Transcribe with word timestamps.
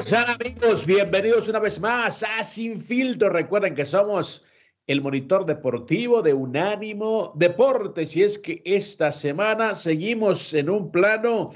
Están 0.00 0.40
amigos? 0.40 0.86
Bienvenidos 0.86 1.46
una 1.48 1.58
vez 1.58 1.78
más 1.78 2.22
a 2.22 2.42
Sin 2.42 2.80
Filtro. 2.80 3.28
Recuerden 3.28 3.74
que 3.74 3.84
somos 3.84 4.46
el 4.86 5.02
monitor 5.02 5.44
deportivo 5.44 6.22
de 6.22 6.32
Unánimo 6.32 7.34
Deportes 7.36 8.16
y 8.16 8.22
es 8.22 8.38
que 8.38 8.62
esta 8.64 9.12
semana 9.12 9.74
seguimos 9.74 10.54
en 10.54 10.70
un 10.70 10.90
plano, 10.90 11.50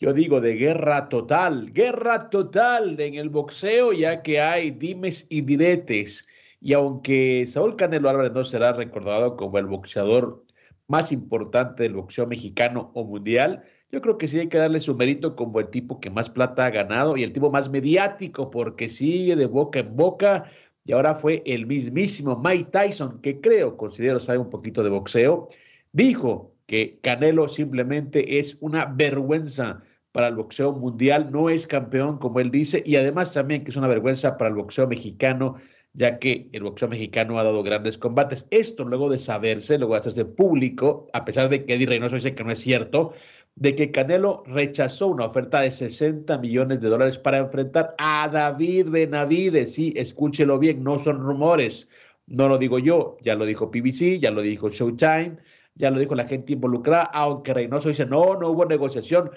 yo 0.00 0.12
digo, 0.12 0.40
de 0.40 0.54
guerra 0.54 1.08
total, 1.08 1.72
guerra 1.72 2.28
total 2.28 2.98
en 2.98 3.14
el 3.14 3.28
boxeo 3.28 3.92
ya 3.92 4.20
que 4.20 4.40
hay 4.40 4.72
dimes 4.72 5.26
y 5.28 5.42
diretes. 5.42 6.26
Y 6.60 6.72
aunque 6.72 7.46
Saúl 7.46 7.76
Canelo 7.76 8.10
Álvarez 8.10 8.32
no 8.32 8.42
será 8.42 8.72
recordado 8.72 9.36
como 9.36 9.58
el 9.58 9.66
boxeador 9.66 10.44
más 10.88 11.12
importante 11.12 11.84
del 11.84 11.94
boxeo 11.94 12.26
mexicano 12.26 12.90
o 12.94 13.04
mundial, 13.04 13.62
yo 13.92 14.00
creo 14.00 14.18
que 14.18 14.28
sí 14.28 14.38
hay 14.38 14.48
que 14.48 14.58
darle 14.58 14.80
su 14.80 14.94
mérito 14.94 15.34
como 15.36 15.60
el 15.60 15.68
tipo 15.68 16.00
que 16.00 16.10
más 16.10 16.30
plata 16.30 16.66
ha 16.66 16.70
ganado 16.70 17.16
y 17.16 17.22
el 17.22 17.32
tipo 17.32 17.50
más 17.50 17.70
mediático 17.70 18.50
porque 18.50 18.88
sigue 18.88 19.36
de 19.36 19.46
boca 19.46 19.80
en 19.80 19.96
boca 19.96 20.50
y 20.84 20.92
ahora 20.92 21.14
fue 21.14 21.42
el 21.44 21.66
mismísimo 21.66 22.40
Mike 22.42 22.70
Tyson 22.70 23.20
que 23.20 23.40
creo, 23.40 23.76
considero 23.76 24.20
sabe 24.20 24.38
un 24.38 24.50
poquito 24.50 24.82
de 24.82 24.90
boxeo, 24.90 25.48
dijo 25.92 26.54
que 26.66 26.98
Canelo 27.02 27.48
simplemente 27.48 28.38
es 28.38 28.56
una 28.60 28.84
vergüenza 28.84 29.82
para 30.12 30.28
el 30.28 30.36
boxeo 30.36 30.72
mundial, 30.72 31.30
no 31.30 31.50
es 31.50 31.66
campeón 31.66 32.18
como 32.18 32.40
él 32.40 32.50
dice 32.50 32.82
y 32.86 32.96
además 32.96 33.32
también 33.32 33.64
que 33.64 33.70
es 33.70 33.76
una 33.76 33.88
vergüenza 33.88 34.38
para 34.38 34.50
el 34.50 34.56
boxeo 34.56 34.86
mexicano 34.86 35.56
ya 35.92 36.18
que 36.18 36.48
el 36.52 36.62
boxeo 36.62 36.88
mexicano 36.88 37.38
ha 37.38 37.44
dado 37.44 37.62
grandes 37.62 37.98
combates. 37.98 38.46
Esto 38.50 38.84
luego 38.84 39.08
de 39.08 39.18
saberse, 39.18 39.78
luego 39.78 39.94
de 39.94 40.00
hacerse 40.00 40.24
público, 40.24 41.08
a 41.12 41.24
pesar 41.24 41.48
de 41.48 41.64
que 41.64 41.74
Eddie 41.74 41.86
Reynoso 41.86 42.16
dice 42.16 42.34
que 42.34 42.44
no 42.44 42.52
es 42.52 42.60
cierto, 42.60 43.12
de 43.56 43.74
que 43.74 43.90
Canelo 43.90 44.42
rechazó 44.46 45.08
una 45.08 45.26
oferta 45.26 45.60
de 45.60 45.70
60 45.70 46.38
millones 46.38 46.80
de 46.80 46.88
dólares 46.88 47.18
para 47.18 47.38
enfrentar 47.38 47.94
a 47.98 48.28
David 48.28 48.88
Benavides. 48.88 49.74
Sí, 49.74 49.92
escúchelo 49.96 50.58
bien, 50.58 50.82
no 50.82 50.98
son 50.98 51.20
rumores. 51.20 51.90
No 52.26 52.48
lo 52.48 52.58
digo 52.58 52.78
yo, 52.78 53.16
ya 53.22 53.34
lo 53.34 53.44
dijo 53.44 53.70
PBC, 53.70 54.18
ya 54.20 54.30
lo 54.30 54.40
dijo 54.40 54.70
Showtime, 54.70 55.38
ya 55.74 55.90
lo 55.90 55.98
dijo 55.98 56.14
la 56.14 56.28
gente 56.28 56.52
involucrada, 56.52 57.04
aunque 57.04 57.52
Reynoso 57.54 57.88
dice, 57.88 58.06
no, 58.06 58.36
no 58.36 58.50
hubo 58.50 58.64
negociación. 58.66 59.30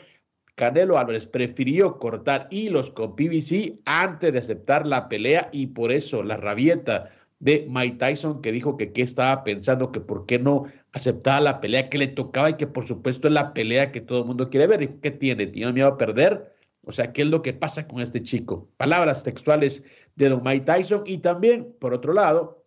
Canelo 0.56 1.00
Álvarez 1.00 1.26
prefirió 1.26 1.98
cortar 1.98 2.48
hilos 2.52 2.92
con 2.92 3.16
PBC 3.16 3.80
antes 3.86 4.32
de 4.32 4.40
aceptar 4.40 4.88
la 4.88 5.10
pelea 5.10 5.50
y 5.52 5.68
por 5.68 5.92
eso 5.92 6.22
la 6.22 6.38
rabieta 6.38 7.10
de 7.40 7.66
Mike 7.68 7.98
Tyson 7.98 8.42
que 8.42 8.52
dijo 8.52 8.78
que 8.78 8.94
qué 8.94 9.02
estaba 9.02 9.44
pensando, 9.44 9.92
que 9.92 10.00
por 10.00 10.26
qué 10.28 10.38
no 10.38 10.66
aceptaba 10.94 11.42
la 11.42 11.60
pelea 11.60 11.90
que 11.90 11.98
le 11.98 12.08
tocaba 12.08 12.52
y 12.52 12.54
que 12.56 12.68
por 12.68 12.88
supuesto 12.88 13.28
es 13.28 13.34
la 13.34 13.54
pelea 13.54 13.92
que 13.92 14.02
todo 14.02 14.20
el 14.20 14.26
mundo 14.26 14.50
quiere 14.50 14.68
ver. 14.68 14.80
Dijo, 14.80 15.02
¿qué 15.02 15.12
tiene? 15.12 15.48
¿Tiene 15.48 15.74
miedo 15.74 15.88
a 15.88 15.98
perder? 15.98 16.54
O 16.84 16.92
sea, 16.92 17.12
¿qué 17.12 17.24
es 17.24 17.28
lo 17.28 17.42
que 17.42 17.54
pasa 17.54 17.88
con 17.88 18.02
este 18.02 18.22
chico? 18.22 18.70
Palabras 18.78 19.24
textuales 19.24 19.86
de 20.16 20.30
don 20.30 20.44
Mike 20.44 20.66
Tyson 20.66 21.04
y 21.06 21.18
también, 21.18 21.76
por 21.80 21.94
otro 21.94 22.14
lado, 22.14 22.66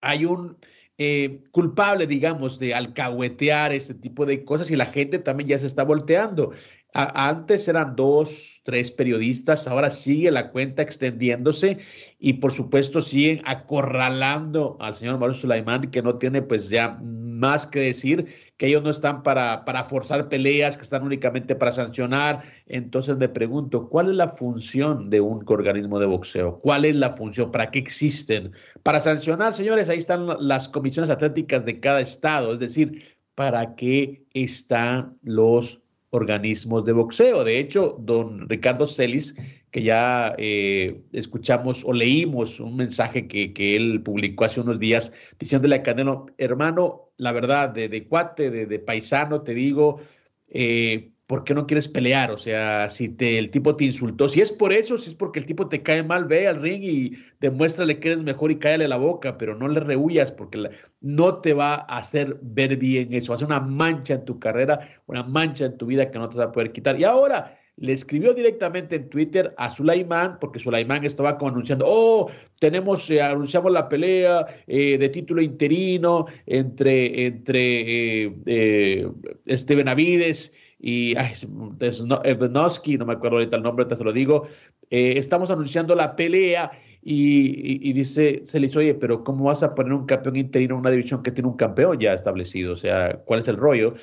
hay 0.00 0.24
un 0.24 0.58
eh, 0.98 1.42
culpable, 1.50 2.06
digamos, 2.06 2.58
de 2.58 2.74
alcahuetear 2.74 3.72
este 3.72 3.94
tipo 3.94 4.26
de 4.26 4.44
cosas 4.44 4.70
y 4.70 4.76
la 4.76 4.86
gente 4.86 5.18
también 5.18 5.48
ya 5.48 5.58
se 5.58 5.66
está 5.66 5.84
volteando. 5.84 6.52
Antes 6.96 7.66
eran 7.66 7.96
dos, 7.96 8.60
tres 8.62 8.92
periodistas, 8.92 9.66
ahora 9.66 9.90
sigue 9.90 10.30
la 10.30 10.52
cuenta 10.52 10.80
extendiéndose 10.80 11.78
y 12.20 12.34
por 12.34 12.52
supuesto 12.52 13.00
siguen 13.00 13.42
acorralando 13.46 14.76
al 14.78 14.94
señor 14.94 15.18
Mario 15.18 15.34
Sulaimán, 15.34 15.90
que 15.90 16.02
no 16.02 16.18
tiene 16.18 16.40
pues 16.40 16.68
ya 16.68 17.00
más 17.02 17.66
que 17.66 17.80
decir, 17.80 18.26
que 18.56 18.68
ellos 18.68 18.84
no 18.84 18.90
están 18.90 19.24
para, 19.24 19.64
para 19.64 19.82
forzar 19.82 20.28
peleas, 20.28 20.76
que 20.76 20.84
están 20.84 21.02
únicamente 21.02 21.56
para 21.56 21.72
sancionar. 21.72 22.44
Entonces 22.66 23.16
me 23.16 23.28
pregunto, 23.28 23.88
¿cuál 23.88 24.10
es 24.10 24.14
la 24.14 24.28
función 24.28 25.10
de 25.10 25.20
un 25.20 25.44
organismo 25.48 25.98
de 25.98 26.06
boxeo? 26.06 26.60
¿Cuál 26.60 26.84
es 26.84 26.94
la 26.94 27.10
función? 27.10 27.50
¿Para 27.50 27.72
qué 27.72 27.80
existen? 27.80 28.52
Para 28.84 29.00
sancionar, 29.00 29.52
señores, 29.52 29.88
ahí 29.88 29.98
están 29.98 30.28
las 30.38 30.68
comisiones 30.68 31.10
atléticas 31.10 31.64
de 31.64 31.80
cada 31.80 32.00
estado, 32.00 32.52
es 32.52 32.60
decir, 32.60 33.02
¿para 33.34 33.74
qué 33.74 34.26
están 34.32 35.18
los 35.22 35.83
organismos 36.14 36.84
de 36.84 36.92
boxeo. 36.92 37.44
De 37.44 37.58
hecho, 37.58 37.96
don 37.98 38.48
Ricardo 38.48 38.86
Celis, 38.86 39.36
que 39.70 39.82
ya 39.82 40.34
eh, 40.38 41.02
escuchamos 41.12 41.84
o 41.84 41.92
leímos 41.92 42.60
un 42.60 42.76
mensaje 42.76 43.26
que, 43.26 43.52
que, 43.52 43.76
él 43.76 44.02
publicó 44.02 44.44
hace 44.44 44.60
unos 44.60 44.78
días 44.78 45.12
diciéndole 45.38 45.76
a 45.76 45.82
Canelo, 45.82 46.26
hermano, 46.38 47.10
la 47.16 47.32
verdad, 47.32 47.70
de, 47.70 47.88
de 47.88 48.06
cuate, 48.06 48.50
de, 48.50 48.66
de, 48.66 48.78
paisano, 48.78 49.42
te 49.42 49.54
digo, 49.54 50.00
eh, 50.48 51.10
¿por 51.26 51.44
qué 51.44 51.54
no 51.54 51.66
quieres 51.66 51.88
pelear? 51.88 52.30
O 52.30 52.38
sea, 52.38 52.90
si 52.90 53.08
te, 53.08 53.38
el 53.38 53.50
tipo 53.50 53.76
te 53.76 53.84
insultó, 53.84 54.28
si 54.28 54.40
es 54.40 54.52
por 54.52 54.72
eso, 54.72 54.98
si 54.98 55.10
es 55.10 55.16
porque 55.16 55.40
el 55.40 55.46
tipo 55.46 55.68
te 55.68 55.82
cae 55.82 56.02
mal, 56.02 56.26
ve 56.26 56.46
al 56.48 56.60
ring 56.60 56.82
y 56.82 57.12
demuéstrale 57.40 57.98
que 57.98 58.12
eres 58.12 58.22
mejor 58.22 58.50
y 58.50 58.58
cállale 58.58 58.88
la 58.88 58.96
boca, 58.96 59.38
pero 59.38 59.54
no 59.54 59.68
le 59.68 59.80
rehuyas 59.80 60.32
porque 60.32 60.70
no 61.00 61.38
te 61.38 61.54
va 61.54 61.74
a 61.74 61.98
hacer 61.98 62.38
ver 62.42 62.76
bien 62.76 63.14
eso, 63.14 63.36
ser 63.36 63.46
una 63.46 63.60
mancha 63.60 64.14
en 64.14 64.24
tu 64.24 64.38
carrera, 64.38 65.02
una 65.06 65.22
mancha 65.22 65.66
en 65.66 65.78
tu 65.78 65.86
vida 65.86 66.10
que 66.10 66.18
no 66.18 66.28
te 66.28 66.38
va 66.38 66.44
a 66.44 66.52
poder 66.52 66.72
quitar. 66.72 66.98
Y 67.00 67.04
ahora 67.04 67.58
le 67.76 67.92
escribió 67.92 68.34
directamente 68.34 68.96
en 68.96 69.08
Twitter 69.08 69.52
a 69.56 69.68
Sulaimán, 69.68 70.38
porque 70.40 70.58
Sulaimán 70.60 71.04
estaba 71.04 71.36
como 71.36 71.50
anunciando, 71.50 71.86
oh, 71.88 72.30
tenemos, 72.60 73.10
eh, 73.10 73.20
anunciamos 73.20 73.72
la 73.72 73.88
pelea 73.88 74.46
eh, 74.66 74.96
de 74.96 75.08
título 75.08 75.42
interino 75.42 76.26
entre, 76.46 77.26
entre 77.26 78.24
eh, 78.24 78.34
eh 78.46 79.08
este 79.46 79.74
Benavides 79.74 80.54
y 80.78 81.14
Evnoski, 81.16 82.98
no 82.98 83.06
me 83.06 83.14
acuerdo 83.14 83.38
ahorita 83.38 83.56
el 83.56 83.62
nombre, 83.62 83.86
te 83.86 84.02
lo 84.02 84.12
digo, 84.12 84.46
eh, 84.90 85.14
estamos 85.16 85.50
anunciando 85.50 85.94
la 85.94 86.14
pelea 86.16 86.70
y, 87.02 87.48
y, 87.48 87.90
y, 87.90 87.92
dice, 87.92 88.42
se 88.44 88.60
le 88.60 88.66
dice, 88.66 88.78
oye, 88.78 88.94
pero 88.94 89.24
¿cómo 89.24 89.44
vas 89.44 89.62
a 89.62 89.74
poner 89.74 89.92
un 89.92 90.06
campeón 90.06 90.36
interino 90.36 90.74
en 90.74 90.80
una 90.80 90.90
división 90.90 91.22
que 91.22 91.30
tiene 91.30 91.48
un 91.48 91.56
campeón 91.56 91.98
ya 92.00 92.14
establecido? 92.14 92.72
O 92.72 92.76
sea, 92.76 93.20
¿cuál 93.24 93.40
es 93.40 93.48
el 93.48 93.56
rollo? 93.56 93.94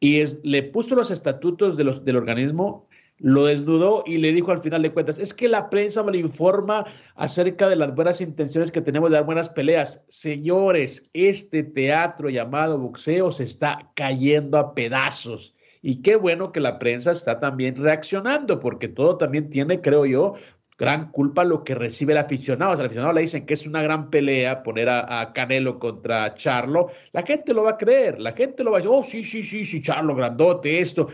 Y 0.00 0.20
es, 0.20 0.38
le 0.42 0.62
puso 0.62 0.94
los 0.94 1.10
estatutos 1.10 1.76
de 1.76 1.84
los, 1.84 2.04
del 2.04 2.16
organismo, 2.16 2.88
lo 3.20 3.44
desnudó 3.44 4.02
y 4.06 4.16
le 4.16 4.32
dijo 4.32 4.50
al 4.50 4.60
final 4.60 4.82
de 4.82 4.92
cuentas, 4.92 5.18
es 5.18 5.34
que 5.34 5.46
la 5.46 5.68
prensa 5.68 6.02
me 6.02 6.16
informa 6.16 6.86
acerca 7.16 7.68
de 7.68 7.76
las 7.76 7.94
buenas 7.94 8.20
intenciones 8.22 8.72
que 8.72 8.80
tenemos 8.80 9.10
de 9.10 9.16
dar 9.16 9.26
buenas 9.26 9.50
peleas. 9.50 10.02
Señores, 10.08 11.08
este 11.12 11.62
teatro 11.62 12.30
llamado 12.30 12.78
boxeo 12.78 13.30
se 13.30 13.44
está 13.44 13.90
cayendo 13.94 14.56
a 14.56 14.74
pedazos. 14.74 15.54
Y 15.82 16.02
qué 16.02 16.16
bueno 16.16 16.52
que 16.52 16.60
la 16.60 16.78
prensa 16.78 17.12
está 17.12 17.40
también 17.40 17.76
reaccionando, 17.76 18.60
porque 18.60 18.88
todo 18.88 19.16
también 19.16 19.48
tiene, 19.48 19.80
creo 19.80 20.04
yo, 20.04 20.34
gran 20.80 21.10
culpa 21.10 21.44
lo 21.44 21.62
que 21.62 21.74
recibe 21.74 22.12
el 22.12 22.18
aficionado. 22.18 22.72
O 22.72 22.76
sea, 22.76 22.86
aficionado 22.86 23.12
le 23.12 23.20
dicen 23.20 23.44
que 23.46 23.54
es 23.54 23.66
una 23.66 23.82
gran 23.82 24.10
pelea 24.10 24.62
poner 24.62 24.88
a, 24.88 25.20
a, 25.20 25.32
Canelo 25.32 25.78
contra 25.78 26.34
Charlo. 26.34 26.88
La 27.12 27.22
gente 27.22 27.52
lo 27.52 27.64
va 27.64 27.72
a 27.72 27.76
creer, 27.76 28.18
la 28.18 28.32
gente 28.32 28.64
lo 28.64 28.70
va 28.70 28.78
a 28.78 28.80
decir, 28.80 28.90
oh, 28.92 29.02
sí, 29.02 29.24
sí, 29.24 29.42
sí, 29.42 29.64
sí, 29.64 29.82
Charlo, 29.82 30.14
grandote, 30.14 30.80
esto. 30.80 31.08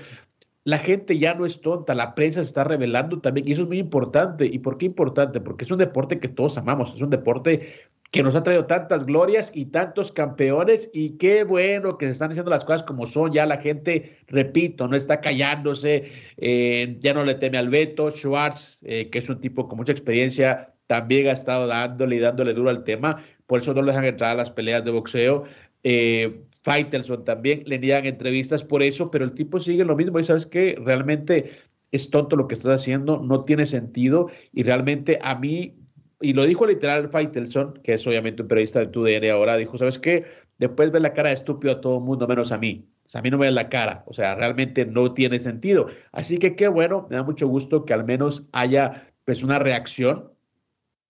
La 0.62 0.78
gente 0.78 1.16
ya 1.18 1.34
no 1.34 1.46
es 1.46 1.60
tonta, 1.60 1.94
la 1.94 2.14
prensa 2.14 2.42
se 2.42 2.48
está 2.48 2.64
revelando 2.64 3.20
también 3.20 3.46
y 3.46 3.52
eso 3.52 3.62
es 3.62 3.68
muy 3.68 3.78
importante. 3.78 4.46
¿Y 4.46 4.58
por 4.58 4.78
qué 4.78 4.86
importante? 4.86 5.40
Porque 5.40 5.64
es 5.64 5.70
un 5.70 5.78
deporte 5.78 6.18
que 6.18 6.28
todos 6.28 6.58
amamos, 6.58 6.94
es 6.94 7.00
un 7.00 7.10
deporte 7.10 7.68
que 8.11 8.23
nos 8.23 8.35
ha 8.35 8.43
traído 8.43 8.67
tantas 8.67 9.05
glorias 9.05 9.50
y 9.55 9.67
tantos 9.67 10.12
campeones 10.12 10.91
y 10.93 11.19
qué 11.19 11.44
bueno 11.44 11.99
que 11.99 12.06
se 12.06 12.12
están 12.12 12.31
haciendo 12.31 12.50
las 12.50 12.64
cosas 12.64 12.82
como 12.85 13.06
son, 13.06 13.32
ya 13.32 13.47
la 13.47 13.58
gente, 13.58 14.19
repito, 14.29 14.88
no 14.88 14.97
está 14.97 15.20
callándose, 15.20 16.12
eh, 16.37 16.97
ya 17.00 17.14
no 17.14 17.25
le 17.25 17.35
teme 17.35 17.58
al 17.58 17.69
veto, 17.69 18.11
Schwartz, 18.11 18.79
eh, 18.82 19.11
que 19.11 19.19
es 19.19 19.29
un 19.29 19.41
tipo 19.41 19.69
con 19.69 19.79
mucha 19.79 19.93
experiencia, 19.93 20.73
también 20.87 21.26
ha 21.26 21.32
estado 21.32 21.67
dándole 21.67 22.17
y 22.17 22.20
dándole 22.20 22.55
duro 22.55 22.70
al 22.70 22.85
tema, 22.85 23.25
por 23.47 23.61
eso 23.61 23.75
no 23.75 23.82
le 23.82 23.93
dejan 23.93 24.05
entrar 24.05 24.31
a 24.31 24.35
las 24.35 24.50
peleas 24.50 24.85
de 24.85 24.91
boxeo. 24.93 25.44
Eh, 25.82 26.43
también 27.25 27.62
le 27.67 27.79
niegan 27.79 28.06
entrevistas 28.06 28.64
por 28.64 28.82
eso, 28.82 29.09
pero 29.11 29.25
el 29.25 29.35
tipo 29.35 29.61
sigue 29.61 29.85
lo 29.85 29.94
mismo 29.94 30.19
y 30.19 30.25
sabes 30.25 30.47
que 30.47 30.76
realmente 30.85 31.52
es 31.93 32.11
tonto 32.11 32.35
lo 32.35 32.49
que 32.49 32.55
estás 32.55 32.81
haciendo, 32.81 33.20
no 33.20 33.44
tiene 33.44 33.67
sentido 33.67 34.31
y 34.52 34.64
realmente 34.64 35.19
a 35.23 35.37
mí 35.37 35.76
y 36.20 36.32
lo 36.32 36.44
dijo 36.44 36.66
literal 36.66 37.08
Faitelson, 37.08 37.80
que 37.82 37.94
es 37.94 38.06
obviamente 38.06 38.42
un 38.42 38.48
periodista 38.48 38.80
de 38.80 38.86
TUDN 38.86 39.30
ahora, 39.30 39.56
dijo, 39.56 39.76
¿sabes 39.76 39.98
qué? 39.98 40.24
Después 40.58 40.90
ver 40.90 41.02
la 41.02 41.12
cara 41.12 41.28
de 41.28 41.34
estúpido 41.34 41.74
a 41.74 41.80
todo 41.80 41.98
el 41.98 42.04
mundo, 42.04 42.26
menos 42.26 42.52
a 42.52 42.58
mí. 42.58 42.88
O 43.04 43.08
sea, 43.08 43.20
a 43.20 43.22
mí 43.22 43.30
no 43.30 43.38
me 43.38 43.46
ve 43.46 43.52
la 43.52 43.68
cara, 43.68 44.02
o 44.06 44.14
sea, 44.14 44.34
realmente 44.34 44.84
no 44.84 45.12
tiene 45.14 45.38
sentido. 45.38 45.86
Así 46.12 46.38
que 46.38 46.56
qué 46.56 46.68
bueno, 46.68 47.06
me 47.08 47.16
da 47.16 47.22
mucho 47.22 47.46
gusto 47.46 47.84
que 47.84 47.94
al 47.94 48.04
menos 48.04 48.46
haya 48.52 49.12
pues 49.24 49.42
una 49.42 49.58
reacción. 49.58 50.32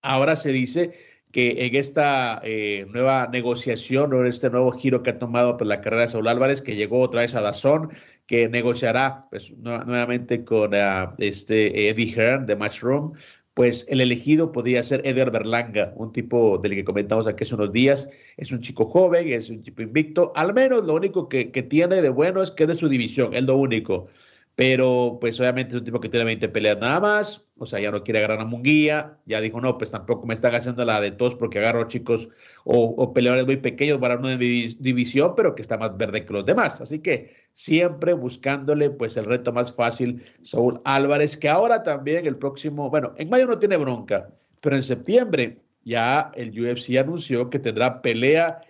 Ahora 0.03 0.37
se 0.37 0.53
dice 0.53 0.93
que 1.33 1.67
en 1.67 1.75
esta 1.75 2.41
eh, 2.45 2.87
nueva 2.91 3.29
negociación 3.29 4.13
o 4.13 4.21
en 4.21 4.27
este 4.27 4.51
nuevo 4.51 4.73
giro 4.73 5.03
que 5.03 5.11
ha 5.11 5.19
tomado 5.19 5.57
pues, 5.57 5.69
la 5.69 5.81
carrera 5.81 6.03
de 6.03 6.09
Saúl 6.09 6.29
Álvarez, 6.29 6.63
que 6.63 6.77
llegó 6.77 7.01
otra 7.01 7.23
vez 7.23 7.35
a 7.35 7.41
Dazón, 7.41 7.91
que 8.27 8.49
negociará 8.49 9.23
pues, 9.31 9.51
nuevamente 9.57 10.45
con 10.45 10.75
uh, 10.75 11.15
este 11.19 11.89
Eddie 11.89 12.15
Hearn 12.15 12.47
de 12.47 12.57
Matchroom, 12.57 13.13
pues 13.57 13.87
el 13.89 14.03
elegido 14.03 14.53
podría 14.53 14.83
ser 14.83 15.01
Eder 15.07 15.31
Berlanga, 15.31 15.95
un 15.97 16.13
tipo 16.13 16.59
del 16.59 16.75
que 16.75 16.85
comentamos 16.85 17.27
aquí 17.27 17.45
hace 17.45 17.55
unos 17.55 17.73
días. 17.73 18.11
Es 18.37 18.53
un 18.53 18.61
chico 18.61 18.85
joven, 18.85 19.33
es 19.33 19.49
un 19.49 19.63
tipo 19.63 19.81
invicto. 19.81 20.31
Al 20.37 20.53
menos 20.53 20.85
lo 20.85 20.93
único 20.93 21.31
que, 21.31 21.51
que 21.51 21.63
tiene 21.63 22.03
de 22.03 22.11
bueno 22.11 22.43
es 22.43 22.51
que 22.51 22.65
es 22.65 22.69
de 22.69 22.75
su 22.75 22.87
división, 22.87 23.33
es 23.35 23.45
lo 23.45 23.57
único 23.57 24.09
pero 24.57 25.19
pues 25.21 25.39
obviamente 25.39 25.75
es 25.75 25.81
un 25.81 25.85
tipo 25.85 26.01
que 26.01 26.09
tiene 26.09 26.25
20 26.25 26.49
peleas 26.49 26.79
nada 26.79 26.99
más, 26.99 27.45
o 27.59 27.67
sea, 27.67 27.79
ya 27.79 27.91
no 27.91 28.03
quiere 28.03 28.21
agarrar 28.21 28.41
a 28.41 28.47
Munguía, 28.47 29.19
ya 29.27 29.43
dijo, 29.43 29.61
no, 29.61 29.77
pues 29.77 29.91
tampoco 29.91 30.27
me 30.27 30.33
están 30.33 30.55
haciendo 30.55 30.83
la 30.87 30.99
de 30.99 31.13
todos 31.13 31.35
porque 31.35 31.59
agarro 31.59 31.87
chicos 31.89 32.31
o, 32.65 33.13
peleadores 33.13 33.45
muy 33.45 33.59
pequeños 33.59 33.99
para 33.99 34.17
una 34.17 34.35
división, 34.39 35.35
pero 35.37 35.55
que 35.55 35.61
está 35.61 35.77
más 35.77 35.95
verde 35.99 36.25
que 36.25 36.33
los 36.33 36.47
demás. 36.47 36.81
Así 36.81 37.01
que 37.01 37.37
siempre 37.53 38.15
buscándole 38.15 38.89
pues 38.89 39.19
el 39.19 39.27
reto 39.27 39.53
más 39.53 39.75
fácil, 39.75 40.25
Saúl 40.41 40.81
Álvarez, 40.85 41.37
que 41.37 41.51
ahora 41.51 41.83
también 41.83 42.27
el 42.27 42.37
próximo, 42.37 42.89
bueno, 42.89 43.13
en 43.19 43.29
mayo 43.29 43.47
no 43.47 43.59
tiene 43.59 43.77
bronca, 43.77 44.31
pero 44.63 44.75
en 44.75 44.83
septiembre 44.83 45.59
ya 45.85 46.33
el 46.35 46.51
UFC 46.59 46.97
anunció 46.97 47.51
que 47.51 47.59
tendrá 47.59 48.01
pelea 48.01 48.63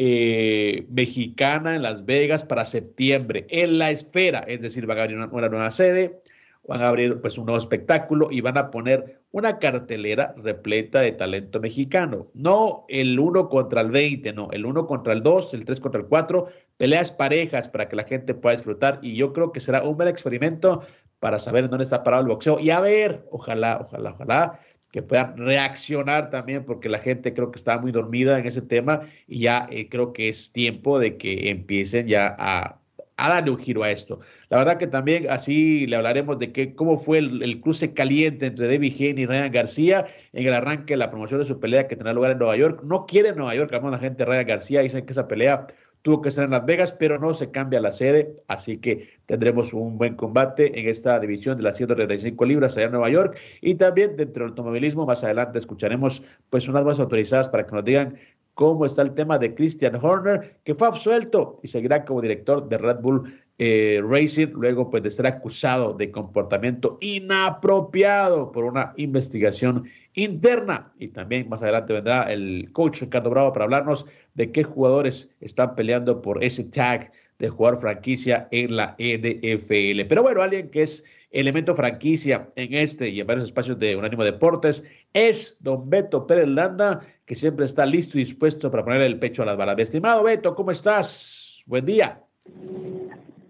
eh, 0.00 0.86
mexicana 0.90 1.74
en 1.74 1.82
Las 1.82 2.06
Vegas 2.06 2.44
para 2.44 2.64
septiembre, 2.64 3.46
en 3.50 3.78
la 3.78 3.90
esfera, 3.90 4.44
es 4.46 4.60
decir, 4.60 4.86
van 4.86 4.98
a 4.98 5.02
abrir 5.02 5.18
una, 5.18 5.48
nueva 5.48 5.72
sede, 5.72 6.22
van 6.68 6.82
a 6.82 6.88
abrir 6.88 7.20
pues 7.20 7.36
un 7.36 7.46
nuevo 7.46 7.58
espectáculo 7.58 8.28
y 8.30 8.40
van 8.40 8.56
a 8.58 8.70
poner 8.70 9.22
una 9.32 9.58
cartelera 9.58 10.34
repleta 10.36 11.00
de 11.00 11.12
talento 11.12 11.58
mexicano. 11.58 12.28
No 12.32 12.84
el 12.88 13.18
1 13.18 13.48
contra 13.48 13.80
el 13.80 13.90
20, 13.90 14.32
no, 14.34 14.48
el 14.52 14.66
1 14.66 14.86
contra 14.86 15.12
el 15.12 15.24
2, 15.24 15.54
el 15.54 15.64
3 15.64 15.80
contra 15.80 16.00
el 16.00 16.06
4, 16.06 16.46
peleas 16.76 17.10
parejas 17.10 17.68
para 17.68 17.88
que 17.88 17.96
la 17.96 18.04
gente 18.04 18.34
pueda 18.34 18.54
disfrutar 18.54 19.00
y 19.02 19.16
yo 19.16 19.32
creo 19.32 19.50
que 19.50 19.58
será 19.58 19.82
un 19.82 19.96
buen 19.96 20.08
experimento 20.08 20.82
para 21.18 21.40
saber 21.40 21.68
dónde 21.68 21.82
está 21.82 22.04
parado 22.04 22.22
el 22.22 22.28
boxeo 22.28 22.60
y 22.60 22.70
a 22.70 22.78
ver, 22.78 23.26
ojalá, 23.32 23.80
ojalá, 23.80 24.10
ojalá 24.10 24.60
que 24.90 25.02
puedan 25.02 25.36
reaccionar 25.36 26.30
también, 26.30 26.64
porque 26.64 26.88
la 26.88 26.98
gente 26.98 27.34
creo 27.34 27.50
que 27.50 27.58
está 27.58 27.78
muy 27.78 27.92
dormida 27.92 28.38
en 28.38 28.46
ese 28.46 28.62
tema 28.62 29.02
y 29.26 29.40
ya 29.40 29.68
eh, 29.70 29.88
creo 29.88 30.12
que 30.12 30.28
es 30.28 30.52
tiempo 30.52 30.98
de 30.98 31.16
que 31.16 31.50
empiecen 31.50 32.06
ya 32.06 32.34
a, 32.38 32.80
darle 33.16 33.50
un 33.50 33.58
giro 33.58 33.82
a 33.82 33.90
esto. 33.90 34.20
La 34.48 34.58
verdad 34.58 34.78
que 34.78 34.86
también 34.86 35.28
así 35.28 35.86
le 35.86 35.96
hablaremos 35.96 36.38
de 36.38 36.52
que, 36.52 36.74
cómo 36.74 36.96
fue 36.96 37.18
el, 37.18 37.60
cruce 37.60 37.92
caliente 37.92 38.46
entre 38.46 38.68
David 38.68 38.94
Hane 38.96 39.20
y 39.20 39.26
Ryan 39.26 39.52
García 39.52 40.06
en 40.32 40.46
el 40.46 40.54
arranque 40.54 40.94
de 40.94 40.98
la 40.98 41.10
promoción 41.10 41.40
de 41.40 41.46
su 41.46 41.58
pelea 41.60 41.88
que 41.88 41.96
tendrá 41.96 42.12
lugar 42.12 42.30
en 42.32 42.38
Nueva 42.38 42.56
York. 42.56 42.82
No 42.84 43.06
quiere 43.06 43.34
Nueva 43.34 43.54
York, 43.56 43.72
la 43.72 43.98
gente 43.98 44.24
Ryan 44.24 44.46
García, 44.46 44.80
dicen 44.82 45.04
que 45.04 45.12
esa 45.12 45.28
pelea 45.28 45.66
tuvo 46.08 46.22
que 46.22 46.30
ser 46.30 46.44
en 46.44 46.52
Las 46.52 46.64
Vegas, 46.64 46.94
pero 46.98 47.18
no 47.18 47.34
se 47.34 47.50
cambia 47.50 47.82
la 47.82 47.92
sede, 47.92 48.34
así 48.46 48.78
que 48.78 49.10
tendremos 49.26 49.74
un 49.74 49.98
buen 49.98 50.16
combate 50.16 50.80
en 50.80 50.88
esta 50.88 51.20
división 51.20 51.58
de 51.58 51.64
las 51.64 51.76
135 51.76 52.46
libras 52.46 52.78
allá 52.78 52.86
en 52.86 52.92
Nueva 52.92 53.10
York. 53.10 53.38
Y 53.60 53.74
también 53.74 54.16
dentro 54.16 54.44
del 54.44 54.52
automovilismo 54.52 55.04
más 55.04 55.22
adelante 55.22 55.58
escucharemos 55.58 56.24
pues 56.48 56.66
unas 56.66 56.82
voces 56.82 57.00
autorizadas 57.00 57.50
para 57.50 57.66
que 57.66 57.74
nos 57.74 57.84
digan 57.84 58.16
cómo 58.54 58.86
está 58.86 59.02
el 59.02 59.12
tema 59.12 59.38
de 59.38 59.54
Christian 59.54 59.96
Horner, 59.96 60.56
que 60.64 60.74
fue 60.74 60.88
absuelto 60.88 61.60
y 61.62 61.68
seguirá 61.68 62.06
como 62.06 62.22
director 62.22 62.66
de 62.66 62.78
Red 62.78 63.00
Bull 63.02 63.42
eh, 63.58 64.00
Racing, 64.02 64.52
luego 64.54 64.88
pues 64.88 65.02
de 65.02 65.10
ser 65.10 65.26
acusado 65.26 65.92
de 65.92 66.12
comportamiento 66.12 66.96
inapropiado 67.00 68.52
por 68.52 68.64
una 68.64 68.94
investigación 68.96 69.88
interna. 70.14 70.92
Y 70.98 71.08
también 71.08 71.48
más 71.48 71.62
adelante 71.62 71.92
vendrá 71.92 72.32
el 72.32 72.70
coach 72.72 73.00
Ricardo 73.00 73.30
Bravo 73.30 73.52
para 73.52 73.64
hablarnos 73.64 74.06
de 74.34 74.52
qué 74.52 74.62
jugadores 74.62 75.34
están 75.40 75.74
peleando 75.74 76.22
por 76.22 76.42
ese 76.42 76.64
tag 76.64 77.10
de 77.38 77.50
jugador 77.50 77.80
franquicia 77.80 78.48
en 78.50 78.76
la 78.76 78.96
NFL. 78.98 80.06
Pero 80.08 80.22
bueno, 80.22 80.42
alguien 80.42 80.70
que 80.70 80.82
es 80.82 81.04
elemento 81.30 81.74
franquicia 81.74 82.48
en 82.56 82.74
este 82.74 83.08
y 83.08 83.20
en 83.20 83.26
varios 83.26 83.46
espacios 83.46 83.78
de 83.78 83.96
Unánimo 83.96 84.24
Deportes 84.24 84.84
es 85.12 85.58
don 85.60 85.88
Beto 85.90 86.26
Pérez 86.26 86.48
Landa, 86.48 87.00
que 87.24 87.34
siempre 87.34 87.66
está 87.66 87.84
listo 87.84 88.18
y 88.18 88.24
dispuesto 88.24 88.70
para 88.70 88.84
poner 88.84 89.02
el 89.02 89.18
pecho 89.18 89.42
a 89.42 89.46
las 89.46 89.56
balas. 89.56 89.78
Estimado 89.78 90.22
Beto, 90.22 90.54
¿cómo 90.54 90.70
estás? 90.70 91.62
Buen 91.66 91.84
día. 91.84 92.22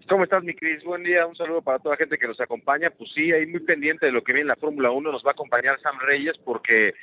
¿Cómo 0.09 0.23
estás, 0.23 0.43
mi 0.43 0.55
Cris? 0.55 0.83
Buen 0.83 1.03
día, 1.03 1.27
un 1.27 1.35
saludo 1.35 1.61
para 1.61 1.77
toda 1.77 1.93
la 1.93 1.99
gente 1.99 2.17
que 2.17 2.27
nos 2.27 2.41
acompaña. 2.41 2.89
Pues 2.89 3.11
sí, 3.13 3.31
ahí 3.31 3.45
muy 3.45 3.59
pendiente 3.59 4.07
de 4.07 4.11
lo 4.11 4.23
que 4.23 4.33
viene 4.33 4.41
en 4.41 4.47
la 4.47 4.55
Fórmula 4.55 4.89
1, 4.89 5.11
nos 5.11 5.23
va 5.23 5.29
a 5.29 5.33
acompañar 5.33 5.79
Sam 5.81 5.99
Reyes 5.99 6.35
porque 6.43 6.95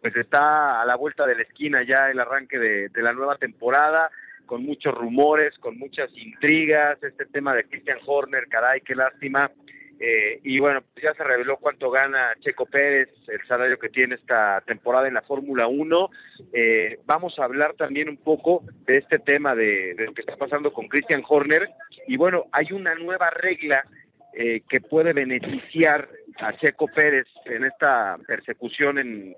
pues 0.00 0.14
está 0.14 0.80
a 0.80 0.86
la 0.86 0.94
vuelta 0.94 1.26
de 1.26 1.34
la 1.34 1.42
esquina 1.42 1.82
ya 1.82 2.08
el 2.08 2.20
arranque 2.20 2.60
de, 2.60 3.02
la 3.02 3.12
nueva 3.12 3.36
temporada, 3.36 4.12
con 4.46 4.64
muchos 4.64 4.94
rumores, 4.94 5.58
con 5.58 5.76
muchas 5.76 6.08
intrigas, 6.16 7.02
este 7.02 7.26
tema 7.26 7.52
de 7.52 7.64
Christian 7.64 7.98
Horner, 8.06 8.46
caray, 8.46 8.80
qué 8.82 8.94
lástima. 8.94 9.50
Eh, 10.00 10.40
y 10.42 10.58
bueno, 10.58 10.80
pues 10.92 11.04
ya 11.04 11.14
se 11.14 11.22
reveló 11.22 11.58
cuánto 11.58 11.90
gana 11.90 12.34
Checo 12.40 12.66
Pérez, 12.66 13.08
el 13.28 13.46
salario 13.46 13.78
que 13.78 13.88
tiene 13.88 14.16
esta 14.16 14.60
temporada 14.66 15.06
en 15.06 15.14
la 15.14 15.22
Fórmula 15.22 15.68
1. 15.68 16.10
Eh, 16.52 16.98
vamos 17.04 17.38
a 17.38 17.44
hablar 17.44 17.74
también 17.74 18.08
un 18.08 18.16
poco 18.16 18.64
de 18.86 18.94
este 18.94 19.18
tema 19.18 19.54
de, 19.54 19.94
lo 19.96 20.12
que 20.12 20.22
está 20.22 20.36
pasando 20.36 20.72
con 20.72 20.88
Christian 20.88 21.22
Horner. 21.28 21.68
Y 22.08 22.16
bueno, 22.16 22.46
hay 22.52 22.72
una 22.72 22.94
nueva 22.96 23.30
regla 23.30 23.84
eh, 24.34 24.62
que 24.68 24.80
puede 24.80 25.12
beneficiar 25.12 26.08
a 26.40 26.56
Checo 26.56 26.88
Pérez 26.88 27.26
en 27.44 27.64
esta 27.64 28.18
persecución 28.26 28.98
en, 28.98 29.36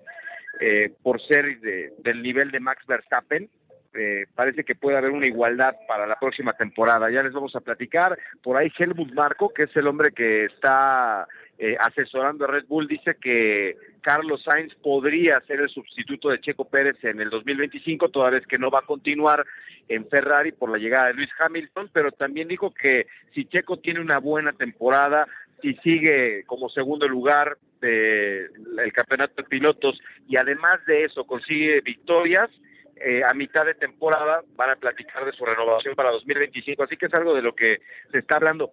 por 1.03 1.21
ser 1.27 1.59
del 1.61 2.23
nivel 2.23 2.51
de 2.51 2.61
Max 2.61 2.87
Verstappen. 2.87 3.51
Eh, 3.95 4.27
parece 4.35 4.65
que 4.65 4.75
puede 4.75 4.97
haber 4.97 5.11
una 5.11 5.27
igualdad 5.27 5.77
para 5.87 6.07
la 6.07 6.19
próxima 6.19 6.53
temporada. 6.53 7.11
Ya 7.11 7.23
les 7.23 7.33
vamos 7.33 7.55
a 7.55 7.61
platicar. 7.61 8.19
Por 8.43 8.57
ahí 8.57 8.73
Helmut 8.77 9.13
Marco, 9.13 9.53
que 9.53 9.65
es 9.65 9.77
el 9.77 9.87
hombre 9.87 10.11
que 10.11 10.47
está 10.47 11.27
eh, 11.59 11.77
asesorando 11.79 12.45
a 12.45 12.49
Red 12.49 12.65
Bull, 12.67 12.89
dice 12.89 13.17
que 13.21 13.77
Carlos 14.01 14.43
Sainz 14.43 14.75
podría 14.75 15.41
ser 15.47 15.61
el 15.61 15.69
sustituto 15.69 16.29
de 16.29 16.41
Checo 16.41 16.65
Pérez 16.65 16.97
en 17.05 17.21
el 17.21 17.31
2025, 17.31 18.09
toda 18.09 18.31
vez 18.31 18.45
que 18.47 18.59
no 18.59 18.71
va 18.71 18.81
a 18.81 18.87
continuar 18.87 19.47
en 19.89 20.09
Ferrari 20.09 20.51
por 20.51 20.71
la 20.71 20.79
llegada 20.79 21.09
de 21.09 21.15
Luis 21.15 21.31
Hamilton, 21.39 21.91
pero 21.93 22.11
también 22.11 22.49
dijo 22.49 22.75
que 22.75 23.07
si 23.33 23.45
Checo 23.45 23.79
tiene 23.79 24.01
una 24.01 24.19
buena 24.19 24.53
temporada, 24.53 25.29
si 25.63 25.75
sigue 25.77 26.43
como 26.47 26.69
segundo 26.69 27.07
lugar 27.07 27.57
del 27.81 28.93
campeonato 28.93 29.35
de 29.37 29.49
pilotos 29.49 30.01
y 30.27 30.37
además 30.37 30.85
de 30.87 31.05
eso 31.05 31.25
consigue 31.25 31.81
victorias, 31.83 32.51
eh, 32.97 33.23
a 33.25 33.35
mitad 33.35 33.65
de 33.65 33.75
temporada 33.75 34.43
van 34.57 34.71
a 34.71 34.77
platicar 34.77 35.25
de 35.25 35.33
su 35.33 35.45
renovación 35.45 35.95
para 35.95 36.11
2025, 36.11 36.83
así 36.83 36.97
que 36.97 37.07
es 37.07 37.15
algo 37.15 37.35
de 37.35 37.43
lo 37.43 37.55
que 37.55 37.81
se 38.11 38.19
está 38.19 38.37
hablando. 38.37 38.73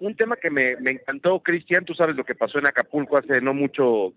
Un 0.00 0.14
tema 0.14 0.36
que 0.36 0.50
me, 0.50 0.72
encantó, 0.72 1.40
Cristian, 1.40 1.84
tú 1.84 1.92
sabes 1.92 2.14
lo 2.14 2.24
que 2.24 2.36
pasó 2.36 2.58
en 2.58 2.68
Acapulco 2.68 3.18
hace 3.18 3.40
no 3.40 3.52
mucho 3.52 4.12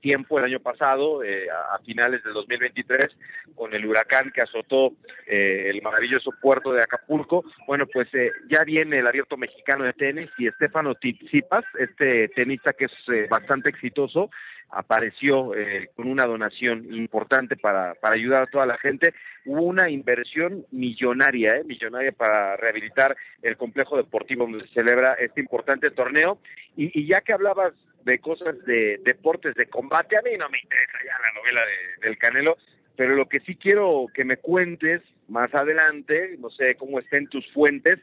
tiempo 0.00 0.38
el 0.38 0.44
año 0.44 0.60
pasado, 0.60 1.22
eh, 1.22 1.46
a, 1.50 1.78
finales 1.84 2.22
del 2.24 2.34
2023, 2.34 3.06
con 3.54 3.74
el 3.74 3.86
huracán 3.86 4.30
que 4.34 4.42
azotó 4.42 4.92
eh, 5.26 5.70
el 5.70 5.82
maravilloso 5.82 6.32
puerto 6.40 6.72
de 6.72 6.82
Acapulco. 6.82 7.44
Bueno, 7.66 7.86
pues 7.86 8.08
ya 8.48 8.64
viene 8.64 8.98
el 8.98 9.06
abierto 9.06 9.36
mexicano 9.36 9.84
de 9.84 9.92
tenis 9.92 10.30
y 10.38 10.46
Estefano 10.46 10.94
Tsitsipas, 10.94 11.64
este 11.78 12.28
tenista 12.28 12.72
que 12.72 12.86
es 12.86 13.28
bastante 13.28 13.70
exitoso, 13.70 14.30
apareció 14.70 15.54
eh, 15.54 15.90
con 15.94 16.08
una 16.08 16.24
donación 16.26 16.92
importante 16.94 17.56
para, 17.56 17.94
para 17.94 18.14
ayudar 18.14 18.42
a 18.42 18.46
toda 18.46 18.66
la 18.66 18.78
gente. 18.78 19.14
Hubo 19.44 19.62
una 19.62 19.90
inversión 19.90 20.64
millonaria, 20.70 21.56
eh, 21.56 21.64
millonaria 21.64 22.12
para 22.12 22.56
rehabilitar 22.56 23.16
el 23.42 23.56
complejo 23.56 23.96
deportivo 23.96 24.44
donde 24.44 24.66
se 24.68 24.74
celebra 24.74 25.14
este 25.14 25.40
importante 25.40 25.90
torneo. 25.90 26.38
Y, 26.76 27.06
ya 27.06 27.20
que 27.20 27.32
hablabas 27.32 27.72
de 28.04 28.18
cosas 28.18 28.58
de 28.64 29.00
deportes 29.04 29.54
de 29.54 29.66
combate, 29.66 30.16
a 30.16 30.22
mí 30.22 30.30
no 30.38 30.48
me 30.48 30.58
interesa 30.58 30.98
ya 31.04 31.18
la 31.18 31.40
novela 31.40 31.62
del 32.02 32.18
Canelo, 32.18 32.56
pero 32.96 33.14
lo 33.14 33.28
que 33.28 33.40
sí 33.40 33.56
quiero 33.56 34.06
que 34.14 34.24
me 34.24 34.36
cuentes 34.36 35.02
más 35.28 35.54
adelante, 35.54 36.36
no 36.38 36.50
sé 36.50 36.74
cómo 36.74 36.98
estén 36.98 37.28
tus 37.28 37.46
fuentes, 37.52 37.98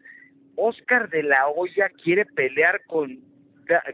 Oscar 0.56 1.10
de 1.10 1.24
la 1.24 1.48
Hoya 1.48 1.90
quiere 2.04 2.26
pelear 2.26 2.82
con, 2.88 3.20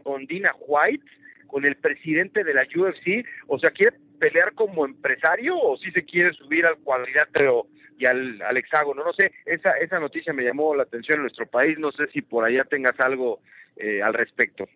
con 0.02 0.26
Dina 0.26 0.54
White, 0.66 1.04
con 1.46 1.66
el 1.66 1.76
presidente 1.76 2.42
de 2.42 2.54
la 2.54 2.62
UFC, 2.62 3.26
o 3.46 3.58
sea, 3.58 3.70
quiere 3.70 3.96
pelear 4.18 4.54
como 4.54 4.86
empresario 4.86 5.58
o 5.58 5.76
si 5.76 5.90
se 5.90 6.04
quiere 6.04 6.32
subir 6.32 6.64
al 6.64 6.78
cuadrilátero 6.78 7.66
y 7.98 8.06
al, 8.06 8.40
al, 8.42 8.56
hexágono, 8.56 9.04
no 9.04 9.12
sé, 9.12 9.32
esa, 9.44 9.70
esa 9.72 10.00
noticia 10.00 10.32
me 10.32 10.42
llamó 10.42 10.74
la 10.74 10.84
atención 10.84 11.18
en 11.18 11.22
nuestro 11.22 11.46
país, 11.46 11.78
no 11.78 11.92
sé 11.92 12.06
si 12.08 12.22
por 12.22 12.44
allá 12.44 12.64
tengas 12.64 12.98
algo 12.98 13.40
eh, 13.76 14.02
al 14.02 14.14
respecto. 14.14 14.68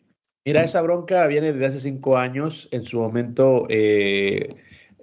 Mira, 0.45 0.65
esa 0.65 0.81
bronca 0.83 1.27
viene 1.27 1.53
desde 1.53 1.67
hace 1.67 1.81
cinco 1.81 2.17
años, 2.17 2.69
en 2.73 2.85
su 2.85 2.99
momento... 2.99 3.67
Eh 3.69 4.57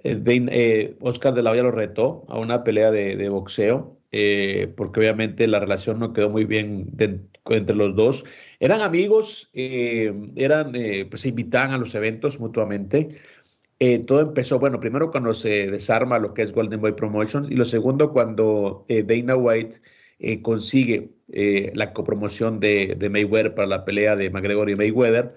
eh, 0.06 0.22
eh, 0.52 0.96
Oscar 1.00 1.34
de 1.34 1.42
la 1.42 1.50
Hoya 1.50 1.64
lo 1.64 1.72
retó 1.72 2.24
a 2.28 2.38
una 2.38 2.62
pelea 2.62 2.92
de, 2.92 3.28
boxeo, 3.28 3.98
eh, 4.12 4.72
porque 4.76 5.00
obviamente 5.00 5.48
la 5.48 5.58
relación 5.58 5.98
no 5.98 6.12
quedó 6.12 6.30
muy 6.30 6.44
bien 6.44 6.92
entre 7.50 7.74
los 7.74 7.96
dos. 7.96 8.24
Eran 8.60 8.82
amigos, 8.82 9.50
eran, 9.52 10.72
pues 11.10 11.22
se 11.22 11.28
invitaban 11.30 11.72
a 11.72 11.78
los 11.78 11.94
eventos 11.96 12.38
mutuamente. 12.38 13.08
todo 14.06 14.20
empezó, 14.20 14.60
bueno, 14.60 14.78
primero 14.78 15.10
cuando 15.10 15.34
se 15.34 15.70
desarma 15.70 16.18
lo 16.20 16.34
que 16.34 16.42
es 16.42 16.52
Golden 16.52 16.80
Boy 16.80 16.92
Promotions 16.92 17.50
y 17.50 17.54
lo 17.54 17.64
segundo 17.64 18.12
cuando 18.12 18.86
Dana 18.88 19.36
White 19.36 19.80
consigue 20.42 21.10
la 21.28 21.92
copromoción 21.92 22.60
de, 22.60 22.96
Mayweather 23.10 23.54
para 23.54 23.68
la 23.68 23.84
pelea 23.84 24.16
de 24.16 24.30
McGregor 24.30 24.70
y 24.70 24.76
Mayweather. 24.76 25.36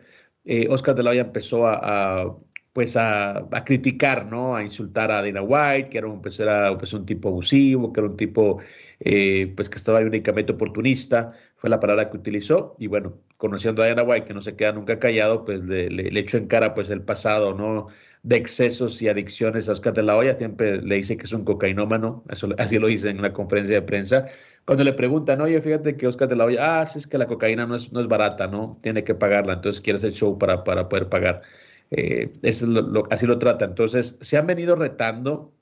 Oscar 0.70 0.96
de 0.96 1.04
la 1.04 1.12
Hoya 1.12 1.22
empezó 1.22 1.68
a 1.68 2.38
pues 2.74 2.96
a, 2.96 3.50
criticar, 3.66 4.26
¿no? 4.26 4.56
A 4.56 4.64
insultar 4.64 5.12
a 5.12 5.22
Dana 5.22 5.42
White, 5.42 5.90
que 5.90 5.98
era 5.98 6.08
un, 6.08 6.22
pues 6.22 6.40
era, 6.40 6.78
pues 6.78 6.94
un 6.94 7.06
tipo 7.06 7.30
abusivo, 7.30 7.92
que 7.92 8.00
era 8.00 8.10
un 8.10 8.18
tipo 8.18 8.60
eh, 9.00 9.52
pues 9.56 9.70
que 9.70 9.76
estaba 9.78 10.00
únicamente 10.00 10.54
oportunista, 10.54 11.28
fue 11.58 11.70
la 11.70 11.80
palabra 11.80 12.10
que 12.10 12.18
utilizó. 12.18 12.76
Y 12.80 12.88
bueno, 12.88 13.18
conociendo 13.38 13.84
a 13.84 13.88
Dana 13.88 14.04
White, 14.04 14.26
que 14.26 14.34
no 14.34 14.42
se 14.42 14.56
queda 14.56 14.72
nunca 14.72 15.00
callado, 15.00 15.44
pues 15.46 15.62
le, 15.62 15.90
le, 15.90 16.20
echó 16.20 16.38
en 16.38 16.48
cara 16.48 16.74
pues 16.74 16.90
el 16.90 17.02
pasado, 17.02 17.54
¿no? 17.54 17.88
De 18.22 18.36
excesos 18.36 19.02
y 19.02 19.08
adicciones 19.08 19.70
a 19.70 19.72
Oscar 19.72 19.94
de 19.94 20.04
la 20.04 20.18
Hoya, 20.18 20.38
siempre 20.38 20.82
le 20.82 20.96
dice 20.96 21.16
que 21.16 21.24
es 21.24 21.32
un 21.32 21.46
cocainómano, 21.46 22.24
eso, 22.30 22.50
así 22.58 22.78
lo 22.78 22.88
dice 22.88 23.10
en 23.10 23.20
una 23.20 23.32
conferencia 23.32 23.76
de 23.76 23.82
prensa. 23.82 24.26
Cuando 24.66 24.84
le 24.84 24.94
preguntan, 24.94 25.40
oye, 25.40 25.62
fíjate 25.62 25.96
que 25.96 26.06
Oscar 26.06 26.28
de 26.28 26.36
la 26.36 26.46
Hoya, 26.46 26.82
ah, 26.82 26.86
sí, 26.86 27.00
es 27.00 27.08
que 27.08 27.18
la 27.18 27.28
cocaína 27.28 27.66
no 27.66 27.76
es, 27.76 27.94
no 27.94 28.02
es 28.02 28.08
barata, 28.08 28.48
¿no? 28.48 28.78
Tiene 28.82 29.06
que 29.06 29.16
pagarla, 29.16 29.54
entonces 29.54 29.82
quiere 29.82 29.98
hacer 29.98 30.12
show 30.12 30.38
para, 30.38 30.64
para 30.66 30.90
poder 30.90 31.08
pagar. 31.08 31.44
Eh, 31.92 32.32
es 32.44 32.62
lo, 32.62 33.04
así 33.12 33.26
lo 33.26 33.40
trata. 33.40 33.66
Entonces, 33.66 34.18
se 34.22 34.38
han 34.38 34.48
venido 34.48 34.76
retando. 34.76 35.54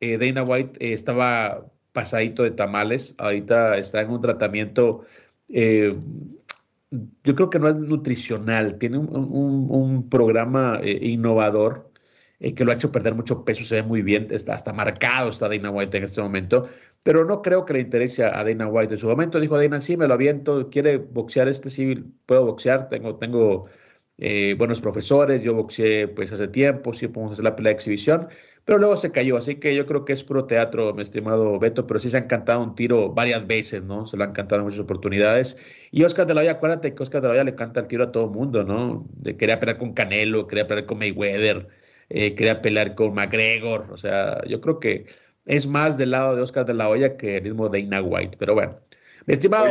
Eh, 0.00 0.18
Dana 0.18 0.42
White 0.44 0.84
eh, 0.84 0.92
estaba 0.92 1.66
pasadito 1.92 2.42
de 2.42 2.52
tamales, 2.52 3.14
ahorita 3.18 3.76
está 3.76 4.00
en 4.00 4.10
un 4.10 4.20
tratamiento, 4.22 5.04
yo 5.48 7.34
creo 7.34 7.50
que 7.50 7.58
no 7.58 7.68
es 7.68 7.76
nutricional, 7.76 8.78
tiene 8.78 8.96
un, 8.98 10.08
programa 10.08 10.80
innovador 10.82 11.91
que 12.50 12.64
lo 12.64 12.72
ha 12.72 12.74
hecho 12.74 12.90
perder 12.90 13.14
mucho 13.14 13.44
peso, 13.44 13.64
se 13.64 13.76
ve 13.76 13.82
muy 13.82 14.02
bien, 14.02 14.26
está 14.30 14.54
hasta 14.54 14.72
marcado 14.72 15.30
está 15.30 15.48
Dana 15.48 15.70
White 15.70 15.96
en 15.98 16.04
este 16.04 16.20
momento, 16.20 16.68
pero 17.04 17.24
no 17.24 17.40
creo 17.40 17.64
que 17.64 17.74
le 17.74 17.80
interese 17.80 18.24
a 18.24 18.42
Dana 18.42 18.66
White. 18.66 18.94
En 18.94 19.00
su 19.00 19.08
momento 19.08 19.38
dijo 19.40 19.56
Dana, 19.56 19.78
sí, 19.80 19.96
me 19.96 20.08
lo 20.08 20.14
aviento, 20.14 20.68
quiere 20.70 20.96
boxear 20.98 21.48
este, 21.48 21.70
sí, 21.70 22.04
puedo 22.26 22.44
boxear, 22.46 22.88
tengo, 22.88 23.16
tengo 23.16 23.66
eh, 24.18 24.54
buenos 24.58 24.80
profesores, 24.80 25.42
yo 25.42 25.54
boxeé 25.54 26.08
pues 26.08 26.32
hace 26.32 26.48
tiempo, 26.48 26.92
sí 26.92 27.08
podemos 27.08 27.32
hacer 27.32 27.44
la 27.44 27.56
pelea 27.56 27.70
de 27.70 27.74
exhibición, 27.76 28.28
pero 28.64 28.78
luego 28.78 28.96
se 28.96 29.10
cayó, 29.10 29.36
así 29.36 29.56
que 29.56 29.74
yo 29.74 29.86
creo 29.86 30.04
que 30.04 30.12
es 30.12 30.22
pro 30.22 30.44
teatro, 30.44 30.94
mi 30.94 31.02
estimado 31.02 31.58
Beto, 31.58 31.86
pero 31.86 31.98
sí 31.98 32.08
se 32.08 32.18
han 32.18 32.28
cantado 32.28 32.62
un 32.62 32.74
tiro 32.76 33.12
varias 33.12 33.44
veces, 33.46 33.82
¿no? 33.82 34.06
Se 34.06 34.16
lo 34.16 34.24
han 34.24 34.32
cantado 34.32 34.60
en 34.60 34.66
muchas 34.66 34.80
oportunidades. 34.80 35.56
Y 35.90 36.04
Oscar 36.04 36.26
de 36.26 36.34
la 36.34 36.42
Hoya, 36.42 36.52
acuérdate 36.52 36.94
que 36.94 37.02
Oscar 37.02 37.22
de 37.22 37.28
la 37.28 37.34
Hoya 37.34 37.44
le 37.44 37.54
canta 37.56 37.80
el 37.80 37.88
tiro 37.88 38.04
a 38.04 38.12
todo 38.12 38.28
mundo, 38.28 38.62
¿no? 38.62 39.06
Quería 39.38 39.58
pelear 39.58 39.78
con 39.78 39.92
Canelo, 39.94 40.46
quería 40.46 40.68
pelear 40.68 40.86
con 40.86 40.98
Mayweather, 40.98 41.68
eh, 42.14 42.34
quería 42.34 42.60
pelear 42.60 42.94
con 42.94 43.14
McGregor, 43.14 43.86
o 43.90 43.96
sea, 43.96 44.44
yo 44.46 44.60
creo 44.60 44.78
que 44.78 45.06
es 45.46 45.66
más 45.66 45.96
del 45.96 46.10
lado 46.10 46.36
de 46.36 46.42
Oscar 46.42 46.66
de 46.66 46.74
la 46.74 46.88
Hoya 46.88 47.16
que 47.16 47.38
el 47.38 47.44
mismo 47.44 47.68
Dana 47.68 48.02
White, 48.02 48.36
pero 48.38 48.54
bueno. 48.54 48.78
Mi 49.26 49.34
estimado... 49.34 49.66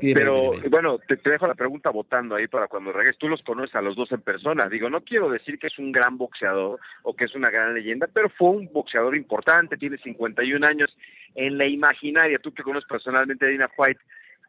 Pero 0.00 0.54
bueno, 0.70 0.98
te, 0.98 1.16
dejo 1.16 1.46
la 1.46 1.54
pregunta 1.54 1.90
votando 1.90 2.34
ahí 2.34 2.48
para 2.48 2.66
cuando 2.66 2.92
regreses. 2.92 3.16
Tú 3.16 3.28
los 3.28 3.44
conoces 3.44 3.76
a 3.76 3.80
los 3.80 3.94
dos 3.94 4.10
en 4.10 4.22
persona. 4.22 4.68
Digo, 4.68 4.90
no 4.90 5.02
quiero 5.02 5.30
decir 5.30 5.56
que 5.56 5.68
es 5.68 5.78
un 5.78 5.92
gran 5.92 6.18
boxeador 6.18 6.80
o 7.04 7.14
que 7.14 7.26
es 7.26 7.34
una 7.36 7.48
gran 7.48 7.74
leyenda, 7.74 8.08
pero 8.12 8.28
fue 8.28 8.50
un 8.50 8.68
boxeador 8.72 9.16
importante, 9.16 9.76
tiene 9.76 9.98
51 9.98 10.66
años. 10.66 10.96
En 11.36 11.58
la 11.58 11.66
imaginaria, 11.66 12.40
tú 12.40 12.52
que 12.52 12.64
conoces 12.64 12.88
personalmente 12.88 13.46
a 13.46 13.48
Dina 13.48 13.70
White, 13.78 14.00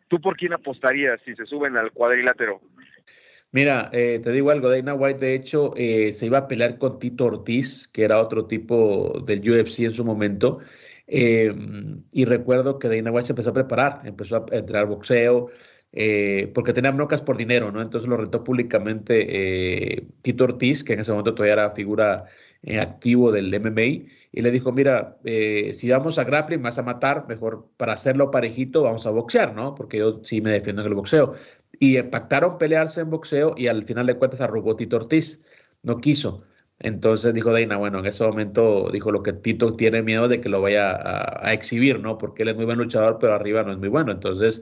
¿tú 0.07 0.19
por 0.19 0.35
quién 0.35 0.53
apostarías 0.53 1.21
si 1.23 1.35
se 1.35 1.45
suben 1.45 1.77
al 1.77 1.91
cuadrilátero? 1.91 2.59
Mira, 3.55 3.89
eh, 3.93 4.19
te 4.21 4.33
digo 4.33 4.51
algo, 4.51 4.69
Dana 4.69 4.93
White 4.93 5.19
de 5.25 5.33
hecho 5.33 5.71
eh, 5.77 6.11
se 6.11 6.25
iba 6.25 6.39
a 6.39 6.47
pelear 6.49 6.77
con 6.77 6.99
Tito 6.99 7.23
Ortiz, 7.23 7.87
que 7.87 8.03
era 8.03 8.19
otro 8.19 8.47
tipo 8.47 9.23
del 9.25 9.39
UFC 9.49 9.79
en 9.85 9.93
su 9.93 10.03
momento, 10.03 10.59
eh, 11.07 11.55
y 12.11 12.25
recuerdo 12.25 12.79
que 12.79 12.89
Dana 12.89 13.11
White 13.11 13.27
se 13.27 13.31
empezó 13.31 13.51
a 13.51 13.53
preparar, 13.53 14.01
empezó 14.03 14.35
a 14.35 14.45
entrenar 14.51 14.87
boxeo, 14.87 15.51
eh, 15.93 16.51
porque 16.53 16.73
tenía 16.73 16.91
broncas 16.91 17.21
por 17.21 17.37
dinero, 17.37 17.71
¿no? 17.71 17.81
Entonces 17.81 18.09
lo 18.09 18.17
retó 18.17 18.43
públicamente 18.43 19.95
eh, 19.95 20.05
Tito 20.21 20.43
Ortiz, 20.43 20.83
que 20.83 20.91
en 20.91 20.99
ese 20.99 21.11
momento 21.11 21.33
todavía 21.33 21.53
era 21.53 21.71
figura 21.71 22.25
activo 22.77 23.31
del 23.31 23.53
MMA, 23.57 23.81
y 24.33 24.41
le 24.41 24.51
dijo, 24.51 24.71
mira, 24.73 25.17
si 25.23 25.89
vamos 25.89 26.17
a 26.17 26.23
grappling, 26.25 26.61
vas 26.61 26.77
a 26.79 26.83
matar, 26.83 27.25
mejor 27.27 27.69
para 27.77 27.93
hacerlo 27.93 28.31
parejito, 28.31 28.81
vamos 28.81 29.05
a 29.05 29.11
boxear, 29.11 29.53
¿no? 29.55 29.75
Porque 29.75 29.99
yo 29.99 30.19
sí 30.23 30.41
me 30.41 30.51
defiendo 30.51 30.81
en 30.81 30.87
el 30.89 30.95
boxeo. 30.95 31.35
Y 31.79 32.01
pactaron 32.03 32.57
pelearse 32.57 33.01
en 33.01 33.09
boxeo 33.09 33.55
y 33.57 33.67
al 33.67 33.85
final 33.85 34.05
de 34.07 34.15
cuentas 34.17 34.41
arrugó 34.41 34.75
Tito 34.75 34.97
Ortiz, 34.97 35.45
no 35.83 35.97
quiso. 35.97 36.45
Entonces 36.79 37.33
dijo 37.33 37.53
Deina, 37.53 37.77
bueno, 37.77 37.99
en 37.99 38.05
ese 38.05 38.23
momento 38.25 38.89
dijo 38.91 39.11
lo 39.11 39.23
que 39.23 39.33
Tito 39.33 39.75
tiene 39.75 40.01
miedo 40.01 40.27
de 40.27 40.41
que 40.41 40.49
lo 40.49 40.61
vaya 40.61 40.91
a, 41.45 41.53
exhibir, 41.53 41.99
¿no? 41.99 42.17
Porque 42.17 42.43
él 42.43 42.49
es 42.49 42.55
muy 42.55 42.65
buen 42.65 42.77
luchador, 42.77 43.17
pero 43.19 43.33
arriba 43.33 43.63
no 43.63 43.71
es 43.71 43.77
muy 43.77 43.87
bueno. 43.87 44.11
Entonces, 44.11 44.61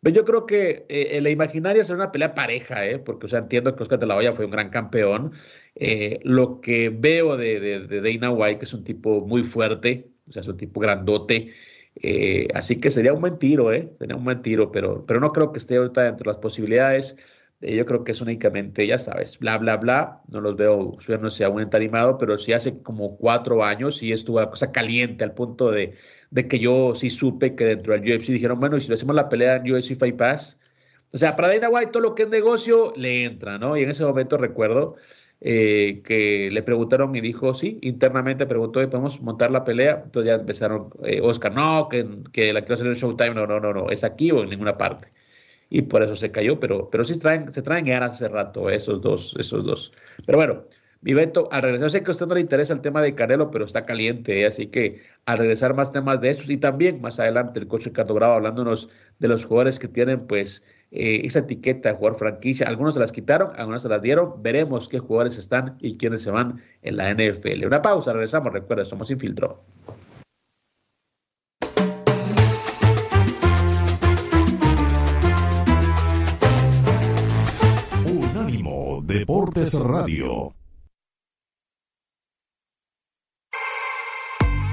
pues 0.00 0.14
yo 0.14 0.24
creo 0.24 0.46
que 0.46 0.86
eh, 0.88 1.20
la 1.20 1.30
imaginaria 1.30 1.84
será 1.84 1.96
una 1.96 2.12
pelea 2.12 2.34
pareja, 2.34 2.84
¿eh? 2.86 2.98
Porque, 2.98 3.26
o 3.26 3.28
sea, 3.28 3.40
entiendo 3.40 3.76
que 3.76 3.82
Oscar 3.84 4.00
de 4.00 4.06
la 4.06 4.16
Hoya 4.16 4.32
fue 4.32 4.46
un 4.46 4.50
gran 4.50 4.70
campeón. 4.70 5.32
Eh, 5.76 6.18
lo 6.24 6.60
que 6.60 6.90
veo 6.90 7.36
de, 7.36 7.60
de, 7.60 8.00
Dana 8.00 8.32
White, 8.32 8.58
que 8.58 8.64
es 8.64 8.74
un 8.74 8.84
tipo 8.84 9.20
muy 9.26 9.44
fuerte, 9.44 10.10
o 10.28 10.32
sea, 10.32 10.42
es 10.42 10.48
un 10.48 10.56
tipo 10.56 10.80
grandote. 10.80 11.52
Eh, 11.96 12.48
así 12.54 12.80
que 12.80 12.90
sería 12.90 13.12
un 13.12 13.20
buen 13.20 13.38
tiro, 13.38 13.72
¿eh? 13.72 13.92
Sería 13.98 14.16
un 14.16 14.24
buen 14.24 14.42
tiro, 14.42 14.72
pero, 14.72 15.04
pero 15.06 15.20
no 15.20 15.32
creo 15.32 15.52
que 15.52 15.58
esté 15.58 15.76
ahorita 15.76 16.02
dentro 16.02 16.24
de 16.24 16.34
las 16.34 16.42
posibilidades. 16.42 17.16
Eh, 17.60 17.76
yo 17.76 17.86
creo 17.86 18.02
que 18.04 18.12
es 18.12 18.20
únicamente, 18.20 18.86
ya 18.86 18.98
sabes, 18.98 19.38
bla, 19.38 19.58
bla, 19.58 19.76
bla. 19.76 20.20
No 20.28 20.40
los 20.40 20.56
veo 20.56 20.96
subiéndose 21.00 21.44
aún 21.44 21.62
entarimado, 21.62 22.18
pero 22.18 22.38
sí 22.38 22.52
hace 22.52 22.82
como 22.82 23.16
cuatro 23.16 23.64
años 23.64 23.98
sí 23.98 24.12
estuvo 24.12 24.40
la 24.40 24.50
cosa 24.50 24.72
caliente 24.72 25.24
al 25.24 25.34
punto 25.34 25.70
de, 25.70 25.94
de, 26.30 26.48
que 26.48 26.58
yo 26.58 26.94
sí 26.94 27.10
supe 27.10 27.54
que 27.54 27.64
dentro 27.64 27.92
del 27.92 28.02
UFC 28.02 28.28
dijeron, 28.28 28.58
bueno, 28.60 28.76
y 28.76 28.80
si 28.80 28.88
le 28.88 28.94
hacemos 28.94 29.14
la 29.14 29.28
pelea 29.28 29.56
en 29.56 29.72
UFC 29.72 29.96
Fight 29.96 30.16
Pass, 30.16 30.58
o 31.12 31.18
sea, 31.18 31.36
para 31.36 31.48
Dana 31.48 31.68
White 31.68 31.92
todo 31.92 32.02
lo 32.02 32.14
que 32.14 32.22
es 32.24 32.28
negocio 32.30 32.92
le 32.96 33.24
entra, 33.24 33.58
¿no? 33.58 33.76
Y 33.76 33.82
en 33.82 33.90
ese 33.90 34.04
momento 34.04 34.38
recuerdo 34.38 34.96
eh, 35.44 36.02
que 36.04 36.50
le 36.52 36.62
preguntaron 36.62 37.14
y 37.16 37.20
dijo, 37.20 37.52
sí, 37.54 37.78
internamente 37.82 38.46
preguntó, 38.46 38.80
¿podemos 38.88 39.20
montar 39.20 39.50
la 39.50 39.64
pelea? 39.64 40.02
Entonces 40.04 40.28
ya 40.28 40.34
empezaron, 40.36 40.90
eh, 41.04 41.20
Oscar, 41.20 41.52
no, 41.52 41.88
que, 41.88 42.52
la 42.52 42.60
quiero 42.60 42.74
hacer 42.74 42.86
en 42.86 42.94
Showtime, 42.94 43.34
no, 43.34 43.46
no, 43.46 43.58
no, 43.60 43.72
no, 43.72 43.90
es 43.90 44.04
aquí 44.04 44.30
o 44.30 44.42
en 44.42 44.50
ninguna 44.50 44.78
parte 44.78 45.08
y 45.70 45.82
por 45.82 46.02
eso 46.02 46.16
se 46.16 46.30
cayó, 46.30 46.60
pero, 46.60 46.90
pero 46.90 47.04
sí 47.04 47.18
traen, 47.18 47.52
se 47.52 47.62
traen 47.62 47.86
ganas 47.86 48.12
hace 48.12 48.28
rato 48.28 48.70
esos 48.70 49.00
dos, 49.00 49.34
esos 49.38 49.64
dos. 49.64 49.92
Pero 50.26 50.38
bueno, 50.38 50.64
mi 51.00 51.14
Beto, 51.14 51.48
al 51.50 51.62
regresar, 51.62 51.90
sé 51.90 52.02
que 52.04 52.10
a 52.10 52.12
usted 52.12 52.26
no 52.26 52.34
le 52.34 52.40
interesa 52.42 52.74
el 52.74 52.80
tema 52.80 53.02
de 53.02 53.14
Canelo, 53.14 53.50
pero 53.50 53.64
está 53.64 53.84
caliente, 53.86 54.42
¿eh? 54.42 54.46
así 54.46 54.68
que 54.68 55.00
al 55.26 55.38
regresar 55.38 55.74
más 55.74 55.90
temas 55.90 56.20
de 56.20 56.30
estos 56.30 56.50
y 56.50 56.58
también 56.58 57.00
más 57.00 57.18
adelante 57.18 57.58
el 57.58 57.66
coche 57.68 57.86
Ricardo 57.86 58.14
Bravo 58.14 58.34
hablándonos 58.34 58.88
de 59.18 59.28
los 59.28 59.44
jugadores 59.44 59.78
que 59.78 59.88
tienen 59.88 60.26
pues 60.26 60.64
eh, 60.92 61.22
esa 61.24 61.40
etiqueta 61.40 61.88
de 61.88 61.96
jugador 61.96 62.18
franquicia, 62.18 62.68
algunos 62.68 62.94
se 62.94 63.00
las 63.00 63.10
quitaron, 63.10 63.50
algunos 63.56 63.82
se 63.82 63.88
las 63.88 64.02
dieron, 64.02 64.42
veremos 64.42 64.88
qué 64.88 64.98
jugadores 64.98 65.38
están 65.38 65.76
y 65.80 65.96
quiénes 65.96 66.22
se 66.22 66.30
van 66.30 66.60
en 66.82 66.96
la 66.96 67.12
NFL. 67.12 67.66
Una 67.66 67.82
pausa, 67.82 68.12
regresamos, 68.12 68.52
recuerda, 68.52 68.84
somos 68.84 69.10
Infiltro. 69.10 69.64
Deportes 79.12 79.74
Radio. 79.74 80.54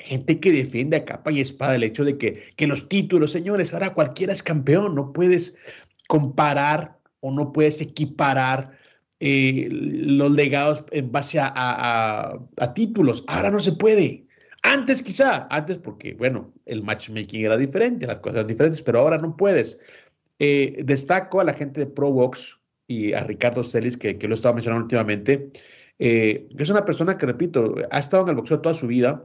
gente 0.00 0.40
que 0.40 0.50
defiende 0.50 0.96
a 0.96 1.04
capa 1.04 1.30
y 1.30 1.38
espada 1.38 1.76
el 1.76 1.84
hecho 1.84 2.04
de 2.04 2.18
que, 2.18 2.42
que 2.56 2.66
los 2.66 2.88
títulos, 2.88 3.30
señores, 3.30 3.72
ahora 3.72 3.94
cualquiera 3.94 4.32
es 4.32 4.42
campeón, 4.42 4.96
no 4.96 5.12
puedes 5.12 5.56
comparar 6.08 6.98
o 7.20 7.30
no 7.30 7.52
puedes 7.52 7.80
equiparar 7.80 8.81
eh, 9.24 9.68
los 9.70 10.32
legados 10.32 10.84
en 10.90 11.12
base 11.12 11.38
a, 11.40 12.40
títulos. 12.74 13.22
Ahora 13.28 13.52
no 13.52 13.60
se 13.60 13.70
puede. 13.70 14.26
Antes 14.64 15.00
quizá, 15.00 15.46
antes 15.48 15.78
porque, 15.78 16.14
bueno, 16.14 16.52
el 16.66 16.82
matchmaking 16.82 17.44
era 17.44 17.56
diferente, 17.56 18.04
las 18.04 18.16
cosas 18.16 18.38
eran 18.38 18.48
diferentes, 18.48 18.82
pero 18.82 18.98
ahora 18.98 19.18
no 19.18 19.36
puedes. 19.36 19.78
Eh, 20.40 20.82
destaco 20.82 21.40
a 21.40 21.44
la 21.44 21.54
gente 21.54 21.78
de 21.78 21.86
ProBox 21.86 22.58
y 22.88 23.12
a 23.12 23.22
Ricardo 23.22 23.62
Celis, 23.62 23.96
que, 23.96 24.18
lo 24.26 24.34
estaba 24.34 24.56
mencionando 24.56 24.86
últimamente, 24.86 25.52
eh, 26.00 26.48
que 26.56 26.62
es 26.64 26.70
una 26.70 26.84
persona 26.84 27.16
que, 27.16 27.26
repito, 27.26 27.76
ha 27.92 27.98
estado 28.00 28.24
en 28.24 28.30
el 28.30 28.34
boxeo 28.34 28.60
toda 28.60 28.74
su 28.74 28.88
vida, 28.88 29.24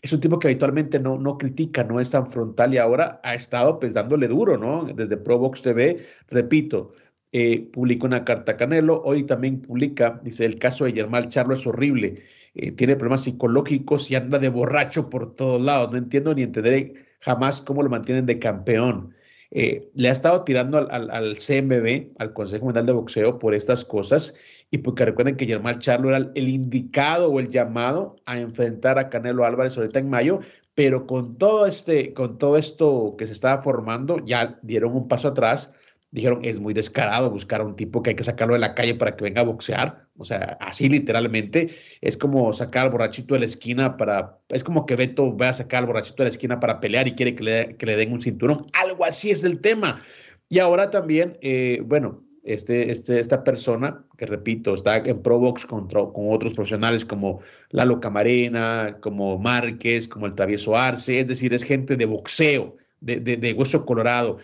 es 0.00 0.10
un 0.14 0.20
tipo 0.20 0.38
que 0.38 0.48
habitualmente 0.48 0.98
no, 0.98 1.18
no 1.18 1.36
critica, 1.36 1.84
no 1.84 2.00
es 2.00 2.10
tan 2.10 2.26
frontal 2.26 2.72
y 2.72 2.78
ahora 2.78 3.20
ha 3.22 3.34
estado 3.34 3.78
pues 3.78 3.92
dándole 3.92 4.26
duro, 4.26 4.56
¿no? 4.56 4.84
Desde 4.84 5.18
ProBox 5.18 5.60
TV, 5.60 6.00
repito, 6.28 6.94
eh, 7.32 7.68
publicó 7.72 8.06
una 8.06 8.24
carta 8.24 8.52
a 8.52 8.56
Canelo, 8.56 9.02
hoy 9.04 9.24
también 9.24 9.60
publica, 9.60 10.20
dice, 10.24 10.44
el 10.44 10.58
caso 10.58 10.84
de 10.84 10.92
Germán 10.92 11.28
Charlo 11.28 11.54
es 11.54 11.64
horrible, 11.66 12.14
eh, 12.54 12.72
tiene 12.72 12.96
problemas 12.96 13.22
psicológicos 13.22 14.10
y 14.10 14.16
anda 14.16 14.38
de 14.38 14.48
borracho 14.48 15.08
por 15.08 15.36
todos 15.36 15.62
lados, 15.62 15.92
no 15.92 15.98
entiendo 15.98 16.34
ni 16.34 16.42
entenderé 16.42 16.94
jamás 17.20 17.60
cómo 17.60 17.82
lo 17.82 17.90
mantienen 17.90 18.26
de 18.26 18.38
campeón. 18.40 19.14
Eh, 19.52 19.90
le 19.94 20.08
ha 20.08 20.12
estado 20.12 20.44
tirando 20.44 20.78
al, 20.78 21.10
al, 21.10 21.36
CMB, 21.36 22.16
al 22.18 22.32
Consejo 22.32 22.64
Mundial 22.66 22.86
de 22.86 22.92
Boxeo, 22.92 23.38
por 23.38 23.54
estas 23.54 23.84
cosas 23.84 24.34
y 24.70 24.78
porque 24.78 25.04
recuerden 25.04 25.36
que 25.36 25.46
Germán 25.46 25.80
Charlo 25.80 26.08
era 26.08 26.30
el 26.34 26.48
indicado 26.48 27.30
o 27.30 27.40
el 27.40 27.48
llamado 27.48 28.16
a 28.26 28.38
enfrentar 28.38 28.98
a 28.98 29.08
Canelo 29.08 29.44
Álvarez 29.44 29.76
ahorita 29.76 29.98
en 29.98 30.10
mayo, 30.10 30.40
pero 30.74 31.06
con 31.06 31.36
todo 31.36 31.66
este, 31.66 32.14
con 32.14 32.38
todo 32.38 32.56
esto 32.56 33.16
que 33.18 33.26
se 33.26 33.32
estaba 33.32 33.60
formando, 33.62 34.24
ya 34.24 34.58
dieron 34.62 34.94
un 34.96 35.08
paso 35.08 35.28
atrás 35.28 35.72
dijeron, 36.12 36.40
es 36.44 36.58
muy 36.58 36.74
descarado 36.74 37.30
buscar 37.30 37.60
a 37.60 37.64
un 37.64 37.76
tipo 37.76 38.02
que 38.02 38.10
hay 38.10 38.16
que 38.16 38.24
sacarlo 38.24 38.54
de 38.54 38.60
la 38.60 38.74
calle 38.74 38.94
para 38.94 39.16
que 39.16 39.24
venga 39.24 39.42
a 39.42 39.44
boxear. 39.44 40.06
O 40.16 40.24
sea, 40.24 40.58
así 40.60 40.88
literalmente. 40.88 41.70
Es 42.00 42.16
como 42.16 42.52
sacar 42.52 42.84
al 42.84 42.90
borrachito 42.90 43.34
de 43.34 43.40
la 43.40 43.46
esquina 43.46 43.96
para, 43.96 44.38
es 44.48 44.64
como 44.64 44.86
que 44.86 44.96
Beto 44.96 45.36
va 45.36 45.50
a 45.50 45.52
sacar 45.52 45.80
al 45.80 45.86
borrachito 45.86 46.22
de 46.22 46.28
la 46.28 46.32
esquina 46.32 46.60
para 46.60 46.80
pelear 46.80 47.06
y 47.08 47.12
quiere 47.12 47.34
que 47.34 47.44
le, 47.44 47.76
que 47.76 47.86
le 47.86 47.96
den 47.96 48.12
un 48.12 48.20
cinturón. 48.20 48.66
Algo 48.72 49.04
así 49.04 49.30
es 49.30 49.44
el 49.44 49.60
tema. 49.60 50.02
Y 50.48 50.58
ahora 50.58 50.90
también, 50.90 51.38
eh, 51.42 51.80
bueno, 51.84 52.24
este, 52.42 52.90
este, 52.90 53.20
esta 53.20 53.44
persona, 53.44 54.02
que 54.18 54.26
repito, 54.26 54.74
está 54.74 54.96
en 54.96 55.22
Pro 55.22 55.38
Box 55.38 55.66
con, 55.66 55.88
con 55.88 56.32
otros 56.32 56.54
profesionales 56.54 57.04
como 57.04 57.40
Lalo 57.70 58.00
Camarena, 58.00 58.96
como 59.00 59.38
Márquez, 59.38 60.08
como 60.08 60.26
el 60.26 60.34
Travieso 60.34 60.76
Arce, 60.76 61.20
es 61.20 61.28
decir, 61.28 61.54
es 61.54 61.62
gente 61.62 61.96
de 61.96 62.06
boxeo, 62.06 62.76
de, 63.00 63.20
de, 63.20 63.36
de 63.36 63.52
hueso 63.52 63.84
colorado. 63.84 64.38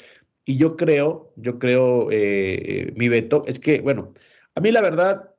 Y 0.49 0.57
yo 0.57 0.77
creo, 0.77 1.33
yo 1.35 1.59
creo, 1.59 2.09
eh, 2.13 2.93
mi 2.97 3.09
veto, 3.09 3.43
es 3.47 3.59
que, 3.59 3.81
bueno, 3.81 4.13
a 4.55 4.61
mí 4.61 4.71
la 4.71 4.81
verdad, 4.81 5.35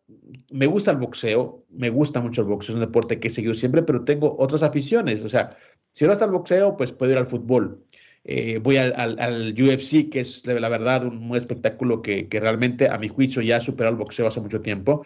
me 0.52 0.66
gusta 0.68 0.92
el 0.92 0.98
boxeo, 0.98 1.64
me 1.70 1.90
gusta 1.90 2.20
mucho 2.20 2.42
el 2.42 2.48
boxeo, 2.48 2.74
es 2.74 2.76
un 2.76 2.86
deporte 2.86 3.18
que 3.18 3.30
he 3.30 3.32
seguido 3.32 3.54
siempre, 3.54 3.84
pero 3.84 4.04
tengo 4.04 4.36
otras 4.38 4.64
aficiones. 4.64 5.24
O 5.24 5.30
sea, 5.30 5.50
si 5.94 6.06
no 6.06 6.12
está 6.12 6.26
el 6.26 6.32
boxeo, 6.32 6.76
pues 6.76 6.92
puedo 6.92 7.14
ir 7.14 7.18
al 7.18 7.26
fútbol. 7.26 7.82
Eh, 8.26 8.60
voy 8.62 8.76
al, 8.76 8.94
al, 9.18 9.54
UFC, 9.54 10.10
que 10.10 10.20
es 10.20 10.46
la 10.46 10.68
verdad 10.68 11.06
un, 11.06 11.34
espectáculo 11.38 12.02
que, 12.02 12.28
que, 12.28 12.42
realmente 12.42 12.90
a 12.90 12.98
mi 12.98 13.08
juicio 13.08 13.42
ya 13.42 13.56
ha 13.56 13.62
superado 13.62 13.94
el 13.94 14.00
boxeo 14.00 14.28
hace 14.28 14.42
mucho 14.42 14.60
tiempo. 14.60 15.06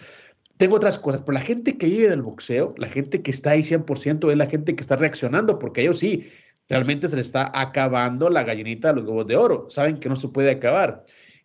Tengo 0.57 0.77
otras 0.77 0.97
cosas, 0.97 1.21
pero 1.21 1.33
la 1.33 1.41
gente 1.41 1.77
que 1.77 1.85
vive 1.85 2.09
del 2.09 2.23
boxeo, 2.23 2.73
la 2.77 2.89
gente 2.89 3.21
que 3.21 3.29
está 3.29 3.51
ahí 3.51 3.61
100% 3.61 4.31
es 4.31 4.37
la 4.37 4.47
gente 4.47 4.75
que 4.75 4.81
está 4.81 4.95
reaccionando, 4.95 5.59
porque 5.59 5.81
ellos 5.81 5.99
sí, 5.99 6.27
realmente 6.71 7.09
se 7.09 7.17
le 7.17 7.21
está 7.21 7.51
acabando 7.53 8.29
la 8.29 8.43
gallinita 8.43 8.87
de 8.87 9.01
los 9.01 9.03
huevos 9.03 9.27
de 9.27 9.35
oro. 9.35 9.65
Saben 9.69 9.99
que 9.99 10.07
no 10.07 10.15
se 10.15 10.29
puede 10.29 10.51
acabar. 10.51 11.03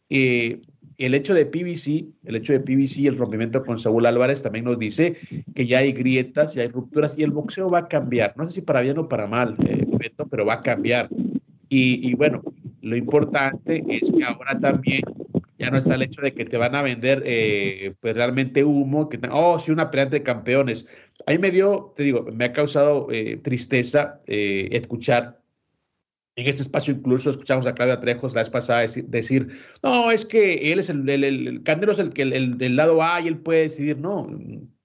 Eh, 0.08 0.60
el 0.98 1.14
hecho 1.14 1.34
de 1.34 1.46
PVC, 1.46 2.06
el 2.24 2.36
hecho 2.36 2.52
de 2.52 2.60
PVC 2.60 3.00
y 3.00 3.06
el 3.08 3.18
rompimiento 3.18 3.64
con 3.64 3.76
Saúl 3.76 4.06
Álvarez 4.06 4.40
también 4.40 4.66
nos 4.66 4.78
dice 4.78 5.16
que 5.52 5.66
ya 5.66 5.78
hay 5.78 5.92
grietas, 5.92 6.54
ya 6.54 6.62
hay 6.62 6.68
rupturas 6.68 7.18
y 7.18 7.24
el 7.24 7.32
boxeo 7.32 7.68
va 7.68 7.80
a 7.80 7.88
cambiar. 7.88 8.34
No 8.36 8.48
sé 8.48 8.56
si 8.56 8.60
para 8.62 8.82
bien 8.82 8.98
o 8.98 9.08
para 9.08 9.26
mal, 9.26 9.56
eh, 9.66 9.84
pero 10.30 10.46
va 10.46 10.54
a 10.54 10.60
cambiar. 10.60 11.08
Y, 11.68 12.08
y, 12.08 12.14
bueno, 12.14 12.42
lo 12.82 12.96
importante 12.96 13.84
es 13.88 14.12
que 14.12 14.22
ahora 14.22 14.56
también 14.60 15.02
ya 15.58 15.70
no 15.70 15.78
está 15.78 15.94
el 15.94 16.02
hecho 16.02 16.22
de 16.22 16.34
que 16.34 16.44
te 16.44 16.56
van 16.56 16.74
a 16.74 16.82
vender 16.82 17.22
eh, 17.24 17.94
pues 18.00 18.14
realmente 18.14 18.64
humo, 18.64 19.08
que 19.08 19.18
oh, 19.30 19.58
sí, 19.58 19.70
una 19.70 19.90
pelea 19.90 20.06
de 20.06 20.22
campeones. 20.22 20.86
A 21.26 21.32
mí 21.32 21.38
me 21.38 21.50
dio, 21.50 21.92
te 21.96 22.02
digo, 22.02 22.26
me 22.32 22.44
ha 22.44 22.52
causado 22.52 23.08
eh, 23.10 23.38
tristeza 23.38 24.20
eh, 24.26 24.68
escuchar 24.72 25.40
en 26.36 26.46
este 26.46 26.62
espacio 26.62 26.92
incluso 26.92 27.30
escuchamos 27.30 27.66
a 27.66 27.74
Claudia 27.74 28.00
Trejos 28.00 28.34
la 28.34 28.42
vez 28.42 28.50
pasada 28.50 28.80
decir, 28.80 29.58
no, 29.82 30.10
es 30.10 30.26
que 30.26 30.70
él 30.70 30.78
es 30.78 30.90
el, 30.90 31.08
el, 31.08 31.24
el, 31.24 31.62
es 31.66 31.98
el 31.98 32.12
que 32.12 32.22
el, 32.22 32.58
del 32.58 32.76
lado 32.76 33.02
A 33.02 33.22
y 33.22 33.28
él 33.28 33.38
puede 33.38 33.62
decidir, 33.62 33.98
no, 33.98 34.28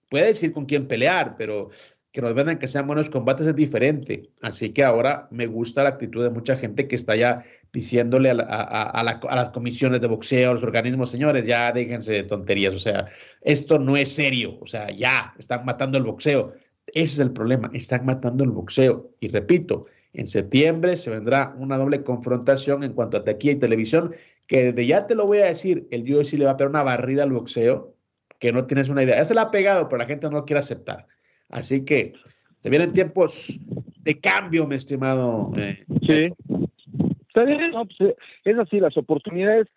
puede 0.07 0.27
decidir 0.27 0.53
con 0.53 0.65
quién 0.65 0.87
pelear, 0.87 1.35
pero 1.37 1.69
que 2.13 2.21
nos 2.21 2.33
vendan 2.33 2.57
que 2.57 2.69
sean 2.69 2.87
buenos 2.87 3.09
combates 3.09 3.47
es 3.47 3.55
diferente. 3.55 4.29
Así 4.41 4.71
que 4.71 4.83
ahora 4.83 5.27
me 5.31 5.45
gusta 5.45 5.83
la 5.83 5.89
actitud 5.89 6.23
de 6.23 6.29
mucha 6.29 6.55
gente 6.55 6.87
que 6.87 6.95
está 6.95 7.17
ya 7.17 7.43
diciéndole 7.73 8.31
a, 8.31 9.03
las 9.03 9.49
comisiones 9.51 10.01
de 10.01 10.07
boxeo, 10.07 10.51
a 10.51 10.53
los 10.53 10.63
organismos, 10.63 11.09
señores, 11.09 11.45
ya 11.45 11.71
déjense 11.71 12.11
de 12.11 12.23
tonterías, 12.23 12.75
o 12.75 12.79
sea, 12.79 13.07
esto 13.41 13.79
no 13.79 13.95
es 13.95 14.13
serio, 14.13 14.57
o 14.59 14.67
sea, 14.67 14.91
ya 14.91 15.33
están 15.39 15.65
matando 15.65 15.97
el 15.97 16.03
boxeo. 16.03 16.53
Ese 16.87 17.13
es 17.13 17.19
el 17.19 17.31
problema, 17.31 17.69
están 17.73 18.05
matando 18.05 18.43
el 18.43 18.51
boxeo. 18.51 19.11
Y 19.21 19.29
repito, 19.29 19.85
en 20.13 20.27
septiembre 20.27 20.97
se 20.97 21.09
vendrá 21.09 21.55
una 21.57 21.77
doble 21.77 22.03
confrontación 22.03 22.83
en 22.83 22.93
cuanto 22.93 23.17
a 23.17 23.23
taquilla 23.23 23.53
y 23.53 23.59
televisión, 23.59 24.13
que 24.47 24.65
desde 24.65 24.85
ya 24.85 25.07
te 25.07 25.15
lo 25.15 25.25
voy 25.25 25.37
a 25.37 25.45
decir, 25.45 25.87
el 25.91 26.01
UFC 26.13 26.33
le 26.33 26.45
va 26.45 26.51
a 26.51 26.57
pegar 26.57 26.69
una 26.69 26.83
barrida 26.83 27.23
al 27.23 27.31
boxeo, 27.31 27.95
que 28.37 28.51
no 28.51 28.65
tienes 28.65 28.89
una 28.89 29.03
idea. 29.03 29.15
Ya 29.15 29.23
se 29.23 29.35
la 29.35 29.43
ha 29.43 29.51
pegado, 29.51 29.87
pero 29.87 29.99
la 29.99 30.07
gente 30.07 30.27
no 30.27 30.37
lo 30.37 30.45
quiere 30.45 30.59
aceptar. 30.59 31.07
Así 31.49 31.85
que 31.85 32.13
te 32.61 32.69
vienen 32.69 32.91
tiempos 32.91 33.57
de 33.99 34.19
cambio, 34.19 34.67
mi 34.67 34.75
estimado. 34.75 35.51
Eh, 35.55 35.85
sí. 36.01 36.33
Está 37.33 37.45
bien, 37.45 37.71
pues, 37.71 38.01
eh, 38.01 38.15
es 38.43 38.57
así, 38.57 38.79
las 38.79 38.97
oportunidades 38.97 39.67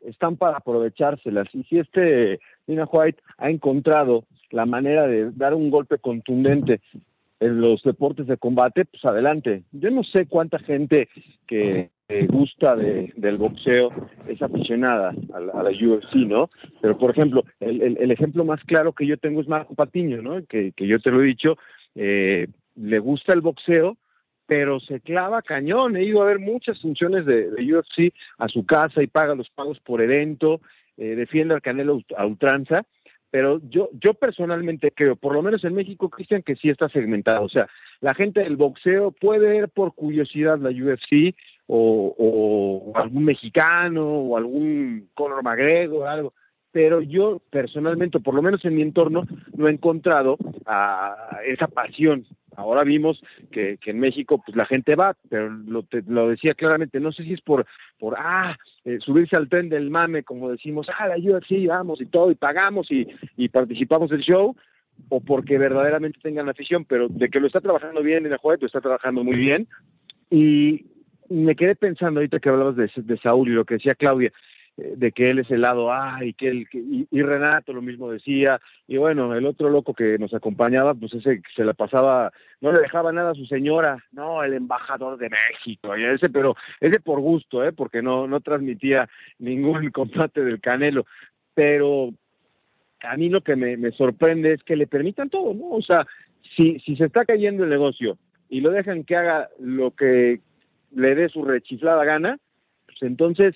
están 0.00 0.36
para 0.36 0.56
aprovechárselas. 0.56 1.46
Y 1.54 1.62
si 1.64 1.78
este 1.78 2.40
Nina 2.66 2.86
White 2.90 3.22
ha 3.38 3.50
encontrado 3.50 4.24
la 4.50 4.66
manera 4.66 5.06
de 5.06 5.30
dar 5.30 5.54
un 5.54 5.70
golpe 5.70 5.98
contundente 5.98 6.80
en 7.38 7.60
los 7.60 7.82
deportes 7.82 8.26
de 8.26 8.36
combate, 8.36 8.84
pues 8.84 9.04
adelante. 9.04 9.62
Yo 9.72 9.90
no 9.90 10.02
sé 10.02 10.26
cuánta 10.26 10.58
gente 10.58 11.08
que 11.46 11.90
gusta 12.28 12.76
de, 12.76 13.12
del 13.16 13.38
boxeo 13.38 13.90
es 14.28 14.42
aficionada 14.42 15.14
a 15.32 15.40
la, 15.40 15.52
a 15.52 15.62
la, 15.62 15.70
UFC, 15.70 16.16
¿no? 16.16 16.50
Pero, 16.80 16.98
por 16.98 17.10
ejemplo, 17.10 17.44
el, 17.60 17.80
el, 17.80 17.96
el, 17.98 18.10
ejemplo 18.10 18.44
más 18.44 18.62
claro 18.64 18.92
que 18.92 19.06
yo 19.06 19.16
tengo 19.16 19.40
es 19.40 19.48
Marco 19.48 19.74
Patiño, 19.74 20.20
¿no? 20.20 20.44
Que, 20.46 20.72
que 20.72 20.86
yo 20.86 20.98
te 20.98 21.10
lo 21.10 21.22
he 21.22 21.26
dicho, 21.26 21.56
eh, 21.94 22.48
le 22.76 22.98
gusta 22.98 23.32
el 23.32 23.40
boxeo, 23.40 23.96
pero 24.46 24.80
se 24.80 25.00
clava 25.00 25.42
cañón. 25.42 25.96
He 25.96 26.04
ido 26.04 26.22
a 26.22 26.26
ver 26.26 26.38
muchas 26.38 26.80
funciones 26.80 27.26
de, 27.26 27.48
UFC 27.72 28.12
a 28.38 28.48
su 28.48 28.64
casa 28.66 29.02
y 29.02 29.06
paga 29.06 29.34
los 29.34 29.50
pagos 29.50 29.80
por 29.80 30.02
evento, 30.02 30.60
eh, 30.96 31.14
defiende 31.16 31.54
al 31.54 31.62
Canelo 31.62 32.00
a 32.16 32.26
ultranza, 32.26 32.84
pero 33.30 33.60
yo, 33.68 33.88
yo 34.00 34.14
personalmente 34.14 34.92
creo, 34.92 35.16
por 35.16 35.34
lo 35.34 35.42
menos 35.42 35.64
en 35.64 35.74
México, 35.74 36.08
Cristian, 36.08 36.42
que 36.42 36.54
sí 36.54 36.70
está 36.70 36.88
segmentado. 36.88 37.44
O 37.44 37.48
sea, 37.48 37.68
la 38.00 38.14
gente 38.14 38.40
del 38.40 38.56
boxeo 38.56 39.10
puede 39.10 39.48
ver 39.48 39.68
por 39.70 39.94
curiosidad 39.94 40.58
la 40.58 40.70
UFC 40.70 41.34
o, 41.66 42.92
algún 42.94 43.24
mexicano 43.24 44.06
o 44.06 44.36
algún 44.36 45.08
Conor 45.14 45.42
McGregor 45.42 46.02
o 46.02 46.06
algo 46.06 46.34
pero 46.74 47.00
yo 47.00 47.40
personalmente, 47.50 48.18
por 48.18 48.34
lo 48.34 48.42
menos 48.42 48.64
en 48.64 48.74
mi 48.74 48.82
entorno, 48.82 49.22
no 49.56 49.68
he 49.68 49.70
encontrado 49.70 50.36
esa 51.46 51.68
pasión. 51.68 52.26
Ahora 52.56 52.84
vimos 52.84 53.22
que, 53.50 53.78
en 53.84 54.00
México 54.00 54.42
pues 54.44 54.56
la 54.56 54.66
gente 54.66 54.94
va, 54.94 55.16
pero 55.28 55.50
lo, 55.50 55.84
lo 56.06 56.28
decía 56.28 56.54
claramente, 56.54 57.00
no 57.00 57.12
sé 57.12 57.24
si 57.24 57.34
es 57.34 57.40
por, 57.40 57.66
por 57.98 58.14
ah, 58.18 58.56
eh, 58.84 58.98
subirse 59.00 59.36
al 59.36 59.48
tren 59.48 59.68
del 59.68 59.90
mame, 59.90 60.22
como 60.22 60.50
decimos, 60.50 60.86
ah, 60.98 61.08
la 61.08 61.16
UFC, 61.16 61.66
vamos 61.66 62.00
y 62.00 62.06
todo, 62.06 62.30
y 62.30 62.34
pagamos 62.34 62.90
y, 62.90 63.06
y 63.36 63.48
participamos 63.48 64.10
del 64.10 64.22
show, 64.22 64.56
o 65.08 65.20
porque 65.20 65.58
verdaderamente 65.58 66.20
tengan 66.22 66.48
afición, 66.48 66.84
pero 66.84 67.08
de 67.08 67.28
que 67.28 67.40
lo 67.40 67.46
está 67.46 67.60
trabajando 67.60 68.02
bien 68.02 68.26
en 68.26 68.32
el 68.32 68.38
juego, 68.38 68.60
lo 68.62 68.66
está 68.66 68.80
trabajando 68.80 69.24
muy 69.24 69.36
bien. 69.36 69.66
Y 70.30 70.86
me 71.28 71.54
quedé 71.56 71.74
pensando 71.74 72.20
ahorita 72.20 72.38
que 72.38 72.48
hablabas 72.48 72.76
de, 72.76 72.90
de 72.94 73.18
Saúl 73.18 73.48
y 73.48 73.52
lo 73.52 73.64
que 73.64 73.74
decía 73.74 73.94
Claudia, 73.94 74.32
de 74.76 75.12
que 75.12 75.24
él 75.30 75.38
es 75.38 75.50
el 75.52 75.60
lado 75.60 75.92
A 75.92 76.24
y 76.24 76.32
que 76.32 76.48
él 76.48 76.66
y, 76.72 77.22
Renato 77.22 77.72
lo 77.72 77.80
mismo 77.80 78.10
decía 78.10 78.60
y 78.88 78.96
bueno 78.96 79.32
el 79.34 79.46
otro 79.46 79.70
loco 79.70 79.94
que 79.94 80.18
nos 80.18 80.34
acompañaba 80.34 80.94
pues 80.94 81.14
ese 81.14 81.42
se 81.54 81.64
le 81.64 81.74
pasaba 81.74 82.32
no 82.60 82.72
le 82.72 82.80
dejaba 82.80 83.12
nada 83.12 83.30
a 83.30 83.34
su 83.34 83.46
señora 83.46 84.04
no 84.10 84.42
el 84.42 84.52
embajador 84.52 85.16
de 85.16 85.30
México 85.30 85.96
y 85.96 86.04
ese 86.04 86.28
pero 86.28 86.56
ese 86.80 86.98
por 86.98 87.20
gusto 87.20 87.64
eh 87.64 87.72
porque 87.72 88.02
no 88.02 88.26
no 88.26 88.40
transmitía 88.40 89.08
ningún 89.38 89.90
combate 89.92 90.42
del 90.42 90.60
Canelo 90.60 91.06
pero 91.54 92.12
a 93.02 93.16
mí 93.16 93.28
lo 93.28 93.42
que 93.42 93.54
me, 93.54 93.76
me 93.76 93.92
sorprende 93.92 94.54
es 94.54 94.64
que 94.64 94.74
le 94.74 94.88
permitan 94.88 95.30
todo 95.30 95.54
no 95.54 95.68
o 95.70 95.82
sea 95.82 96.04
si 96.56 96.80
si 96.80 96.96
se 96.96 97.04
está 97.04 97.24
cayendo 97.24 97.62
el 97.62 97.70
negocio 97.70 98.18
y 98.48 98.60
lo 98.60 98.72
dejan 98.72 99.04
que 99.04 99.14
haga 99.14 99.50
lo 99.60 99.92
que 99.92 100.40
le 100.90 101.14
dé 101.14 101.28
su 101.28 101.44
rechiflada 101.44 102.04
gana 102.04 102.40
pues 102.86 103.02
entonces 103.02 103.54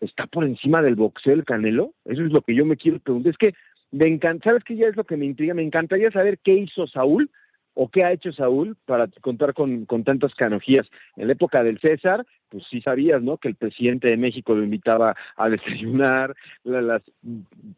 está 0.00 0.26
por 0.26 0.44
encima 0.44 0.82
del 0.82 0.94
boxeo 0.94 1.34
el 1.34 1.44
Canelo? 1.44 1.92
Eso 2.04 2.22
es 2.22 2.32
lo 2.32 2.42
que 2.42 2.54
yo 2.54 2.64
me 2.64 2.76
quiero 2.76 2.98
preguntar. 3.00 3.32
Es 3.32 3.38
que 3.38 3.54
me 3.90 4.06
encanta, 4.06 4.50
¿sabes 4.50 4.64
qué 4.64 4.76
ya 4.76 4.86
es 4.88 4.96
lo 4.96 5.04
que 5.04 5.16
me 5.16 5.26
intriga? 5.26 5.54
Me 5.54 5.62
encantaría 5.62 6.10
saber 6.10 6.38
qué 6.38 6.54
hizo 6.54 6.86
Saúl 6.86 7.30
o 7.74 7.88
qué 7.88 8.04
ha 8.04 8.12
hecho 8.12 8.32
Saúl 8.32 8.76
para 8.86 9.06
contar 9.20 9.52
con, 9.52 9.84
con 9.84 10.02
tantas 10.02 10.34
canogías. 10.34 10.86
En 11.16 11.26
la 11.26 11.34
época 11.34 11.62
del 11.62 11.78
César, 11.78 12.26
pues 12.48 12.64
sí 12.70 12.80
sabías, 12.80 13.22
¿no? 13.22 13.36
Que 13.36 13.48
el 13.48 13.54
presidente 13.54 14.08
de 14.08 14.16
México 14.16 14.54
lo 14.54 14.64
invitaba 14.64 15.14
a 15.36 15.48
desayunar, 15.48 16.34
las 16.64 17.02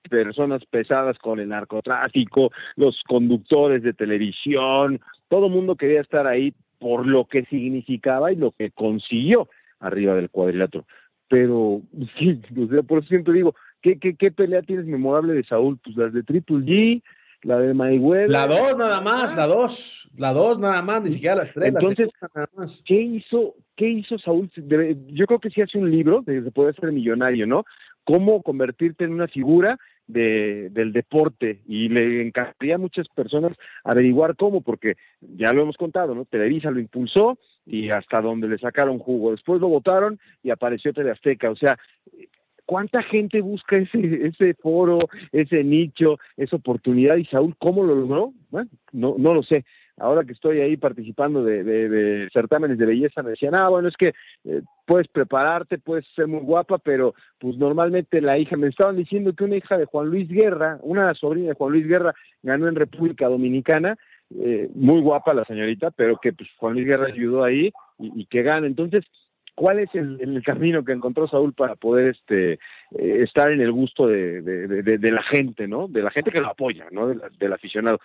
personas 0.08 0.64
pesadas 0.66 1.18
con 1.18 1.40
el 1.40 1.48
narcotráfico, 1.48 2.52
los 2.76 3.02
conductores 3.08 3.82
de 3.82 3.92
televisión, 3.92 5.00
todo 5.28 5.48
mundo 5.48 5.76
quería 5.76 6.00
estar 6.00 6.26
ahí 6.26 6.54
por 6.78 7.06
lo 7.06 7.24
que 7.24 7.44
significaba 7.46 8.32
y 8.32 8.36
lo 8.36 8.52
que 8.52 8.70
consiguió 8.70 9.48
arriba 9.80 10.14
del 10.14 10.30
cuadrilátero 10.30 10.86
pero 11.28 11.82
sí, 12.18 12.40
por 12.86 12.98
eso 12.98 13.08
siempre 13.08 13.34
digo, 13.34 13.54
¿qué, 13.82 13.98
qué, 13.98 14.14
qué 14.16 14.30
pelea 14.30 14.62
tienes 14.62 14.86
memorable 14.86 15.34
de 15.34 15.44
Saúl? 15.44 15.78
Pues 15.82 15.96
las 15.96 16.12
de 16.12 16.22
Triple 16.22 16.58
G, 16.58 17.02
la 17.42 17.58
de 17.58 17.74
Mayweather. 17.74 18.30
La 18.30 18.46
dos 18.46 18.76
nada 18.76 19.00
más, 19.00 19.36
la 19.36 19.46
dos, 19.46 20.08
la 20.16 20.32
dos 20.32 20.58
nada 20.58 20.82
más, 20.82 21.02
ni 21.02 21.12
siquiera 21.12 21.36
las 21.36 21.52
tres. 21.52 21.68
Entonces, 21.68 22.08
nada 22.34 22.48
más. 22.56 22.82
¿qué 22.84 23.00
hizo, 23.00 23.54
qué 23.76 23.88
hizo 23.88 24.18
Saúl? 24.18 24.50
Yo 24.56 25.26
creo 25.26 25.38
que 25.38 25.50
sí 25.50 25.60
hace 25.60 25.78
un 25.78 25.90
libro 25.90 26.22
de 26.22 26.42
se 26.42 26.50
puede 26.50 26.72
ser 26.74 26.92
millonario, 26.92 27.46
¿no? 27.46 27.64
Cómo 28.04 28.42
convertirte 28.42 29.04
en 29.04 29.12
una 29.12 29.28
figura 29.28 29.78
de, 30.06 30.70
del 30.70 30.92
deporte 30.92 31.60
y 31.66 31.88
le 31.90 32.22
encantaría 32.22 32.76
a 32.76 32.78
muchas 32.78 33.06
personas 33.08 33.52
averiguar 33.84 34.34
cómo, 34.34 34.62
porque 34.62 34.96
ya 35.20 35.52
lo 35.52 35.62
hemos 35.62 35.76
contado, 35.76 36.14
¿no? 36.14 36.24
Televisa 36.24 36.70
lo 36.70 36.80
impulsó, 36.80 37.38
y 37.68 37.90
hasta 37.90 38.20
donde 38.20 38.48
le 38.48 38.58
sacaron 38.58 38.98
jugo. 38.98 39.32
Después 39.32 39.60
lo 39.60 39.68
votaron 39.68 40.18
y 40.42 40.50
apareció 40.50 40.92
Teleazteca. 40.92 41.50
O 41.50 41.56
sea, 41.56 41.78
¿cuánta 42.64 43.02
gente 43.02 43.40
busca 43.42 43.76
ese, 43.76 44.26
ese 44.26 44.54
foro, 44.54 44.98
ese 45.32 45.62
nicho, 45.62 46.16
esa 46.36 46.56
oportunidad? 46.56 47.16
Y 47.16 47.26
Saúl, 47.26 47.54
¿cómo 47.58 47.84
lo 47.84 47.94
logró? 47.94 48.32
Bueno, 48.50 48.70
no, 48.92 49.16
no 49.18 49.34
lo 49.34 49.42
sé. 49.42 49.64
Ahora 50.00 50.24
que 50.24 50.32
estoy 50.32 50.60
ahí 50.60 50.76
participando 50.76 51.42
de, 51.42 51.64
de, 51.64 52.28
certámenes 52.32 52.78
de 52.78 52.86
belleza, 52.86 53.22
me 53.22 53.30
decían, 53.30 53.56
ah, 53.56 53.68
bueno, 53.68 53.88
es 53.88 53.96
que 53.96 54.12
eh, 54.44 54.62
puedes 54.86 55.08
prepararte, 55.08 55.78
puedes 55.78 56.06
ser 56.14 56.28
muy 56.28 56.40
guapa, 56.40 56.78
pero 56.78 57.14
pues 57.38 57.56
normalmente 57.56 58.20
la 58.20 58.38
hija, 58.38 58.56
me 58.56 58.68
estaban 58.68 58.96
diciendo 58.96 59.32
que 59.34 59.44
una 59.44 59.56
hija 59.56 59.76
de 59.76 59.86
Juan 59.86 60.08
Luis 60.08 60.28
Guerra, 60.28 60.78
una 60.82 61.12
sobrina 61.14 61.48
de 61.48 61.54
Juan 61.54 61.72
Luis 61.72 61.88
Guerra, 61.88 62.14
ganó 62.42 62.68
en 62.68 62.76
República 62.76 63.28
Dominicana 63.28 63.98
eh, 64.36 64.68
muy 64.74 65.00
guapa 65.00 65.32
la 65.32 65.44
señorita, 65.44 65.90
pero 65.90 66.18
que 66.18 66.32
pues, 66.32 66.48
Juan 66.58 66.74
Luis 66.74 66.86
Guerra 66.86 67.06
ayudó 67.06 67.44
ahí 67.44 67.72
y, 67.98 68.26
que 68.26 68.42
gana. 68.42 68.66
Entonces, 68.66 69.04
¿cuál 69.54 69.78
es 69.78 69.88
el, 69.94 70.42
camino 70.44 70.84
que 70.84 70.92
encontró 70.92 71.26
Saúl 71.28 71.54
para 71.54 71.76
poder 71.76 72.08
este 72.08 72.52
eh, 72.52 72.58
estar 73.22 73.50
en 73.50 73.60
el 73.60 73.72
gusto 73.72 74.06
de, 74.06 74.42
de, 74.42 75.12
la 75.12 75.22
gente, 75.22 75.66
¿no? 75.66 75.88
De 75.88 76.02
la 76.02 76.10
gente 76.10 76.30
que 76.30 76.40
lo 76.40 76.48
apoya, 76.48 76.86
¿no? 76.90 77.08
Del, 77.08 77.52
aficionado. 77.52 78.00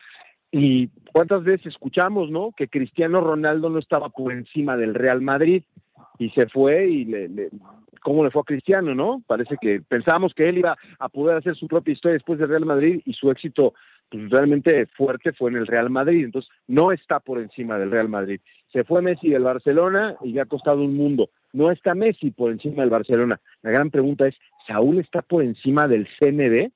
Y 0.51 0.89
cuántas 1.11 1.43
veces 1.43 1.67
escuchamos, 1.67 2.29
¿no? 2.29 2.51
Que 2.55 2.67
Cristiano 2.67 3.21
Ronaldo 3.21 3.69
no 3.69 3.79
estaba 3.79 4.09
por 4.09 4.31
encima 4.31 4.77
del 4.77 4.93
Real 4.93 5.21
Madrid 5.21 5.63
y 6.19 6.29
se 6.29 6.47
fue 6.47 6.87
y 6.87 7.05
le, 7.05 7.27
le, 7.27 7.49
cómo 8.03 8.23
le 8.23 8.29
fue 8.29 8.41
a 8.41 8.45
Cristiano, 8.45 8.93
¿no? 8.93 9.23
Parece 9.25 9.57
que 9.59 9.81
pensábamos 9.81 10.33
que 10.33 10.47
él 10.47 10.59
iba 10.59 10.77
a 10.99 11.09
poder 11.09 11.37
hacer 11.37 11.55
su 11.55 11.67
propia 11.67 11.93
historia 11.93 12.13
después 12.13 12.37
del 12.37 12.49
Real 12.49 12.65
Madrid 12.65 13.01
y 13.05 13.13
su 13.13 13.31
éxito 13.31 13.73
pues, 14.13 14.29
realmente 14.29 14.85
fuerte 14.95 15.33
fue 15.33 15.49
en 15.49 15.57
el 15.57 15.67
Real 15.67 15.89
Madrid, 15.89 16.25
entonces 16.25 16.51
no 16.67 16.91
está 16.91 17.19
por 17.19 17.39
encima 17.39 17.79
del 17.79 17.89
Real 17.89 18.09
Madrid. 18.09 18.39
Se 18.71 18.83
fue 18.83 19.01
Messi 19.01 19.29
del 19.29 19.43
Barcelona 19.43 20.15
y 20.21 20.33
le 20.33 20.41
ha 20.41 20.45
costado 20.45 20.81
un 20.83 20.95
mundo. 20.95 21.29
No 21.51 21.71
está 21.71 21.95
Messi 21.95 22.31
por 22.31 22.51
encima 22.51 22.81
del 22.81 22.89
Barcelona. 22.91 23.39
La 23.63 23.71
gran 23.71 23.89
pregunta 23.89 24.27
es, 24.27 24.35
¿Saúl 24.67 24.99
está 24.99 25.21
por 25.21 25.43
encima 25.43 25.87
del 25.87 26.07
CNB? 26.19 26.71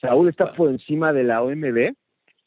¿Saúl 0.00 0.28
está 0.28 0.52
por 0.52 0.70
encima 0.70 1.12
de 1.12 1.24
la 1.24 1.42
OMB? 1.42 1.94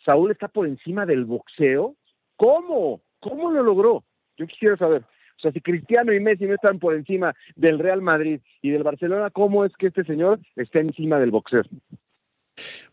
¿Saúl 0.05 0.31
está 0.31 0.47
por 0.49 0.67
encima 0.67 1.05
del 1.05 1.25
boxeo? 1.25 1.95
¿Cómo? 2.35 3.01
¿Cómo 3.19 3.51
lo 3.51 3.63
logró? 3.63 4.03
Yo 4.37 4.45
quisiera 4.45 4.77
saber. 4.77 5.01
O 5.01 5.39
sea, 5.41 5.51
si 5.51 5.61
Cristiano 5.61 6.13
y 6.13 6.19
Messi 6.19 6.45
no 6.45 6.53
están 6.53 6.79
por 6.79 6.93
encima 6.93 7.33
del 7.55 7.79
Real 7.79 8.01
Madrid 8.01 8.39
y 8.61 8.69
del 8.69 8.83
Barcelona, 8.83 9.29
¿cómo 9.31 9.65
es 9.65 9.75
que 9.77 9.87
este 9.87 10.03
señor 10.03 10.39
está 10.55 10.79
encima 10.79 11.19
del 11.19 11.31
boxeo? 11.31 11.63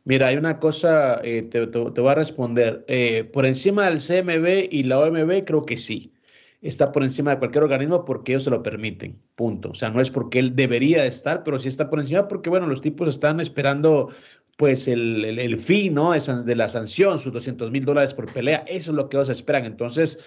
Mira, 0.04 0.28
hay 0.28 0.36
una 0.36 0.58
cosa, 0.58 1.20
eh, 1.22 1.42
te, 1.42 1.64
voy 1.66 2.10
a 2.10 2.14
responder. 2.14 2.84
Eh, 2.88 3.24
por 3.32 3.46
encima 3.46 3.88
del 3.88 4.00
CMB 4.00 4.72
y 4.72 4.82
la 4.82 4.98
OMB, 4.98 5.44
creo 5.44 5.64
que 5.64 5.76
sí. 5.76 6.12
Está 6.60 6.92
por 6.92 7.02
encima 7.02 7.32
de 7.32 7.38
cualquier 7.38 7.64
organismo 7.64 8.04
porque 8.04 8.32
ellos 8.32 8.44
se 8.44 8.50
lo 8.50 8.62
permiten. 8.62 9.20
Punto. 9.34 9.70
O 9.70 9.74
sea, 9.74 9.90
no 9.90 10.00
es 10.00 10.10
porque 10.10 10.38
él 10.38 10.54
debería 10.54 11.04
estar, 11.04 11.42
pero 11.44 11.58
sí 11.58 11.68
está 11.68 11.90
por 11.90 12.00
encima 12.00 12.28
porque, 12.28 12.50
bueno, 12.50 12.66
los 12.66 12.80
tipos 12.80 13.08
están 13.08 13.40
esperando 13.40 14.10
pues 14.56 14.86
el, 14.86 15.24
el, 15.24 15.58
fin, 15.58 15.94
¿no? 15.94 16.12
de 16.12 16.54
la 16.54 16.68
sanción, 16.68 17.18
sus 17.18 17.32
200 17.32 17.70
mil 17.70 17.84
dólares 17.84 18.14
por 18.14 18.32
pelea. 18.32 18.64
Eso 18.68 18.90
es 18.92 18.96
lo 18.96 19.08
que 19.08 19.16
ellos 19.16 19.28
esperan. 19.28 19.64
Entonces, 19.64 20.22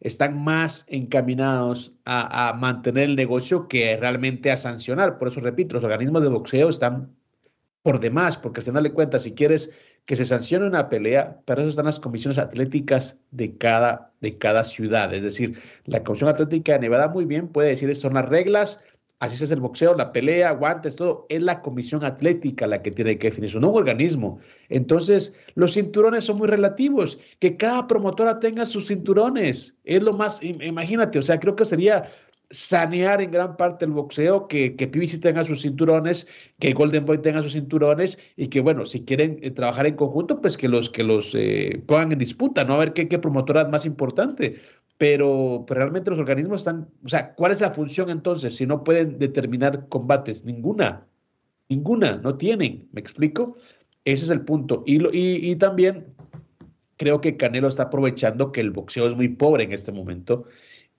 están 0.00 0.42
más 0.42 0.86
encaminados 0.88 1.92
a, 2.04 2.52
mantener 2.58 3.04
el 3.04 3.16
negocio 3.16 3.68
que 3.68 3.96
realmente 3.96 4.50
a 4.50 4.56
sancionar. 4.56 5.18
Por 5.18 5.28
eso, 5.28 5.40
repito, 5.40 5.74
los 5.74 5.84
organismos 5.84 6.22
de 6.22 6.28
boxeo 6.28 6.68
están 6.68 7.14
por 7.88 8.00
demás, 8.00 8.36
porque 8.36 8.60
al 8.60 8.66
final 8.66 8.82
de 8.82 8.92
cuentas, 8.92 9.22
si 9.22 9.34
quieres 9.34 9.72
que 10.04 10.14
se 10.14 10.26
sancione 10.26 10.66
una 10.66 10.90
pelea, 10.90 11.40
para 11.46 11.62
eso 11.62 11.70
están 11.70 11.86
las 11.86 11.98
comisiones 11.98 12.36
atléticas 12.36 13.24
de 13.30 13.56
cada, 13.56 14.12
de 14.20 14.36
cada 14.36 14.62
ciudad. 14.64 15.14
Es 15.14 15.22
decir, 15.22 15.58
la 15.86 16.04
Comisión 16.04 16.28
Atlética 16.28 16.74
de 16.74 16.80
Nevada 16.80 17.08
muy 17.08 17.24
bien 17.24 17.48
puede 17.48 17.70
decir, 17.70 17.96
son 17.96 18.12
las 18.12 18.28
reglas, 18.28 18.84
así 19.20 19.42
hace 19.42 19.54
el 19.54 19.60
boxeo, 19.60 19.94
la 19.94 20.12
pelea, 20.12 20.50
guantes, 20.50 20.96
todo. 20.96 21.24
Es 21.30 21.40
la 21.40 21.62
Comisión 21.62 22.04
Atlética 22.04 22.66
la 22.66 22.82
que 22.82 22.90
tiene 22.90 23.16
que 23.16 23.28
definir 23.28 23.48
eso, 23.48 23.58
no 23.58 23.70
un 23.70 23.78
organismo. 23.78 24.38
Entonces, 24.68 25.34
los 25.54 25.72
cinturones 25.72 26.26
son 26.26 26.36
muy 26.36 26.48
relativos. 26.48 27.18
Que 27.38 27.56
cada 27.56 27.86
promotora 27.86 28.38
tenga 28.38 28.66
sus 28.66 28.88
cinturones. 28.88 29.78
Es 29.84 30.02
lo 30.02 30.12
más, 30.12 30.42
imagínate, 30.42 31.20
o 31.20 31.22
sea, 31.22 31.40
creo 31.40 31.56
que 31.56 31.64
sería 31.64 32.10
sanear 32.50 33.20
en 33.20 33.30
gran 33.30 33.56
parte 33.56 33.84
el 33.84 33.92
boxeo, 33.92 34.48
que, 34.48 34.74
que 34.74 34.88
PBC 34.88 35.20
tenga 35.20 35.44
sus 35.44 35.62
cinturones, 35.62 36.28
que 36.58 36.72
Golden 36.72 37.04
Boy 37.04 37.18
tenga 37.18 37.42
sus 37.42 37.52
cinturones 37.52 38.18
y 38.36 38.48
que, 38.48 38.60
bueno, 38.60 38.86
si 38.86 39.04
quieren 39.04 39.38
eh, 39.42 39.50
trabajar 39.50 39.86
en 39.86 39.96
conjunto, 39.96 40.40
pues 40.40 40.56
que 40.56 40.68
los, 40.68 40.88
que 40.88 41.02
los 41.04 41.34
eh, 41.34 41.82
pongan 41.86 42.12
en 42.12 42.18
disputa, 42.18 42.64
¿no? 42.64 42.74
A 42.74 42.78
ver 42.78 42.92
qué, 42.92 43.08
qué 43.08 43.18
promotora 43.18 43.62
es 43.62 43.68
más 43.68 43.84
importante. 43.84 44.60
Pero, 44.96 45.64
pero, 45.66 45.80
realmente 45.80 46.10
los 46.10 46.18
organismos 46.18 46.62
están, 46.62 46.88
o 47.04 47.08
sea, 47.08 47.34
¿cuál 47.34 47.52
es 47.52 47.60
la 47.60 47.70
función 47.70 48.10
entonces 48.10 48.56
si 48.56 48.66
no 48.66 48.82
pueden 48.82 49.18
determinar 49.18 49.88
combates? 49.88 50.44
Ninguna, 50.44 51.06
ninguna, 51.68 52.16
no 52.16 52.36
tienen, 52.36 52.88
¿me 52.92 53.00
explico? 53.00 53.56
Ese 54.04 54.24
es 54.24 54.30
el 54.30 54.40
punto. 54.40 54.82
Y, 54.86 54.96
y, 55.16 55.50
y 55.50 55.56
también 55.56 56.06
creo 56.96 57.20
que 57.20 57.36
Canelo 57.36 57.68
está 57.68 57.84
aprovechando 57.84 58.50
que 58.52 58.60
el 58.60 58.70
boxeo 58.70 59.06
es 59.08 59.14
muy 59.14 59.28
pobre 59.28 59.64
en 59.64 59.72
este 59.72 59.92
momento 59.92 60.46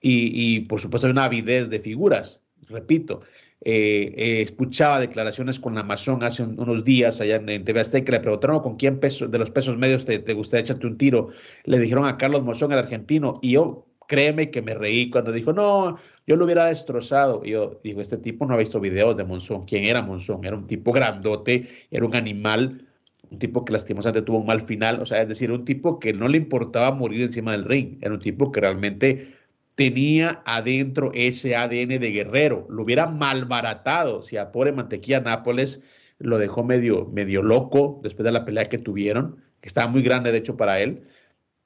y, 0.00 0.60
por 0.60 0.80
supuesto 0.80 1.06
hay 1.06 1.12
una 1.12 1.24
avidez 1.24 1.68
de 1.68 1.80
figuras, 1.80 2.42
repito. 2.68 3.20
Eh, 3.62 4.14
eh, 4.16 4.40
escuchaba 4.40 4.98
declaraciones 4.98 5.60
con 5.60 5.74
la 5.74 5.82
Amazon 5.82 6.24
hace 6.24 6.42
unos 6.42 6.82
días 6.82 7.20
allá 7.20 7.36
en, 7.36 7.64
TV 7.64 7.80
Azteca, 7.80 8.12
le 8.12 8.20
preguntaron 8.20 8.60
con 8.62 8.76
quién 8.76 8.98
peso, 8.98 9.28
de 9.28 9.38
los 9.38 9.50
pesos 9.50 9.76
medios 9.76 10.06
te, 10.06 10.18
gustaría 10.32 10.62
echarte 10.62 10.86
un 10.86 10.96
tiro. 10.96 11.28
Le 11.64 11.78
dijeron 11.78 12.06
a 12.06 12.16
Carlos 12.16 12.42
Mozón, 12.42 12.72
el 12.72 12.78
argentino, 12.78 13.38
y 13.42 13.52
yo, 13.52 13.86
créeme 14.08 14.50
que 14.50 14.62
me 14.62 14.74
reí 14.74 15.10
cuando 15.10 15.30
dijo, 15.30 15.52
no, 15.52 15.98
yo 16.26 16.36
lo 16.36 16.44
hubiera 16.46 16.66
destrozado. 16.66 17.42
Y 17.44 17.50
yo 17.50 17.80
digo, 17.84 18.00
este 18.00 18.16
tipo 18.16 18.46
no 18.46 18.54
ha 18.54 18.58
visto 18.58 18.80
videos 18.80 19.16
de 19.16 19.24
Monzón. 19.24 19.66
¿Quién 19.66 19.86
era 19.86 20.02
Monzón? 20.02 20.44
Era 20.44 20.56
un 20.56 20.66
tipo 20.66 20.92
grandote, 20.92 21.68
era 21.90 22.06
un 22.06 22.16
animal 22.16 22.86
un 23.30 23.38
tipo 23.38 23.64
que 23.64 23.72
lastimosamente 23.72 24.22
tuvo 24.22 24.38
un 24.38 24.46
mal 24.46 24.62
final, 24.62 25.00
o 25.00 25.06
sea, 25.06 25.22
es 25.22 25.28
decir, 25.28 25.52
un 25.52 25.64
tipo 25.64 25.98
que 25.98 26.12
no 26.12 26.28
le 26.28 26.36
importaba 26.36 26.90
morir 26.90 27.22
encima 27.22 27.52
del 27.52 27.64
ring, 27.64 27.98
era 28.00 28.12
un 28.12 28.20
tipo 28.20 28.50
que 28.50 28.60
realmente 28.60 29.34
tenía 29.80 30.42
adentro 30.44 31.10
ese 31.14 31.56
ADN 31.56 31.98
de 31.98 32.10
guerrero, 32.12 32.66
lo 32.68 32.82
hubiera 32.82 33.06
malbaratado. 33.06 34.22
Si 34.22 34.36
a 34.36 34.52
pobre 34.52 34.72
Mantequilla 34.72 35.20
Nápoles 35.20 35.82
lo 36.18 36.36
dejó 36.36 36.62
medio, 36.62 37.06
medio 37.06 37.40
loco 37.40 37.98
después 38.02 38.24
de 38.24 38.32
la 38.32 38.44
pelea 38.44 38.66
que 38.66 38.76
tuvieron, 38.76 39.42
que 39.58 39.68
estaba 39.68 39.90
muy 39.90 40.02
grande 40.02 40.32
de 40.32 40.36
hecho 40.36 40.58
para 40.58 40.80
él, 40.80 41.04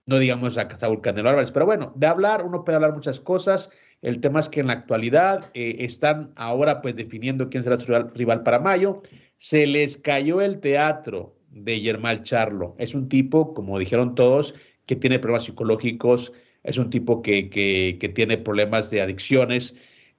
no 0.06 0.20
digamos 0.20 0.56
a 0.56 0.70
Saúl 0.78 1.00
Canelo 1.00 1.28
Álvarez, 1.28 1.50
pero 1.50 1.66
bueno, 1.66 1.92
de 1.96 2.06
hablar 2.06 2.44
uno 2.44 2.62
puede 2.62 2.76
hablar 2.76 2.94
muchas 2.94 3.18
cosas, 3.18 3.72
el 4.00 4.20
tema 4.20 4.38
es 4.38 4.48
que 4.48 4.60
en 4.60 4.68
la 4.68 4.74
actualidad 4.74 5.50
eh, 5.52 5.78
están 5.80 6.30
ahora 6.36 6.82
pues 6.82 6.94
definiendo 6.94 7.50
quién 7.50 7.64
será 7.64 7.80
su 7.80 7.92
rival 8.14 8.44
para 8.44 8.60
mayo, 8.60 9.02
se 9.38 9.66
les 9.66 9.96
cayó 9.96 10.40
el 10.40 10.60
teatro 10.60 11.34
de 11.48 11.80
Yermal 11.80 12.22
Charlo. 12.22 12.76
Es 12.78 12.94
un 12.94 13.08
tipo, 13.08 13.54
como 13.54 13.76
dijeron 13.76 14.14
todos, 14.14 14.54
que 14.86 14.94
tiene 14.94 15.18
problemas 15.18 15.46
psicológicos, 15.46 16.32
es 16.64 16.78
un 16.78 16.90
tipo 16.90 17.22
que, 17.22 17.50
que, 17.50 18.08
tiene 18.08 18.38
problemas 18.38 18.90
de 18.90 19.02
adicciones, 19.02 19.76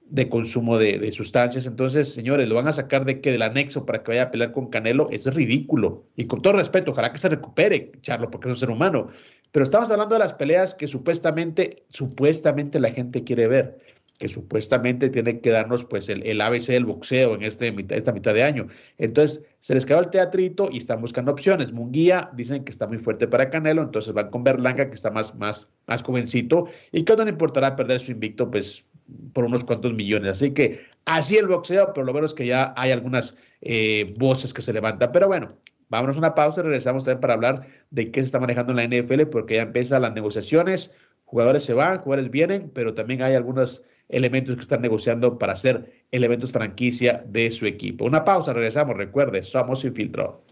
de 0.08 0.28
consumo 0.28 0.78
de, 0.78 1.10
sustancias. 1.10 1.66
Entonces, 1.66 2.12
señores, 2.12 2.48
lo 2.48 2.54
van 2.54 2.68
a 2.68 2.72
sacar 2.72 3.04
de 3.04 3.20
que 3.20 3.32
del 3.32 3.42
anexo 3.42 3.84
para 3.84 4.02
que 4.02 4.12
vaya 4.12 4.24
a 4.24 4.30
pelear 4.30 4.52
con 4.52 4.70
Canelo. 4.70 5.08
Es 5.10 5.26
ridículo. 5.26 6.04
Y 6.16 6.26
con 6.26 6.40
todo 6.40 6.54
respeto, 6.54 6.92
ojalá 6.92 7.12
que 7.12 7.18
se 7.18 7.28
recupere, 7.28 7.90
Charlo, 8.00 8.30
porque 8.30 8.48
es 8.48 8.52
un 8.52 8.58
ser 8.58 8.70
humano. 8.70 9.08
Pero 9.50 9.64
estamos 9.64 9.90
hablando 9.90 10.14
de 10.14 10.20
las 10.20 10.34
peleas 10.34 10.74
que 10.74 10.86
supuestamente, 10.86 11.84
supuestamente 11.88 12.78
la 12.78 12.92
gente 12.92 13.24
quiere 13.24 13.48
ver 13.48 13.80
que 14.18 14.28
supuestamente 14.28 15.10
tiene 15.10 15.40
que 15.40 15.50
darnos 15.50 15.84
pues 15.84 16.08
el, 16.08 16.40
ABC 16.40 16.68
del 16.68 16.86
boxeo 16.86 17.34
en 17.34 17.42
este, 17.42 17.74
esta 17.90 18.12
mitad 18.12 18.34
de 18.34 18.42
año. 18.42 18.68
Entonces, 18.98 19.44
se 19.60 19.74
les 19.74 19.84
quedó 19.84 20.00
el 20.00 20.10
teatrito 20.10 20.68
y 20.70 20.78
están 20.78 21.00
buscando 21.00 21.32
opciones. 21.32 21.72
Munguía 21.72 22.30
dicen 22.34 22.64
que 22.64 22.72
está 22.72 22.86
muy 22.86 22.98
fuerte 22.98 23.28
para 23.28 23.50
Canelo, 23.50 23.82
entonces 23.82 24.12
van 24.12 24.30
con 24.30 24.44
Berlanga, 24.44 24.88
que 24.88 24.94
está 24.94 25.10
más, 25.10 25.34
más, 25.34 25.70
más 25.86 26.02
jovencito, 26.02 26.68
y 26.92 27.04
que 27.04 27.16
no 27.16 27.24
le 27.24 27.30
importará 27.30 27.76
perder 27.76 28.00
su 28.00 28.12
invicto 28.12 28.50
pues 28.50 28.84
por 29.32 29.44
unos 29.44 29.64
cuantos 29.64 29.92
millones. 29.92 30.32
Así 30.32 30.52
que 30.52 30.80
así 31.04 31.36
el 31.36 31.46
boxeo, 31.46 31.92
pero 31.94 32.06
lo 32.06 32.12
bueno 32.12 32.26
es 32.26 32.34
que 32.34 32.46
ya 32.46 32.74
hay 32.76 32.92
algunas 32.92 33.36
eh, 33.60 34.14
voces 34.18 34.54
que 34.54 34.62
se 34.62 34.72
levantan. 34.72 35.12
Pero 35.12 35.28
bueno, 35.28 35.48
vámonos 35.88 36.16
a 36.16 36.20
una 36.20 36.34
pausa 36.34 36.60
y 36.60 36.64
regresamos 36.64 37.04
también 37.04 37.20
para 37.20 37.34
hablar 37.34 37.66
de 37.90 38.10
qué 38.10 38.20
se 38.20 38.26
está 38.26 38.40
manejando 38.40 38.72
en 38.72 38.76
la 38.90 38.98
NFL, 38.98 39.22
porque 39.30 39.56
ya 39.56 39.62
empiezan 39.62 40.02
las 40.02 40.14
negociaciones, 40.14 40.94
jugadores 41.24 41.64
se 41.64 41.74
van, 41.74 41.98
jugadores 41.98 42.30
vienen, 42.30 42.70
pero 42.72 42.94
también 42.94 43.22
hay 43.22 43.34
algunas 43.34 43.84
elementos 44.08 44.56
que 44.56 44.62
están 44.62 44.82
negociando 44.82 45.38
para 45.38 45.56
ser 45.56 46.04
elementos 46.10 46.52
franquicia 46.52 47.24
de 47.26 47.50
su 47.50 47.66
equipo. 47.66 48.04
Una 48.04 48.24
pausa, 48.24 48.52
regresamos. 48.52 48.96
Recuerde, 48.96 49.42
somos 49.42 49.80
sin 49.80 49.94
filtro. 49.94 50.42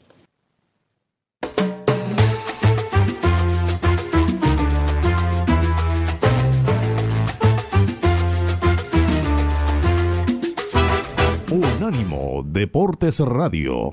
Unánimo 11.50 12.42
Deportes 12.44 13.20
Radio. 13.20 13.92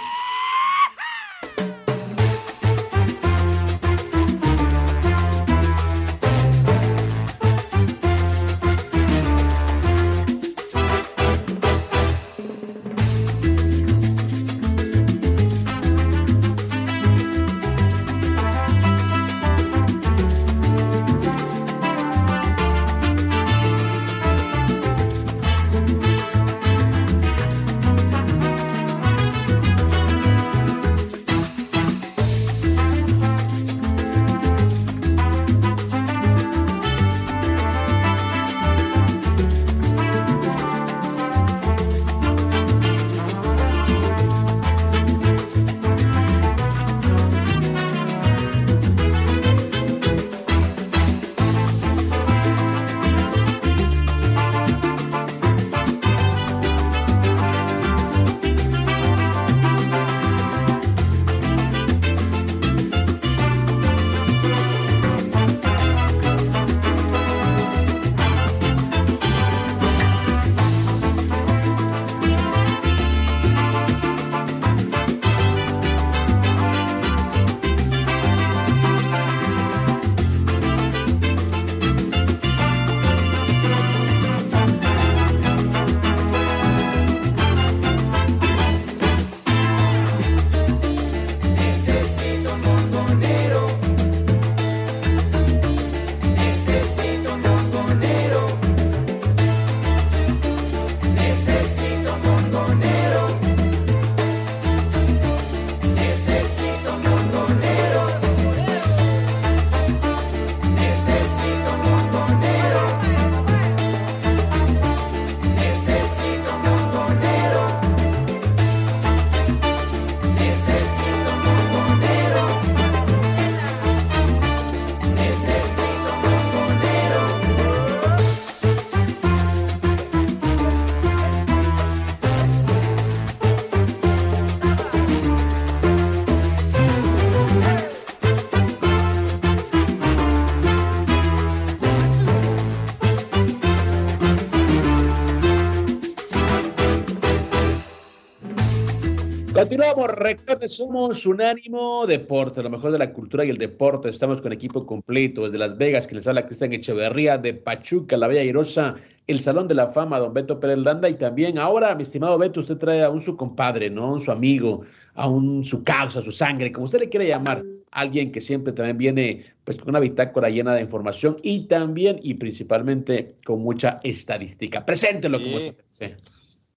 Continuamos, 149.81 150.15
recuerden, 150.15 150.69
somos 150.69 151.25
Unánimo 151.25 152.05
Deporte, 152.05 152.61
lo 152.61 152.69
mejor 152.69 152.91
de 152.91 152.99
la 152.99 153.11
cultura 153.11 153.43
y 153.43 153.49
el 153.49 153.57
deporte. 153.57 154.09
Estamos 154.09 154.39
con 154.39 154.53
equipo 154.53 154.85
completo 154.85 155.45
desde 155.45 155.57
Las 155.57 155.75
Vegas, 155.75 156.05
que 156.05 156.13
les 156.13 156.27
habla 156.27 156.45
Cristian 156.45 156.71
Echeverría, 156.71 157.39
de 157.39 157.55
Pachuca, 157.55 158.15
la 158.15 158.27
Bella 158.27 158.43
Irosa, 158.43 158.97
el 159.25 159.39
Salón 159.39 159.67
de 159.67 159.73
la 159.73 159.87
Fama, 159.87 160.19
don 160.19 160.35
Beto 160.35 160.59
Pérez 160.59 160.77
Landa, 160.77 161.09
y 161.09 161.15
también 161.15 161.57
ahora, 161.57 161.95
mi 161.95 162.03
estimado 162.03 162.37
Beto, 162.37 162.59
usted 162.59 162.77
trae 162.77 163.03
a 163.03 163.09
un 163.09 163.21
su 163.21 163.35
compadre, 163.35 163.89
¿no? 163.89 164.13
Un 164.13 164.21
su 164.21 164.31
amigo, 164.31 164.81
a 165.15 165.27
un 165.27 165.65
su 165.65 165.83
causa, 165.83 166.21
su 166.21 166.31
sangre, 166.31 166.71
como 166.71 166.85
usted 166.85 166.99
le 166.99 167.09
quiere 167.09 167.27
llamar, 167.27 167.63
alguien 167.89 168.31
que 168.31 168.39
siempre 168.39 168.73
también 168.73 168.99
viene 168.99 169.45
pues 169.63 169.77
con 169.77 169.89
una 169.89 169.99
bitácora 169.99 170.51
llena 170.51 170.75
de 170.75 170.81
información 170.81 171.37
y 171.41 171.65
también 171.65 172.19
y 172.21 172.35
principalmente 172.35 173.35
con 173.43 173.63
mucha 173.63 173.99
estadística. 174.03 174.85
Preséntelo 174.85 175.39
como 175.39 175.57
se 175.57 175.75
Sí, 175.89 176.05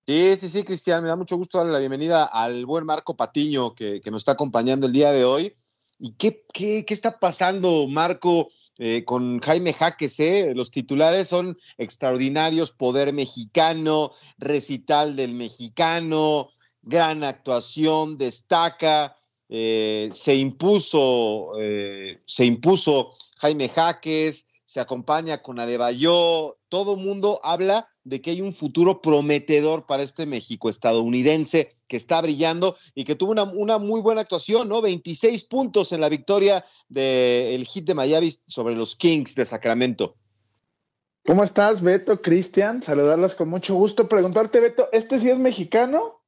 sí, 0.06 0.48
sí, 0.50 0.64
Cristian, 0.64 1.02
me 1.02 1.08
da 1.08 1.16
mucho 1.16 1.36
gusto 1.36 1.56
darle 1.56 1.72
la 1.72 1.78
bienvenida 1.78 2.24
al 2.24 2.66
buen 2.66 2.84
Marco 2.84 3.16
Patiño 3.16 3.74
que, 3.74 4.02
nos 4.10 4.20
está 4.20 4.32
acompañando 4.32 4.86
el 4.86 4.92
día 4.92 5.12
de 5.12 5.24
hoy. 5.24 5.56
¿Y 5.98 6.12
qué, 6.12 6.44
qué, 6.52 6.84
está 6.88 7.18
pasando, 7.18 7.86
Marco, 7.88 8.50
eh, 8.76 9.04
con 9.06 9.40
Jaime 9.40 9.72
Jaques? 9.72 10.20
Eh? 10.20 10.52
Los 10.54 10.70
titulares 10.70 11.28
son 11.28 11.56
extraordinarios, 11.78 12.70
poder 12.70 13.14
mexicano, 13.14 14.12
recital 14.36 15.16
del 15.16 15.34
mexicano, 15.34 16.50
gran 16.82 17.24
actuación, 17.24 18.18
destaca, 18.18 19.16
eh, 19.48 20.10
se 20.12 20.34
impuso, 20.34 21.52
se 22.26 22.44
impuso 22.44 23.14
Jaime 23.38 23.70
Jaques, 23.70 24.48
se 24.66 24.80
acompaña 24.80 25.40
con 25.40 25.60
Adebayo, 25.60 26.58
todo 26.68 26.96
mundo 26.96 27.40
habla 27.42 27.88
de 28.04 28.20
que 28.20 28.30
hay 28.30 28.42
un 28.42 28.52
futuro 28.52 29.00
prometedor 29.00 29.86
para 29.86 30.02
este 30.02 30.26
México 30.26 30.68
estadounidense 30.68 31.72
que 31.88 31.96
está 31.96 32.20
brillando 32.20 32.76
y 32.94 33.04
que 33.04 33.16
tuvo 33.16 33.32
una, 33.32 33.78
muy 33.78 34.00
buena 34.00 34.20
actuación, 34.20 34.68
¿no? 34.68 34.82
26 34.82 35.44
puntos 35.44 35.92
en 35.92 36.00
la 36.00 36.08
victoria 36.08 36.64
del 36.88 37.66
hit 37.66 37.86
de 37.86 37.94
Miami 37.94 38.32
sobre 38.46 38.74
los 38.74 38.94
Kings 38.94 39.34
de 39.34 39.46
Sacramento. 39.46 40.16
¿Cómo 41.26 41.42
estás, 41.42 41.80
Beto, 41.80 42.20
Cristian? 42.20 42.82
Saludarlos 42.82 43.34
con 43.34 43.48
mucho 43.48 43.74
gusto. 43.74 44.06
Preguntarte, 44.06 44.60
Beto, 44.60 44.88
¿este 44.92 45.18
sí 45.18 45.30
es 45.30 45.38
mexicano? 45.38 46.23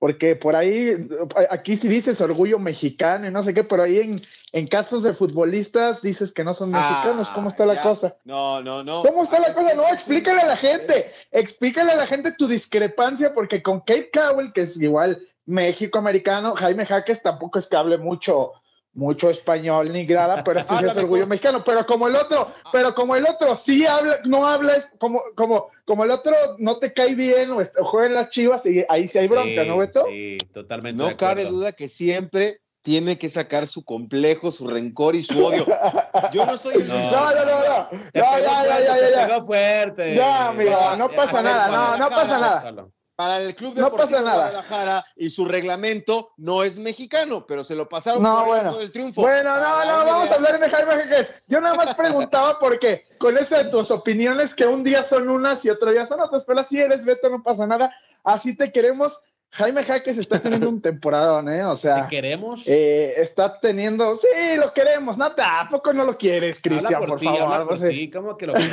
Porque 0.00 0.34
por 0.34 0.56
ahí, 0.56 1.08
aquí 1.50 1.76
sí 1.76 1.86
dices 1.86 2.22
orgullo 2.22 2.58
mexicano 2.58 3.28
y 3.28 3.30
no 3.30 3.42
sé 3.42 3.52
qué, 3.52 3.64
pero 3.64 3.82
ahí 3.82 4.00
en, 4.00 4.18
en 4.52 4.66
casos 4.66 5.02
de 5.02 5.12
futbolistas 5.12 6.00
dices 6.00 6.32
que 6.32 6.42
no 6.42 6.54
son 6.54 6.70
mexicanos. 6.70 7.28
¿Cómo 7.28 7.50
está 7.50 7.66
la 7.66 7.82
cosa? 7.82 8.16
No, 8.24 8.62
no, 8.62 8.82
no. 8.82 9.02
¿Cómo 9.02 9.22
está 9.22 9.38
la 9.38 9.52
cosa? 9.52 9.74
No, 9.74 9.86
explícale 9.88 10.40
a 10.40 10.46
la 10.46 10.56
gente. 10.56 11.12
Explícale 11.30 11.92
a 11.92 11.96
la 11.96 12.06
gente 12.06 12.32
tu 12.32 12.48
discrepancia, 12.48 13.34
porque 13.34 13.62
con 13.62 13.80
Kate 13.80 14.10
Cowell, 14.10 14.54
que 14.54 14.62
es 14.62 14.80
igual 14.80 15.22
México-americano, 15.44 16.54
Jaime 16.56 16.86
Jaques 16.86 17.20
tampoco 17.20 17.58
es 17.58 17.66
que 17.66 17.76
hable 17.76 17.98
mucho, 17.98 18.52
mucho 18.94 19.28
español 19.28 19.92
ni 19.92 20.06
grada, 20.06 20.42
pero 20.42 20.60
este 20.60 20.74
es 20.86 20.96
orgullo 20.96 21.26
mexicano. 21.26 21.62
Pero 21.62 21.84
como 21.84 22.08
el 22.08 22.16
otro, 22.16 22.50
pero 22.72 22.94
como 22.94 23.16
el 23.16 23.26
otro 23.26 23.54
sí 23.54 23.84
habla, 23.84 24.16
no 24.24 24.46
habla, 24.46 24.72
como, 24.98 25.20
como, 25.36 25.68
como 25.90 26.04
el 26.04 26.12
otro 26.12 26.32
no 26.58 26.78
te 26.78 26.92
cae 26.92 27.16
bien 27.16 27.50
o, 27.50 27.60
juega 27.82 28.06
en 28.06 28.14
las 28.14 28.28
chivas 28.28 28.64
y 28.64 28.84
ahí 28.88 29.08
sí 29.08 29.18
hay 29.18 29.26
bronca, 29.26 29.64
¿no, 29.64 29.76
Beto? 29.76 30.06
Sí, 30.06 30.36
totalmente. 30.54 30.96
No 30.96 31.16
cabe 31.16 31.46
duda 31.46 31.72
que 31.72 31.88
siempre 31.88 32.60
tiene 32.82 33.18
que 33.18 33.28
sacar 33.28 33.66
su 33.66 33.84
complejo, 33.84 34.52
su 34.52 34.68
rencor 34.68 35.16
y 35.16 35.22
su 35.24 35.44
odio. 35.44 35.66
Yo 36.32 36.46
no 36.46 36.56
soy 36.56 36.76
el 36.76 36.86
No, 36.86 37.10
no, 37.10 37.34
no, 37.34 37.44
no. 37.44 37.88
No, 37.90 38.00
ya, 38.14 38.38
ya, 38.40 38.80
ya, 38.84 39.10
ya, 39.10 39.28
ya. 39.30 39.42
fuerte. 39.42 40.14
Ya, 40.14 40.50
amigo, 40.50 40.78
no 40.96 41.10
pasa 41.10 41.42
nada, 41.42 41.66
no, 41.66 41.96
no 41.98 42.08
pasa 42.08 42.38
nada. 42.38 42.86
Para 43.20 43.38
el 43.42 43.54
Club 43.54 43.74
Deportivo 43.74 43.98
no 43.98 44.02
pasa 44.02 44.22
nada. 44.22 44.30
de 44.30 44.38
Guadalajara 44.38 45.06
y 45.14 45.28
su 45.28 45.44
reglamento 45.44 46.32
no 46.38 46.62
es 46.62 46.78
mexicano, 46.78 47.44
pero 47.46 47.62
se 47.62 47.74
lo 47.74 47.86
pasaron 47.86 48.22
no, 48.22 48.38
por 48.38 48.46
bueno. 48.46 48.78
del 48.78 48.90
triunfo. 48.90 49.20
Bueno, 49.20 49.56
no, 49.56 49.84
no, 49.84 50.06
vamos 50.06 50.30
a 50.30 50.36
hablar 50.36 50.58
de 50.58 50.70
Jaime 50.70 50.92
Jaques. 50.92 51.34
Yo 51.46 51.60
nada 51.60 51.74
más 51.74 51.94
preguntaba 51.94 52.58
porque 52.58 53.04
con 53.18 53.36
eso 53.36 53.58
de 53.58 53.64
tus 53.64 53.90
opiniones 53.90 54.54
que 54.54 54.64
un 54.64 54.82
día 54.82 55.02
son 55.02 55.28
unas 55.28 55.62
y 55.66 55.68
otro 55.68 55.90
día 55.90 56.06
son 56.06 56.22
otras, 56.22 56.46
pero 56.46 56.60
así 56.60 56.80
eres, 56.80 57.04
Beto, 57.04 57.28
no 57.28 57.42
pasa 57.42 57.66
nada. 57.66 57.94
Así 58.24 58.56
te 58.56 58.72
queremos 58.72 59.22
Jaime 59.52 59.82
Jaques 59.82 60.16
está 60.16 60.38
teniendo 60.40 60.68
un 60.68 60.80
temporadón, 60.80 61.48
¿eh? 61.48 61.64
O 61.64 61.74
sea. 61.74 62.06
queremos? 62.08 62.62
Eh, 62.66 63.14
está 63.16 63.58
teniendo. 63.58 64.16
Sí, 64.16 64.28
lo 64.56 64.72
queremos. 64.72 65.18
No, 65.18 65.32
tampoco 65.32 65.92
no 65.92 66.04
lo 66.04 66.16
quieres, 66.16 66.60
Cristian, 66.60 67.04
por, 67.04 67.20
favor. 67.20 67.66
Por. 67.66 67.78
¿Cómo 68.12 68.36
que 68.36 68.46
lo 68.46 68.52
quieres? 68.54 68.72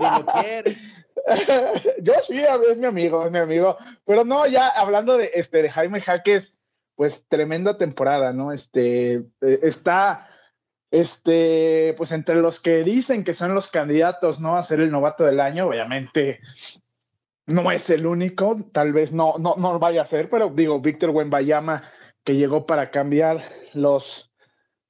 lo 0.00 0.26
quieres? 0.26 0.78
Yo 2.02 2.14
sí, 2.22 2.42
es 2.70 2.78
mi 2.78 2.86
amigo, 2.86 3.24
es 3.24 3.32
mi 3.32 3.38
amigo. 3.38 3.76
Pero 4.04 4.24
no, 4.24 4.46
ya 4.46 4.68
hablando 4.68 5.16
de, 5.16 5.30
este, 5.34 5.62
de 5.62 5.70
Jaime 5.70 6.00
Jaques, 6.00 6.58
pues 6.94 7.26
tremenda 7.28 7.76
temporada, 7.76 8.32
¿no? 8.32 8.52
Este 8.52 9.14
eh, 9.14 9.60
está. 9.62 10.30
Este, 10.90 11.94
pues 11.96 12.12
entre 12.12 12.36
los 12.36 12.60
que 12.60 12.84
dicen 12.84 13.24
que 13.24 13.34
son 13.34 13.54
los 13.54 13.68
candidatos, 13.68 14.40
¿no? 14.40 14.56
A 14.56 14.62
ser 14.62 14.80
el 14.80 14.90
novato 14.90 15.24
del 15.24 15.40
año, 15.40 15.66
obviamente 15.66 16.40
no 17.46 17.70
es 17.70 17.90
el 17.90 18.06
único, 18.06 18.56
tal 18.72 18.92
vez 18.92 19.12
no, 19.12 19.34
no, 19.38 19.54
no 19.56 19.78
vaya 19.78 20.02
a 20.02 20.06
ser, 20.06 20.28
pero 20.28 20.50
digo, 20.50 20.80
Víctor 20.80 21.10
Wembayama, 21.10 21.82
que 22.24 22.36
llegó 22.36 22.66
para 22.66 22.90
cambiar 22.90 23.42
los, 23.72 24.25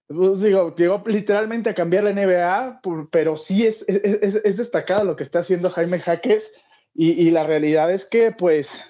pues 0.08 0.40
digo, 0.40 0.74
llegó 0.74 1.02
literalmente 1.06 1.70
a 1.70 1.74
cambiar 1.74 2.04
la 2.04 2.12
NBA, 2.12 2.80
pero 3.10 3.36
sí 3.36 3.66
es, 3.66 3.88
es, 3.88 4.56
destacado 4.56 5.04
lo 5.04 5.16
que 5.16 5.24
está 5.24 5.40
haciendo 5.40 5.70
Jaime 5.70 5.98
Jaques 5.98 6.54
y, 6.94 7.30
la 7.30 7.44
realidad 7.44 7.90
es 7.90 8.04
que, 8.06 8.32
pues, 8.32 8.80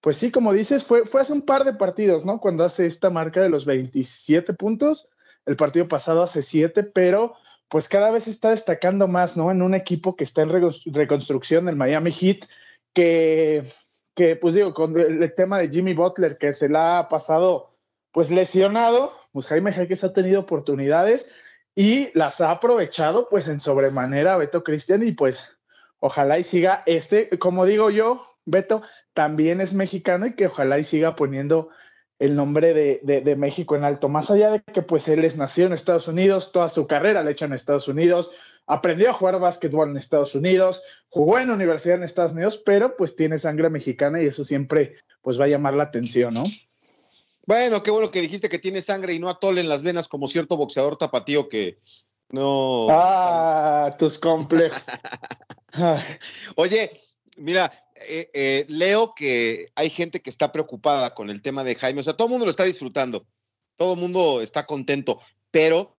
pues 0.00 0.16
sí, 0.16 0.30
como 0.30 0.52
dices, 0.52 0.84
fue, 0.84 1.06
fue 1.06 1.22
hace 1.22 1.32
un 1.32 1.42
par 1.42 1.64
de 1.64 1.72
partidos, 1.72 2.24
¿no? 2.26 2.38
Cuando 2.38 2.64
hace 2.64 2.84
esta 2.84 3.08
marca 3.08 3.40
de 3.40 3.48
los 3.48 3.64
27 3.64 4.52
puntos, 4.54 5.08
el 5.46 5.56
partido 5.56 5.88
pasado 5.88 6.22
hace 6.22 6.42
7, 6.42 6.82
pero 6.82 7.34
pues 7.68 7.88
cada 7.88 8.10
vez 8.10 8.26
está 8.26 8.50
destacando 8.50 9.06
más, 9.06 9.36
¿no? 9.36 9.50
En 9.50 9.62
un 9.62 9.74
equipo 9.74 10.16
que 10.16 10.24
está 10.24 10.42
en 10.42 10.50
reconstrucción, 10.86 11.68
el 11.68 11.76
Miami 11.76 12.10
Heat, 12.10 12.40
que, 12.92 13.64
que 14.14 14.36
pues 14.36 14.54
digo, 14.54 14.74
con 14.74 14.98
el, 14.98 15.32
tema 15.34 15.58
de 15.58 15.68
Jimmy 15.68 15.94
Butler, 15.94 16.36
que 16.36 16.52
se 16.52 16.68
la 16.68 16.98
ha 16.98 17.08
pasado 17.08 17.76
pues 18.12 18.30
lesionado, 18.30 19.12
pues 19.32 19.46
Jaime 19.46 19.72
Jaques 19.72 20.04
ha 20.04 20.12
tenido 20.12 20.40
oportunidades 20.40 21.32
y 21.74 22.16
las 22.18 22.40
ha 22.40 22.50
aprovechado 22.50 23.28
pues 23.28 23.48
en 23.48 23.60
sobremanera 23.60 24.36
Beto 24.36 24.64
Cristian 24.64 25.06
y 25.06 25.12
pues 25.12 25.58
ojalá 25.98 26.38
y 26.38 26.44
siga 26.44 26.82
este, 26.86 27.28
como 27.38 27.64
digo 27.64 27.90
yo, 27.90 28.26
Beto 28.44 28.82
también 29.14 29.60
es 29.60 29.74
mexicano 29.74 30.26
y 30.26 30.34
que 30.34 30.46
ojalá 30.46 30.78
y 30.78 30.84
siga 30.84 31.14
poniendo 31.14 31.70
el 32.18 32.36
nombre 32.36 32.74
de, 32.74 33.00
de, 33.02 33.36
México 33.36 33.76
en 33.76 33.84
alto, 33.84 34.10
más 34.10 34.30
allá 34.30 34.50
de 34.50 34.60
que 34.60 34.82
pues 34.82 35.08
él 35.08 35.24
es 35.24 35.36
nacido 35.36 35.68
en 35.68 35.72
Estados 35.72 36.06
Unidos, 36.06 36.52
toda 36.52 36.68
su 36.68 36.86
carrera 36.86 37.22
la 37.22 37.30
hecho 37.30 37.46
en 37.46 37.54
Estados 37.54 37.88
Unidos, 37.88 38.32
aprendió 38.66 39.08
a 39.08 39.14
jugar 39.14 39.40
básquetbol 39.40 39.88
en 39.88 39.96
Estados 39.96 40.34
Unidos, 40.34 40.82
jugó 41.08 41.38
en 41.38 41.50
universidad 41.50 41.96
en 41.96 42.02
Estados 42.02 42.32
Unidos, 42.32 42.60
pero 42.62 42.94
pues 42.94 43.16
tiene 43.16 43.38
sangre 43.38 43.70
mexicana 43.70 44.20
y 44.20 44.26
eso 44.26 44.42
siempre 44.42 44.96
pues 45.22 45.40
va 45.40 45.46
a 45.46 45.48
llamar 45.48 45.72
la 45.72 45.84
atención, 45.84 46.34
¿no? 46.34 46.44
Bueno, 47.50 47.82
qué 47.82 47.90
bueno 47.90 48.12
que 48.12 48.20
dijiste 48.20 48.48
que 48.48 48.60
tiene 48.60 48.80
sangre 48.80 49.12
y 49.12 49.18
no 49.18 49.28
atole 49.28 49.60
en 49.60 49.68
las 49.68 49.82
venas 49.82 50.06
como 50.06 50.28
cierto 50.28 50.56
boxeador 50.56 50.96
tapatío 50.96 51.48
que 51.48 51.80
no. 52.28 52.86
Ah, 52.88 53.90
tus 53.98 54.18
complejos. 54.18 54.84
Oye, 56.54 56.92
mira, 57.38 57.72
eh, 57.96 58.30
eh, 58.34 58.66
leo 58.68 59.14
que 59.16 59.72
hay 59.74 59.90
gente 59.90 60.22
que 60.22 60.30
está 60.30 60.52
preocupada 60.52 61.12
con 61.12 61.28
el 61.28 61.42
tema 61.42 61.64
de 61.64 61.74
Jaime. 61.74 61.98
O 61.98 62.04
sea, 62.04 62.12
todo 62.12 62.28
el 62.28 62.30
mundo 62.30 62.46
lo 62.46 62.52
está 62.52 62.62
disfrutando, 62.62 63.26
todo 63.74 63.94
el 63.94 63.98
mundo 63.98 64.40
está 64.42 64.64
contento, 64.64 65.20
pero 65.50 65.98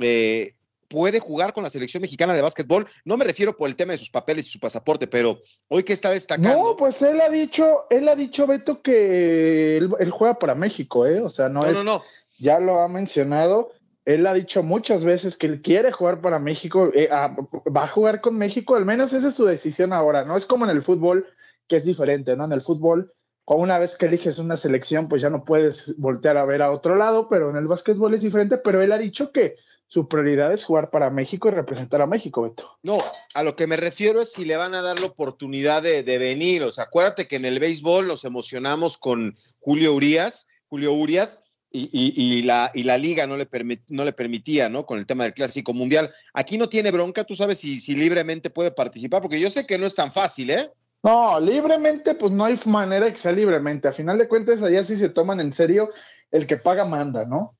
eh, 0.00 0.54
puede 0.92 1.20
jugar 1.20 1.54
con 1.54 1.64
la 1.64 1.70
selección 1.70 2.02
mexicana 2.02 2.34
de 2.34 2.42
básquetbol. 2.42 2.86
No 3.06 3.16
me 3.16 3.24
refiero 3.24 3.56
por 3.56 3.66
el 3.66 3.76
tema 3.76 3.92
de 3.92 3.98
sus 3.98 4.10
papeles 4.10 4.46
y 4.46 4.50
su 4.50 4.60
pasaporte, 4.60 5.06
pero 5.06 5.40
hoy 5.68 5.84
que 5.84 5.94
está 5.94 6.10
destacando. 6.10 6.62
No, 6.62 6.76
pues 6.76 7.00
él 7.00 7.18
ha 7.22 7.30
dicho, 7.30 7.86
él 7.88 8.06
ha 8.10 8.14
dicho, 8.14 8.46
Beto, 8.46 8.82
que 8.82 9.78
él, 9.78 10.10
juega 10.10 10.38
para 10.38 10.54
México, 10.54 11.06
¿eh? 11.06 11.22
O 11.22 11.30
sea, 11.30 11.48
no, 11.48 11.64
es. 11.64 11.72
No, 11.72 11.82
no. 11.82 12.02
Ya 12.38 12.60
lo 12.60 12.80
ha 12.80 12.88
mencionado. 12.88 13.72
Él 14.04 14.26
ha 14.26 14.34
dicho 14.34 14.62
muchas 14.62 15.02
veces 15.04 15.36
que 15.36 15.46
él 15.46 15.62
quiere 15.62 15.92
jugar 15.92 16.20
para 16.20 16.38
México, 16.38 16.90
eh, 16.92 17.08
ah, 17.10 17.34
va 17.74 17.84
a 17.84 17.88
jugar 17.88 18.20
con 18.20 18.36
México, 18.36 18.74
al 18.74 18.84
menos 18.84 19.12
esa 19.12 19.28
es 19.28 19.34
su 19.34 19.44
decisión 19.46 19.92
ahora, 19.92 20.24
¿no? 20.24 20.36
Es 20.36 20.44
como 20.44 20.64
en 20.64 20.72
el 20.72 20.82
fútbol, 20.82 21.24
que 21.68 21.76
es 21.76 21.84
diferente, 21.84 22.36
¿no? 22.36 22.44
En 22.44 22.52
el 22.52 22.60
fútbol, 22.60 23.12
una 23.46 23.78
vez 23.78 23.96
que 23.96 24.06
eliges 24.06 24.38
una 24.38 24.56
selección, 24.56 25.08
pues 25.08 25.22
ya 25.22 25.30
no 25.30 25.44
puedes 25.44 25.96
voltear 25.98 26.36
a 26.36 26.44
ver 26.44 26.62
a 26.62 26.72
otro 26.72 26.96
lado, 26.96 27.28
pero 27.28 27.50
en 27.50 27.56
el 27.56 27.66
básquetbol 27.66 28.14
es 28.14 28.22
diferente, 28.22 28.58
pero 28.58 28.82
él 28.82 28.92
ha 28.92 28.98
dicho 28.98 29.32
que 29.32 29.56
su 29.92 30.08
prioridad 30.08 30.50
es 30.54 30.64
jugar 30.64 30.88
para 30.88 31.10
México 31.10 31.48
y 31.48 31.50
representar 31.50 32.00
a 32.00 32.06
México, 32.06 32.40
Beto. 32.40 32.78
No, 32.82 32.96
a 33.34 33.42
lo 33.42 33.56
que 33.56 33.66
me 33.66 33.76
refiero 33.76 34.22
es 34.22 34.32
si 34.32 34.46
le 34.46 34.56
van 34.56 34.74
a 34.74 34.80
dar 34.80 34.98
la 34.98 35.04
oportunidad 35.04 35.82
de, 35.82 36.02
venir. 36.16 36.62
O 36.62 36.70
sea, 36.70 36.84
acuérdate 36.84 37.28
que 37.28 37.36
en 37.36 37.44
el 37.44 37.60
béisbol 37.60 38.06
nos 38.06 38.24
emocionamos 38.24 38.96
con 38.96 39.36
Julio 39.60 39.92
Urias, 39.92 40.46
Julio 40.70 40.94
Urias, 40.94 41.44
y, 41.70 42.40
la, 42.44 42.70
y 42.72 42.84
la 42.84 42.96
liga 42.96 43.26
no 43.26 43.36
le, 43.36 43.46
no 43.90 44.06
le 44.06 44.14
permitía, 44.14 44.70
¿no? 44.70 44.86
Con 44.86 44.96
el 44.96 45.04
tema 45.04 45.24
del 45.24 45.34
Clásico 45.34 45.74
Mundial. 45.74 46.10
Aquí 46.32 46.56
no 46.56 46.70
tiene 46.70 46.90
bronca, 46.90 47.24
tú 47.24 47.34
sabes 47.34 47.58
si, 47.58 47.78
si 47.78 47.94
libremente 47.94 48.48
puede 48.48 48.70
participar, 48.70 49.20
porque 49.20 49.40
yo 49.40 49.50
sé 49.50 49.66
que 49.66 49.76
no 49.76 49.84
es 49.84 49.94
tan 49.94 50.10
fácil, 50.10 50.52
¿eh? 50.52 50.70
No, 51.02 51.38
libremente, 51.38 52.14
pues 52.14 52.32
no 52.32 52.46
hay 52.46 52.58
manera 52.64 53.04
de 53.04 53.12
que 53.12 53.18
sea 53.18 53.32
libremente. 53.32 53.88
A 53.88 53.92
final 53.92 54.16
de 54.16 54.26
cuentas, 54.26 54.62
allá 54.62 54.84
sí 54.84 54.96
se 54.96 55.10
toman 55.10 55.38
en 55.40 55.52
serio 55.52 55.90
el 56.30 56.46
que 56.46 56.56
paga 56.56 56.86
manda, 56.86 57.26
¿no? 57.26 57.58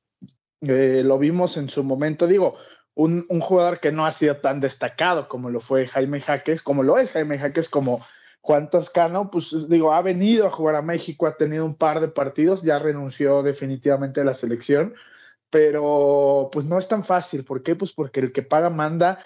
Eh, 0.62 1.02
lo 1.04 1.18
vimos 1.18 1.56
en 1.56 1.68
su 1.68 1.82
momento, 1.82 2.26
digo, 2.26 2.56
un, 2.94 3.26
un, 3.28 3.40
jugador 3.40 3.80
que 3.80 3.90
no 3.90 4.06
ha 4.06 4.12
sido 4.12 4.36
tan 4.36 4.60
destacado 4.60 5.28
como 5.28 5.50
lo 5.50 5.60
fue 5.60 5.86
Jaime 5.86 6.20
Jaques, 6.20 6.62
como 6.62 6.82
lo 6.82 6.98
es 6.98 7.12
Jaime 7.12 7.38
Jaques, 7.38 7.68
como 7.68 8.04
Juan 8.42 8.70
Toscano, 8.70 9.30
pues 9.30 9.54
digo, 9.68 9.92
ha 9.92 10.02
venido 10.02 10.46
a 10.46 10.50
jugar 10.50 10.74
a 10.74 10.82
México, 10.82 11.26
ha 11.26 11.36
tenido 11.36 11.64
un 11.64 11.76
par 11.76 12.00
de 12.00 12.08
partidos, 12.08 12.62
ya 12.62 12.78
renunció 12.78 13.42
definitivamente 13.44 14.20
a 14.20 14.24
la 14.24 14.34
selección, 14.34 14.94
pero 15.48 16.50
pues 16.52 16.64
no 16.64 16.76
es 16.76 16.88
tan 16.88 17.04
fácil. 17.04 17.44
¿Por 17.44 17.62
qué? 17.62 17.76
Pues 17.76 17.92
porque 17.92 18.18
el 18.18 18.32
que 18.32 18.42
paga 18.42 18.68
manda, 18.68 19.24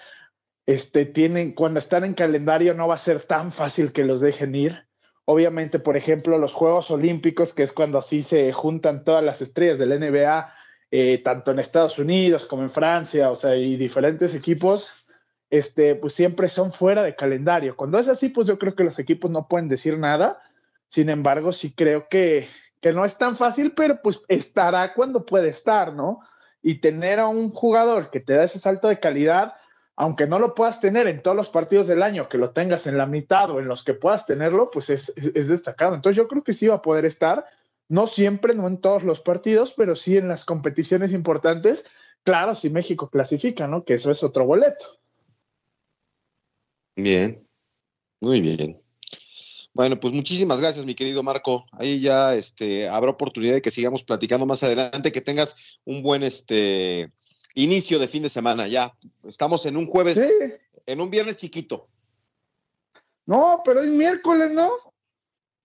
este, 0.67 1.05
tienen, 1.05 1.53
cuando 1.53 1.79
están 1.79 2.03
en 2.03 2.13
calendario 2.13 2.75
no 2.75 2.87
va 2.87 2.93
a 2.93 2.99
ser 2.99 3.21
tan 3.21 3.51
fácil 3.51 3.91
que 3.91 4.03
los 4.03 4.21
dejen 4.21 4.53
ir. 4.53 4.87
Obviamente, 5.25 5.79
por 5.79 5.97
ejemplo, 5.97 6.37
los 6.37 6.53
Juegos 6.53 6.91
Olímpicos, 6.91 7.53
que 7.53 7.63
es 7.63 7.71
cuando 7.71 7.97
así 7.97 8.21
se 8.21 8.53
juntan 8.53 9.03
todas 9.03 9.23
las 9.23 9.41
estrellas 9.41 9.79
del 9.79 9.99
NBA, 9.99 10.53
eh, 10.89 11.17
tanto 11.19 11.51
en 11.51 11.59
Estados 11.59 11.99
Unidos 11.99 12.45
como 12.45 12.63
en 12.63 12.69
Francia, 12.69 13.29
o 13.29 13.35
sea, 13.35 13.55
y 13.55 13.75
diferentes 13.75 14.33
equipos, 14.33 14.91
este, 15.49 15.95
pues 15.95 16.13
siempre 16.13 16.47
son 16.47 16.71
fuera 16.71 17.03
de 17.03 17.15
calendario. 17.15 17.75
Cuando 17.75 17.99
es 17.99 18.07
así, 18.07 18.29
pues 18.29 18.47
yo 18.47 18.57
creo 18.57 18.75
que 18.75 18.83
los 18.83 18.99
equipos 18.99 19.29
no 19.31 19.47
pueden 19.47 19.67
decir 19.67 19.97
nada. 19.97 20.41
Sin 20.87 21.09
embargo, 21.09 21.51
sí 21.51 21.73
creo 21.73 22.07
que, 22.09 22.47
que 22.81 22.93
no 22.93 23.03
es 23.03 23.17
tan 23.17 23.35
fácil, 23.35 23.73
pero 23.73 24.01
pues 24.01 24.21
estará 24.29 24.93
cuando 24.93 25.25
puede 25.25 25.49
estar, 25.49 25.93
¿no? 25.93 26.21
Y 26.61 26.75
tener 26.75 27.19
a 27.19 27.27
un 27.27 27.51
jugador 27.51 28.09
que 28.09 28.19
te 28.19 28.33
da 28.33 28.45
ese 28.45 28.59
salto 28.59 28.87
de 28.87 28.99
calidad, 28.99 29.55
aunque 29.97 30.27
no 30.27 30.39
lo 30.39 30.53
puedas 30.53 30.79
tener 30.79 31.07
en 31.07 31.21
todos 31.21 31.35
los 31.35 31.49
partidos 31.49 31.87
del 31.87 32.03
año, 32.03 32.29
que 32.29 32.37
lo 32.37 32.51
tengas 32.51 32.87
en 32.87 32.97
la 32.97 33.05
mitad 33.05 33.49
o 33.49 33.59
en 33.59 33.67
los 33.67 33.83
que 33.83 33.93
puedas 33.93 34.25
tenerlo, 34.25 34.69
pues 34.71 34.89
es, 34.89 35.11
es, 35.17 35.31
es 35.35 35.47
destacado. 35.49 35.95
Entonces 35.95 36.15
yo 36.15 36.27
creo 36.27 36.43
que 36.43 36.53
sí 36.53 36.67
va 36.67 36.75
a 36.75 36.81
poder 36.81 37.03
estar, 37.05 37.45
no 37.89 38.07
siempre, 38.07 38.53
no 38.53 38.67
en 38.67 38.79
todos 38.79 39.03
los 39.03 39.21
partidos, 39.21 39.73
pero 39.75 39.95
sí 39.95 40.17
en 40.17 40.27
las 40.27 40.45
competiciones 40.45 41.11
importantes. 41.11 41.85
Claro, 42.23 42.55
si 42.55 42.69
México 42.69 43.09
clasifica, 43.09 43.67
¿no? 43.67 43.85
Que 43.85 43.93
eso 43.93 44.11
es 44.11 44.23
otro 44.23 44.45
boleto. 44.45 44.99
Bien, 46.95 47.47
muy 48.19 48.41
bien. 48.41 48.81
Bueno, 49.73 49.99
pues 49.99 50.11
muchísimas 50.11 50.59
gracias, 50.59 50.85
mi 50.85 50.95
querido 50.95 51.21
Marco. 51.21 51.67
Ahí 51.71 51.99
ya 51.99 52.33
este, 52.33 52.89
habrá 52.89 53.11
oportunidad 53.11 53.53
de 53.53 53.61
que 53.61 53.69
sigamos 53.69 54.03
platicando 54.03 54.45
más 54.47 54.63
adelante, 54.63 55.11
que 55.11 55.21
tengas 55.21 55.79
un 55.85 56.01
buen 56.01 56.23
este, 56.23 57.11
inicio 57.53 57.99
de 57.99 58.07
fin 58.07 58.23
de 58.23 58.29
semana. 58.29 58.67
Ya 58.67 58.97
estamos 59.23 59.65
en 59.67 59.77
un 59.77 59.85
jueves, 59.85 60.17
sí. 60.17 60.53
en 60.87 60.99
un 60.99 61.11
viernes 61.11 61.37
chiquito. 61.37 61.87
No, 63.27 63.61
pero 63.63 63.81
es 63.81 63.91
miércoles, 63.91 64.51
¿no? 64.51 64.71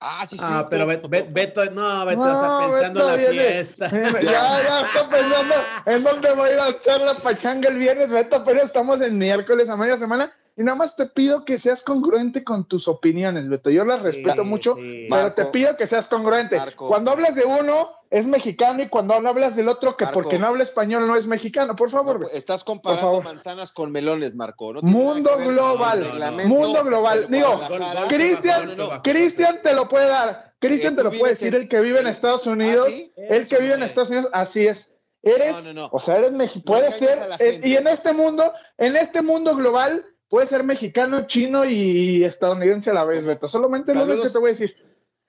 Ah, 0.04 0.26
sí, 0.28 0.36
sí. 0.36 0.44
Ah, 0.44 0.66
pero 0.68 0.84
Beto, 0.84 1.08
Beto, 1.08 1.64
no, 1.66 2.04
Beto 2.04 2.24
no, 2.24 2.32
está 2.32 2.58
pensando 2.58 3.00
Beto 3.00 3.00
en 3.00 3.06
la 3.06 3.30
viene. 3.30 3.48
fiesta. 3.52 3.88
Ya, 4.22 4.60
ya 4.62 4.80
está 4.82 5.08
pensando 5.08 5.54
en 5.86 6.02
dónde 6.02 6.34
va 6.34 6.44
a 6.44 6.52
ir 6.52 6.58
a 6.58 6.68
echar 6.70 7.00
la 7.02 7.14
pachanga 7.14 7.68
el 7.68 7.78
viernes, 7.78 8.10
Beto, 8.10 8.42
pero 8.42 8.62
estamos 8.62 9.00
en 9.00 9.16
miércoles 9.16 9.68
a 9.68 9.76
media 9.76 9.96
semana 9.96 10.32
y 10.56 10.62
nada 10.62 10.76
más 10.76 10.96
te 10.96 11.06
pido 11.06 11.44
que 11.44 11.58
seas 11.58 11.82
congruente 11.82 12.44
con 12.44 12.66
tus 12.66 12.86
opiniones, 12.86 13.48
Beto. 13.48 13.70
Yo 13.70 13.84
las 13.84 14.02
respeto 14.02 14.42
sí, 14.42 14.48
mucho, 14.48 14.74
sí. 14.74 15.06
pero 15.08 15.22
Marco, 15.22 15.34
te 15.34 15.44
pido 15.46 15.76
que 15.76 15.86
seas 15.86 16.06
congruente. 16.08 16.56
Marco. 16.56 16.88
Cuando 16.88 17.10
hablas 17.10 17.34
de 17.34 17.44
uno, 17.44 17.90
es 18.10 18.26
mexicano, 18.26 18.82
y 18.82 18.88
cuando 18.88 19.14
hablas 19.14 19.56
del 19.56 19.68
otro, 19.68 19.96
que 19.96 20.04
Marco. 20.04 20.20
porque 20.20 20.38
no 20.38 20.48
habla 20.48 20.62
español 20.62 21.06
no 21.06 21.16
es 21.16 21.26
mexicano. 21.26 21.74
Por 21.74 21.88
favor. 21.88 22.20
No, 22.20 22.28
estás 22.28 22.64
comparando 22.64 23.22
manzanas 23.22 23.72
con 23.72 23.90
melones, 23.92 24.34
Marco. 24.34 24.74
No 24.74 24.82
mundo 24.82 25.38
global. 25.38 26.12
mundo 26.46 26.84
global. 26.84 27.26
Digo, 27.30 27.60
Cristian, 28.08 28.76
Cristian 29.02 29.60
te 29.62 29.72
lo 29.72 29.88
puede 29.88 30.08
dar. 30.08 30.52
Cristian 30.58 30.94
te 30.94 31.02
lo 31.02 31.10
puede 31.10 31.30
decir, 31.30 31.54
en... 31.54 31.62
el 31.62 31.68
que 31.68 31.80
vive 31.80 32.00
en 32.00 32.06
Estados 32.06 32.46
Unidos. 32.46 32.86
¿Ah, 32.88 32.90
sí? 32.90 33.12
El 33.16 33.48
que 33.48 33.58
vive 33.58 33.74
en 33.74 33.82
Estados 33.82 34.10
Unidos, 34.10 34.30
así 34.32 34.66
es. 34.66 34.90
Eres, 35.22 35.64
no, 35.64 35.72
no, 35.72 35.88
o 35.92 36.00
sea, 36.00 36.16
eres 36.16 36.32
mexicano. 36.32 36.78
Puede 36.78 36.92
ser, 36.92 37.18
eh, 37.38 37.60
y 37.62 37.76
en 37.76 37.86
este 37.86 38.12
mundo, 38.12 38.52
en 38.76 38.96
este 38.96 39.22
mundo 39.22 39.54
global, 39.54 40.04
puede 40.32 40.46
ser 40.46 40.64
mexicano, 40.64 41.26
chino 41.26 41.62
y 41.66 42.24
estadounidense 42.24 42.88
a 42.88 42.94
la 42.94 43.04
vez, 43.04 43.22
Beto. 43.22 43.48
Solamente 43.48 43.92
Saludos. 43.92 44.16
lo 44.16 44.22
que 44.22 44.30
te 44.30 44.38
voy 44.38 44.48
a 44.48 44.52
decir. 44.52 44.74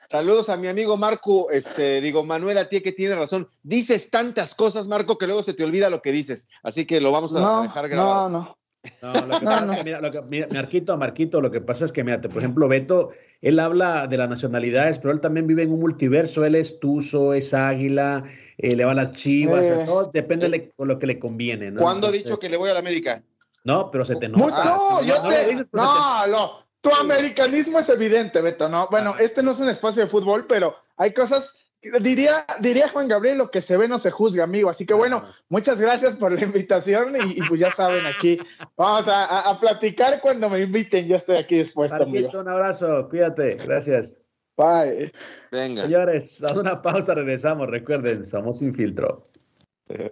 Saludos 0.10 0.48
a 0.48 0.56
mi 0.56 0.68
amigo 0.70 0.96
Marco, 0.96 1.52
este, 1.52 2.00
digo, 2.00 2.24
Manuel, 2.24 2.58
a 2.58 2.70
ti 2.70 2.80
que 2.80 2.94
tiene 2.94 3.14
razón. 3.14 3.50
Dices 3.64 4.10
tantas 4.10 4.56
cosas, 4.56 4.88
Marco, 4.88 5.18
que 5.18 5.26
luego 5.28 5.44
se 5.44 5.54
te 5.54 5.66
olvida 5.66 5.90
lo 5.90 6.02
que 6.02 6.14
dices. 6.14 6.48
Así 6.64 6.86
que 6.86 7.02
lo 7.02 7.12
vamos 7.12 7.36
a 7.36 7.42
no, 7.42 7.64
dejar 7.64 7.90
grabado. 7.90 8.30
No, 8.30 8.40
no. 8.40 8.58
No, 9.02 9.28
lo 9.28 9.40
que 9.40 9.46
pasa 9.46 9.72
es 9.72 9.78
que, 9.78 9.84
mira, 9.84 10.00
lo 10.00 10.10
que, 10.10 10.22
mira, 10.22 10.48
Marquito, 10.50 10.98
Marquito, 10.98 11.42
lo 11.42 11.52
que 11.52 11.60
pasa 11.60 11.84
es 11.84 11.92
que, 11.92 12.06
mira, 12.06 12.22
por 12.22 12.38
ejemplo, 12.38 12.70
Beto, 12.70 13.10
él 13.42 13.60
habla 13.60 14.08
de 14.08 14.16
las 14.16 14.30
nacionalidades, 14.30 15.00
pero 15.00 15.14
él 15.14 15.20
también 15.20 15.48
vive 15.48 15.64
en 15.64 15.74
un 15.74 15.82
multiverso, 15.82 16.46
él 16.46 16.56
es 16.56 16.80
tuzo, 16.80 17.34
es 17.34 17.54
águila, 17.54 18.24
eh, 18.58 18.74
le 18.74 18.86
va 18.86 18.94
a 18.94 18.96
las 18.96 19.12
chivas, 19.12 19.66
eh, 19.66 19.84
todo 19.86 20.12
depende 20.14 20.46
eh, 20.46 20.72
de 20.78 20.86
lo 20.86 20.98
que 20.98 21.08
le 21.08 21.20
conviene. 21.20 21.72
¿no? 21.72 21.82
¿Cuándo 21.82 22.08
Entonces, 22.08 22.22
he 22.22 22.24
dicho 22.24 22.40
que 22.40 22.48
le 22.48 22.56
voy 22.56 22.70
a 22.70 22.74
la 22.74 22.80
América? 22.80 23.22
No, 23.64 23.90
pero 23.92 24.06
se 24.06 24.16
te 24.16 24.28
nota. 24.28 24.66
No, 24.66 25.02
yo 25.04 25.24
no, 25.24 25.30
te. 25.30 25.56
No, 25.56 25.64
no, 25.74 26.28
no, 26.28 26.64
tu 26.82 26.94
americanismo 26.94 27.80
es 27.80 27.88
evidente, 27.88 28.42
Beto, 28.42 28.68
¿no? 28.68 28.88
Bueno, 28.92 29.16
este 29.18 29.42
no 29.42 29.52
es 29.52 29.60
un 29.60 29.70
espacio 29.70 30.04
de 30.04 30.10
fútbol, 30.10 30.46
pero 30.48 30.76
hay 30.98 31.14
cosas. 31.14 31.58
Diría, 32.02 32.46
diría 32.60 32.88
Juan 32.88 33.10
Gabriel, 33.10 33.38
lo 33.38 33.52
que 33.52 33.60
se 33.60 33.76
ve 33.76 33.90
no 33.90 34.00
se 34.00 34.10
juzga, 34.10 34.46
amigo. 34.46 34.70
Así 34.70 34.86
que 34.86 34.94
bueno, 34.94 35.24
muchas 35.50 35.82
gracias 35.82 36.16
por 36.16 36.32
la 36.32 36.42
invitación 36.42 37.16
y, 37.16 37.40
y 37.40 37.42
pues 37.42 37.60
ya 37.60 37.72
saben, 37.72 38.06
aquí 38.06 38.38
vamos 38.78 39.08
a, 39.10 39.26
a, 39.26 39.50
a, 39.50 39.60
platicar 39.60 40.22
cuando 40.22 40.50
me 40.50 40.62
inviten. 40.62 41.08
Yo 41.08 41.18
estoy 41.18 41.38
aquí 41.38 41.58
dispuesto, 41.58 42.04
amigos. 42.04 42.36
Un 42.36 42.48
abrazo, 42.48 43.08
cuídate, 43.10 43.56
gracias. 43.56 44.20
Bye. 44.58 45.12
Venga. 45.52 45.84
Señores, 45.84 46.44
a 46.44 46.54
una 46.54 46.82
pausa 46.82 47.16
regresamos. 47.16 47.70
Recuerden, 47.70 48.26
somos 48.26 48.60
sin 48.60 48.74
filtro. 48.74 49.28
Eh. 49.90 50.12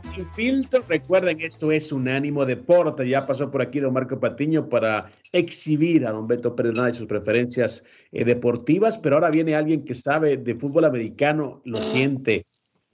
Sin 0.00 0.28
Filtro. 0.30 0.84
Recuerden, 0.88 1.40
esto 1.40 1.70
es 1.70 1.92
Unánimo 1.92 2.44
Deporte. 2.44 3.08
Ya 3.08 3.24
pasó 3.24 3.50
por 3.50 3.62
aquí 3.62 3.78
don 3.78 3.92
Marco 3.92 4.18
Patiño 4.18 4.68
para 4.68 5.10
exhibir 5.32 6.04
a 6.06 6.12
don 6.12 6.26
Beto 6.26 6.56
Pérez 6.56 6.74
y 6.90 6.92
sus 6.92 7.06
preferencias 7.06 7.84
eh, 8.10 8.24
deportivas, 8.24 8.98
pero 8.98 9.16
ahora 9.16 9.30
viene 9.30 9.54
alguien 9.54 9.84
que 9.84 9.94
sabe 9.94 10.38
de 10.38 10.54
fútbol 10.56 10.86
americano, 10.86 11.62
lo 11.64 11.80
siente 11.80 12.46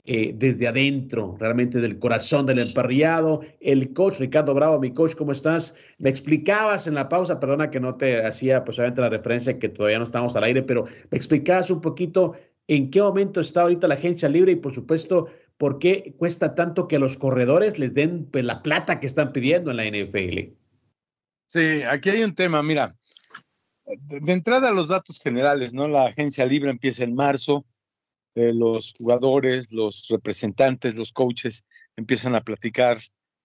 eh, 0.04 0.34
desde 0.36 0.68
adentro, 0.68 1.36
realmente 1.40 1.80
del 1.80 1.98
corazón 1.98 2.44
del 2.44 2.60
emparrillado. 2.60 3.40
El 3.60 3.94
coach 3.94 4.20
Ricardo 4.20 4.52
Bravo, 4.52 4.78
mi 4.78 4.92
coach, 4.92 5.14
¿cómo 5.14 5.32
estás? 5.32 5.74
Me 5.98 6.10
explicabas 6.10 6.86
en 6.86 6.94
la 6.94 7.08
pausa, 7.08 7.40
perdona 7.40 7.70
que 7.70 7.80
no 7.80 7.96
te 7.96 8.24
hacía 8.24 8.64
pues 8.64 8.78
obviamente 8.78 9.00
la 9.00 9.08
referencia 9.08 9.58
que 9.58 9.70
todavía 9.70 9.98
no 9.98 10.04
estamos 10.04 10.36
al 10.36 10.44
aire, 10.44 10.62
pero 10.62 10.84
me 11.10 11.16
explicabas 11.16 11.70
un 11.70 11.80
poquito 11.80 12.34
en 12.68 12.90
qué 12.90 13.02
momento 13.02 13.40
está 13.40 13.62
ahorita 13.62 13.88
la 13.88 13.94
agencia 13.94 14.28
libre 14.28 14.52
y 14.52 14.56
por 14.56 14.74
supuesto 14.74 15.28
¿por 15.62 15.78
qué 15.78 16.12
cuesta 16.18 16.56
tanto 16.56 16.88
que 16.88 16.98
los 16.98 17.16
corredores 17.16 17.78
les 17.78 17.94
den 17.94 18.26
pues, 18.26 18.44
la 18.44 18.64
plata 18.64 18.98
que 18.98 19.06
están 19.06 19.32
pidiendo 19.32 19.70
en 19.70 19.76
la 19.76 19.84
NFL? 19.84 20.56
Sí, 21.46 21.82
aquí 21.88 22.10
hay 22.10 22.24
un 22.24 22.34
tema, 22.34 22.64
mira, 22.64 22.96
de 23.86 24.32
entrada 24.32 24.72
los 24.72 24.88
datos 24.88 25.20
generales, 25.20 25.72
¿no? 25.72 25.86
La 25.86 26.06
agencia 26.06 26.46
libre 26.46 26.68
empieza 26.68 27.04
en 27.04 27.14
marzo, 27.14 27.64
eh, 28.34 28.52
los 28.52 28.94
jugadores, 28.98 29.70
los 29.70 30.08
representantes, 30.08 30.96
los 30.96 31.12
coaches 31.12 31.62
empiezan 31.94 32.34
a 32.34 32.40
platicar 32.40 32.98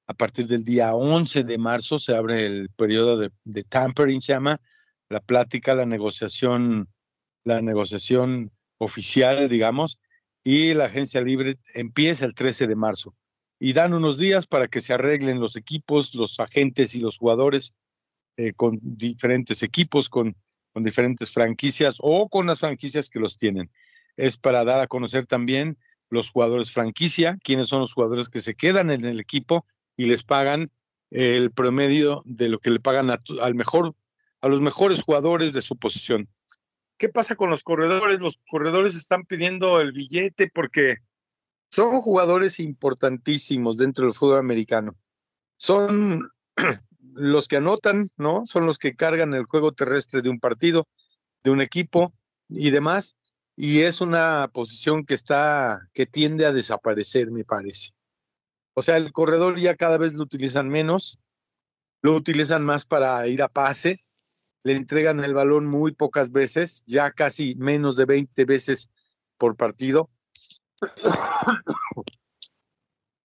a 0.07 0.15
partir 0.15 0.47
del 0.47 0.63
día 0.63 0.95
11 0.95 1.43
de 1.43 1.57
marzo, 1.59 1.99
se 1.99 2.15
abre 2.15 2.47
el 2.47 2.72
periodo 2.72 3.20
de, 3.20 3.30
de 3.43 3.63
tampering, 3.63 4.22
se 4.22 4.34
llama, 4.34 4.59
la 5.09 5.20
plática, 5.20 5.76
la 5.76 5.86
negociación, 5.86 6.89
la 7.43 7.61
negociación 7.61 8.49
oficial, 8.80 9.47
digamos, 9.49 9.99
y 10.43 10.73
la 10.73 10.85
agencia 10.85 11.21
libre 11.21 11.57
empieza 11.73 12.25
el 12.25 12.33
13 12.33 12.67
de 12.67 12.75
marzo. 12.75 13.15
Y 13.59 13.73
dan 13.73 13.93
unos 13.93 14.17
días 14.17 14.47
para 14.47 14.67
que 14.67 14.79
se 14.79 14.93
arreglen 14.93 15.39
los 15.39 15.55
equipos, 15.55 16.13
los 16.15 16.39
agentes 16.39 16.95
y 16.95 16.99
los 16.99 17.17
jugadores 17.17 17.73
eh, 18.38 18.53
con 18.53 18.79
diferentes 18.81 19.63
equipos, 19.63 20.09
con, 20.09 20.35
con 20.73 20.83
diferentes 20.83 21.33
franquicias 21.33 21.97
o 21.99 22.29
con 22.29 22.45
las 22.47 22.59
franquicias 22.59 23.09
que 23.09 23.19
los 23.19 23.38
tienen. 23.38 23.71
Es 24.15 24.38
para 24.38 24.63
dar 24.63 24.79
a 24.79 24.88
conocer 24.88 25.25
también 25.25 25.77
los 26.09 26.29
jugadores 26.29 26.71
franquicia, 26.71 27.38
quiénes 27.43 27.69
son 27.69 27.81
los 27.81 27.93
jugadores 27.93 28.29
que 28.29 28.39
se 28.39 28.55
quedan 28.55 28.91
en 28.91 29.05
el 29.05 29.19
equipo 29.19 29.65
y 29.95 30.05
les 30.05 30.23
pagan 30.23 30.71
el 31.09 31.51
promedio 31.51 32.21
de 32.25 32.49
lo 32.49 32.59
que 32.59 32.69
le 32.69 32.79
pagan 32.79 33.09
al 33.09 33.55
mejor, 33.55 33.95
a 34.41 34.47
los 34.47 34.61
mejores 34.61 35.01
jugadores 35.01 35.53
de 35.53 35.61
su 35.61 35.77
posición. 35.77 36.29
¿Qué 36.97 37.09
pasa 37.09 37.35
con 37.35 37.49
los 37.49 37.63
corredores? 37.63 38.19
Los 38.19 38.39
corredores 38.49 38.95
están 38.95 39.23
pidiendo 39.23 39.79
el 39.79 39.91
billete 39.91 40.49
porque 40.49 40.97
son 41.69 42.01
jugadores 42.01 42.59
importantísimos 42.59 43.77
dentro 43.77 44.05
del 44.05 44.13
fútbol 44.13 44.39
americano. 44.39 44.95
Son 45.57 46.31
los 47.13 47.47
que 47.47 47.57
anotan, 47.57 48.07
¿no? 48.17 48.45
Son 48.45 48.65
los 48.65 48.77
que 48.77 48.95
cargan 48.95 49.33
el 49.33 49.45
juego 49.45 49.73
terrestre 49.73 50.21
de 50.21 50.29
un 50.29 50.39
partido, 50.39 50.87
de 51.43 51.51
un 51.51 51.61
equipo 51.61 52.13
y 52.49 52.71
demás. 52.71 53.17
Y 53.55 53.81
es 53.81 54.01
una 54.01 54.49
posición 54.53 55.05
que 55.05 55.13
está, 55.13 55.81
que 55.93 56.05
tiende 56.05 56.45
a 56.45 56.53
desaparecer, 56.53 57.31
me 57.31 57.43
parece. 57.43 57.91
O 58.73 58.81
sea, 58.81 58.97
el 58.97 59.11
corredor 59.11 59.59
ya 59.59 59.75
cada 59.75 59.97
vez 59.97 60.13
lo 60.13 60.23
utilizan 60.23 60.69
menos, 60.69 61.19
lo 62.03 62.13
utilizan 62.15 62.63
más 62.63 62.85
para 62.85 63.27
ir 63.27 63.41
a 63.41 63.47
pase, 63.47 63.99
le 64.68 64.76
entregan 64.76 65.24
el 65.24 65.34
balón 65.34 65.65
muy 65.65 65.93
pocas 65.93 66.34
veces, 66.34 66.84
ya 66.88 67.11
casi 67.11 67.55
menos 67.55 67.95
de 67.95 68.03
20 68.03 68.43
veces 68.43 68.89
por 69.38 69.55
partido. 69.55 70.09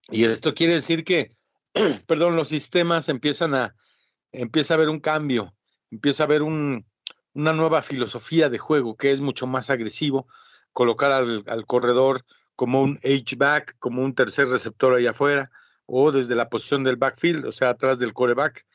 Y 0.09 0.23
esto 0.23 0.53
quiere 0.53 0.75
decir 0.75 1.03
que, 1.03 1.35
perdón, 2.07 2.37
los 2.37 2.47
sistemas 2.47 3.09
empiezan 3.09 3.55
a, 3.55 3.75
empieza 4.31 4.73
a 4.73 4.77
haber 4.77 4.87
un 4.87 5.01
cambio, 5.01 5.53
empieza 5.91 6.23
a 6.23 6.27
haber 6.27 6.43
un, 6.43 6.85
una 7.33 7.51
nueva 7.51 7.81
filosofía 7.81 8.47
de 8.47 8.57
juego 8.57 8.95
que 8.95 9.11
es 9.11 9.19
mucho 9.19 9.45
más 9.45 9.69
agresivo, 9.69 10.27
colocar 10.71 11.11
al, 11.11 11.43
al 11.47 11.65
corredor 11.65 12.23
como 12.55 12.81
un 12.81 13.01
H-back, 13.03 13.75
como 13.79 14.01
un 14.01 14.15
tercer 14.15 14.47
receptor 14.47 14.95
ahí 14.95 15.07
afuera, 15.07 15.51
o 15.87 16.13
desde 16.13 16.35
la 16.35 16.47
posición 16.47 16.85
del 16.85 16.95
backfield, 16.95 17.43
o 17.43 17.51
sea, 17.51 17.71
atrás 17.71 17.99
del 17.99 18.13
coreback. 18.13 18.65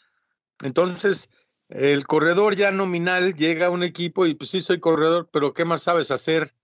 Entonces, 0.63 1.31
el 1.69 2.07
corredor 2.07 2.57
ya 2.57 2.71
nominal 2.71 3.35
llega 3.35 3.67
a 3.67 3.71
un 3.71 3.83
equipo 3.83 4.27
y 4.27 4.35
pues 4.35 4.51
sí, 4.51 4.61
soy 4.61 4.81
corredor, 4.81 5.29
pero 5.33 5.53
¿qué 5.53 5.65
más 5.65 5.83
sabes 5.83 6.11
hacer? 6.11 6.55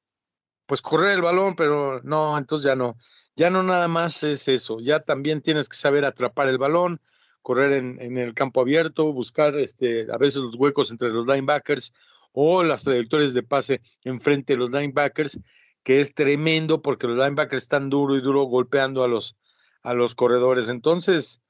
Pues 0.67 0.81
correr 0.83 1.13
el 1.17 1.23
balón, 1.23 1.55
pero 1.57 2.01
no, 2.03 2.39
entonces 2.39 2.67
ya 2.67 2.75
no. 2.75 2.97
Ya 3.37 3.51
no 3.51 3.63
nada 3.63 3.89
más 3.89 4.23
es 4.23 4.49
eso, 4.49 4.79
ya 4.81 5.01
también 5.01 5.43
tienes 5.43 5.69
que 5.69 5.77
saber 5.77 6.05
atrapar 6.05 6.49
el 6.49 6.59
balón, 6.59 7.01
correr 7.43 7.73
en, 7.73 8.01
en 8.01 8.17
el 8.17 8.33
campo 8.33 8.61
abierto, 8.61 9.13
buscar 9.13 9.57
este, 9.57 10.07
a 10.11 10.17
veces 10.17 10.41
los 10.41 10.55
huecos 10.55 10.91
entre 10.91 11.11
los 11.11 11.27
linebackers 11.27 11.93
o 12.33 12.63
las 12.63 12.85
trayectorias 12.85 13.35
de 13.35 13.43
pase 13.43 13.81
enfrente 14.05 14.55
de 14.55 14.61
los 14.61 14.71
linebackers, 14.71 15.41
que 15.83 16.01
es 16.01 16.15
tremendo 16.15 16.81
porque 16.81 17.07
los 17.07 17.17
linebackers 17.17 17.63
están 17.63 17.91
duro 17.91 18.17
y 18.17 18.23
duro 18.23 18.45
golpeando 18.45 19.05
a 19.05 19.09
los, 19.09 19.37
a 19.83 19.95
los 19.95 20.15
corredores. 20.15 20.69
Entonces, 20.69 21.43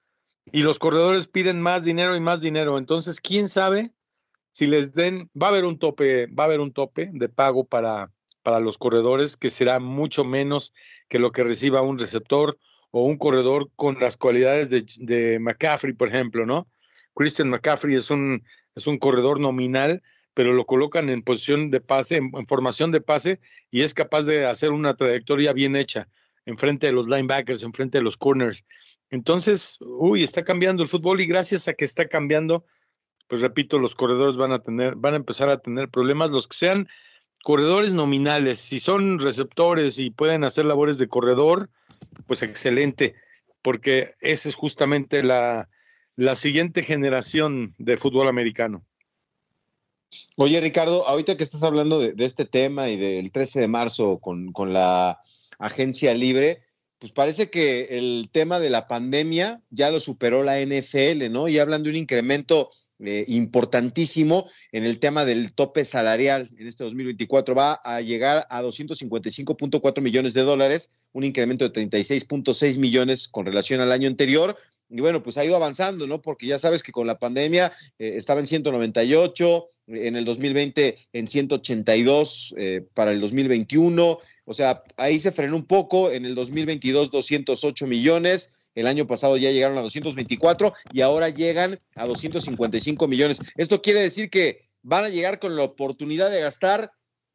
y 0.53 0.63
los 0.63 0.79
corredores 0.79 1.27
piden 1.27 1.61
más 1.61 1.85
dinero 1.85 2.17
y 2.17 2.21
más 2.21 2.41
dinero. 2.41 2.79
Entonces, 2.79 3.21
¿quién 3.21 3.49
sabe 3.49 3.93
si 4.53 4.67
les 4.67 4.95
den, 4.95 5.29
va 5.41 5.49
a 5.49 5.51
haber 5.51 5.65
un 5.65 5.79
tope, 5.79 6.27
va 6.27 6.45
a 6.45 6.47
haber 6.47 6.61
un 6.61 6.73
tope 6.73 7.11
de 7.13 7.29
pago 7.29 7.65
para, 7.65 8.13
para 8.43 8.61
los 8.61 8.79
corredores 8.79 9.37
que 9.37 9.51
será 9.51 9.81
mucho 9.81 10.25
menos 10.25 10.73
que 11.09 11.19
lo 11.19 11.33
que 11.33 11.43
reciba 11.43 11.83
un 11.83 11.99
receptor 11.99 12.57
o 12.93 13.03
un 13.03 13.19
corredor 13.19 13.71
con 13.75 13.99
las 13.99 14.17
cualidades 14.17 14.71
de, 14.71 14.87
de 14.99 15.41
McCaffrey, 15.41 15.93
por 15.93 16.09
ejemplo, 16.09 16.47
¿no? 16.47 16.69
Christian 17.15 17.49
McCaffrey 17.49 17.97
es 17.97 18.11
un, 18.11 18.45
es 18.77 18.87
un 18.87 18.99
corredor 18.99 19.41
nominal, 19.41 20.03
pero 20.35 20.53
lo 20.53 20.67
colocan 20.67 21.11
en 21.11 21.23
posición 21.23 21.71
de 21.71 21.81
pase, 21.81 22.17
en, 22.17 22.31
en, 22.35 22.47
formación 22.47 22.93
de 22.93 23.01
pase, 23.01 23.41
y 23.73 23.83
es 23.83 23.93
capaz 23.93 24.27
de 24.27 24.47
hacer 24.47 24.71
una 24.71 24.95
trayectoria 24.95 25.53
bien 25.53 25.75
hecha 25.75 26.09
enfrente 26.47 26.87
de 26.87 26.93
los 26.93 27.09
linebackers, 27.09 27.63
enfrente 27.63 27.99
de 27.99 28.05
los 28.05 28.17
corners. 28.17 28.65
Entonces, 29.15 29.79
uy, 29.81 30.25
está 30.25 30.43
cambiando 30.43 30.83
el 30.83 30.89
fútbol 30.89 31.21
y 31.21 31.27
gracias 31.27 31.69
a 31.69 31.75
que 31.75 31.85
está 31.85 32.09
cambiando, 32.09 32.65
pues 33.29 33.43
repito, 33.43 33.79
los 33.79 33.95
corredores 33.95 34.37
van 34.37 34.51
a 34.51 34.59
tener, 34.59 34.97
van 34.97 35.15
a 35.15 35.19
empezar 35.19 35.51
a 35.51 35.59
tener 35.59 35.89
problemas, 35.89 36.33
los 36.33 36.49
que 36.49 36.57
sean 36.57 36.89
corredores 37.45 37.93
nominales, 37.93 38.59
si 38.59 38.81
son 38.81 39.21
receptores 39.21 40.01
y 40.01 40.11
pueden 40.11 40.43
hacer 40.43 40.65
labores 40.65 40.99
de 40.99 41.07
corredor, 41.07 41.71
pues 42.27 42.43
excelente, 42.43 43.15
porque 43.63 44.15
esa 44.21 44.49
es 44.49 44.57
justamente 44.57 45.23
la, 45.23 45.69
la 46.17 46.35
siguiente 46.35 46.83
generación 46.83 47.77
de 47.79 47.97
fútbol 47.97 48.27
americano. 48.27 48.85
Oye, 50.37 50.61
Ricardo, 50.61 51.07
ahorita 51.07 51.37
que 51.37 51.45
estás 51.45 51.63
hablando 51.63 52.01
de, 52.01 52.15
de 52.15 52.25
este 52.25 52.47
tema 52.47 52.89
y 52.89 52.97
del 52.97 53.31
13 53.31 53.61
de 53.61 53.69
marzo 53.69 54.19
con, 54.19 54.51
con 54.51 54.73
la 54.73 55.21
agencia 55.61 56.13
libre, 56.15 56.64
pues 57.05 57.13
parece 57.13 57.51
que 57.51 57.99
el 57.99 58.31
tema 58.33 58.59
de 58.61 58.71
la 58.71 58.89
pandemia 58.89 59.61
ya 59.69 59.91
lo 59.91 60.01
superó 60.01 60.43
la 60.43 60.59
NFL, 60.59 61.31
¿no? 61.31 61.49
Y 61.49 61.59
hablan 61.59 61.83
de 61.83 61.91
un 61.91 61.97
incremento 61.97 62.71
eh, 62.99 63.27
importantísimo 63.29 64.49
en 64.73 64.87
el 64.87 64.99
tema 64.99 65.27
del 65.27 65.53
tope 65.53 65.85
salarial 65.85 66.49
en 66.57 66.67
este 66.67 66.83
2024. 66.83 67.55
Va 67.55 67.75
a 67.75 68.01
llegar 68.01 68.47
a 68.49 68.63
255.4 68.63 70.01
millones 70.01 70.33
de 70.33 70.45
dólares, 70.45 70.93
un 71.13 71.25
incremento 71.25 71.69
de 71.69 71.79
36.6 71.79 72.79
millones 72.79 73.29
con 73.29 73.45
relación 73.45 73.83
al 73.83 73.93
año 73.93 74.09
anterior. 74.09 74.57
Y 74.97 75.01
bueno, 75.01 75.25
pues 75.25 75.37
ha 75.39 75.45
ido 75.45 75.57
avanzando, 75.57 76.07
¿no? 76.07 76.23
Porque 76.23 76.47
ya 76.47 76.57
sabes 76.57 76.85
que 76.85 76.93
con 76.93 77.09
la 77.09 77.19
pandemia 77.19 77.73
eh, 77.99 78.15
estaba 78.17 78.39
en 78.39 78.47
198, 78.47 79.67
en 79.89 80.15
el 80.15 80.25
2020 80.25 80.97
en 81.13 81.27
182 81.29 82.55
eh, 82.57 82.87
para 82.95 83.11
el 83.11 83.21
2021. 83.21 84.19
O 84.45 84.55
sea, 84.55 84.85
ahí 84.97 85.19
se 85.19 85.33
frenó 85.33 85.57
un 85.57 85.67
poco. 85.67 86.13
En 86.13 86.25
el 86.25 86.37
2022, 86.37 87.11
208 87.11 87.87
millones. 87.89 88.53
El 88.77 88.87
año 88.87 89.05
pasado 89.07 89.37
ya 89.37 89.51
llegaron 89.51 89.79
a 89.79 89.83
224 89.83 90.73
y 90.93 91.01
ahora 91.01 91.29
llegan 91.29 91.79
a 91.97 92.07
255 92.07 93.09
millones. 93.09 93.41
Esto 93.57 93.83
quiere 93.83 94.01
decir 94.01 94.31
que 94.31 94.69
van 94.83 95.05
a 95.05 95.09
llegar 95.09 95.41
con 95.41 95.57
la 95.57 95.65
oportunidad 95.65 96.31
de 96.31 96.41
gastar 96.41 96.93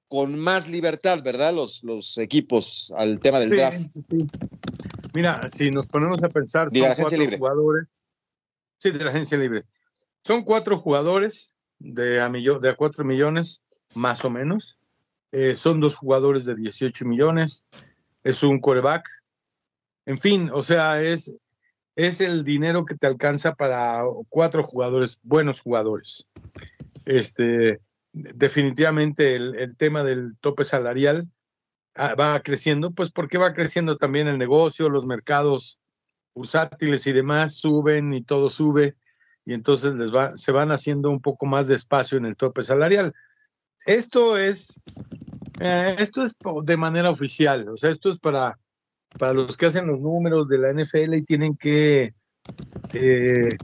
con 0.08 0.40
más 0.40 0.68
libertad, 0.68 1.22
¿verdad? 1.24 1.54
Los, 1.54 1.84
los 1.84 2.18
equipos 2.18 2.92
al 2.98 3.20
tema 3.20 3.40
del 3.40 3.50
Sí, 3.50 3.56
draft. 3.56 3.80
sí, 3.92 4.02
sí. 4.10 4.18
Mira, 5.14 5.48
si 5.48 5.72
nos 5.72 5.88
ponemos 5.88 6.24
a 6.24 6.30
pensar, 6.30 6.70
De 6.70 6.80
son 6.80 6.96
cuatro 6.96 7.18
libre. 7.18 7.38
jugadores. 7.38 7.88
Sí, 8.78 8.92
de 8.92 9.04
la 9.04 9.10
agencia 9.12 9.38
libre. 9.38 9.66
Son 10.24 10.44
cuatro 10.44 10.78
jugadores 10.78 11.56
de 11.80 12.22
a, 12.22 12.30
millo- 12.30 12.60
de 12.60 12.70
a 12.70 12.76
cuatro 12.76 13.04
millones, 13.04 13.64
más 13.96 14.24
o 14.26 14.30
menos. 14.30 14.78
Eh, 15.32 15.56
son 15.56 15.80
dos 15.80 15.96
jugadores 15.96 16.46
de 16.46 16.56
18 16.56 17.06
millones. 17.06 17.68
Es 18.24 18.44
un 18.44 18.60
coreback. 18.60 19.08
En 20.06 20.18
fin, 20.18 20.50
o 20.54 20.62
sea, 20.62 21.02
es, 21.02 21.38
es 21.96 22.22
el 22.22 22.44
dinero 22.44 22.86
que 22.86 22.96
te 22.96 23.08
alcanza 23.08 23.54
para 23.56 24.04
cuatro 24.30 24.64
jugadores, 24.64 25.20
buenos 25.24 25.62
jugadores. 25.62 26.28
Este, 27.06 27.80
definitivamente 28.14 29.36
el, 29.36 29.56
el 29.56 29.76
tema 29.78 30.04
del 30.04 30.38
tope 30.40 30.64
salarial 30.64 31.28
va 32.00 32.42
creciendo, 32.42 32.92
pues 32.92 33.12
porque 33.12 33.38
va 33.38 33.54
creciendo 33.54 33.98
también 33.98 34.28
el 34.28 34.38
negocio, 34.38 34.90
los 34.90 35.06
mercados 35.06 35.80
bursátiles 36.34 37.06
y 37.08 37.12
demás 37.12 37.56
suben 37.56 38.14
y 38.14 38.22
todo 38.22 38.50
sube 38.50 38.96
y 39.46 39.54
entonces 39.54 39.96
les 39.96 40.14
va, 40.14 40.38
se 40.38 40.52
van 40.52 40.72
haciendo 40.72 41.10
un 41.10 41.22
poco 41.22 41.46
más 41.46 41.68
de 41.68 41.76
espacio 41.76 42.18
en 42.18 42.26
el 42.26 42.36
tope 42.36 42.62
salarial. 42.62 43.14
Esto 43.86 44.38
es, 44.38 44.82
eh, 45.60 45.96
esto 45.98 46.24
es 46.24 46.36
de 46.64 46.78
manera 46.78 47.10
oficial, 47.10 47.68
o 47.70 47.78
sea, 47.78 47.90
esto 47.90 48.10
es 48.10 48.20
para, 48.20 48.60
para 49.18 49.34
los 49.34 49.58
que 49.58 49.66
hacen 49.66 49.88
los 49.88 50.00
números 50.00 50.48
de 50.48 50.58
la 50.60 50.72
NFL 50.72 51.16
y 51.16 51.24
tienen 51.24 51.58
que 51.58 52.14
eh, 52.94 53.58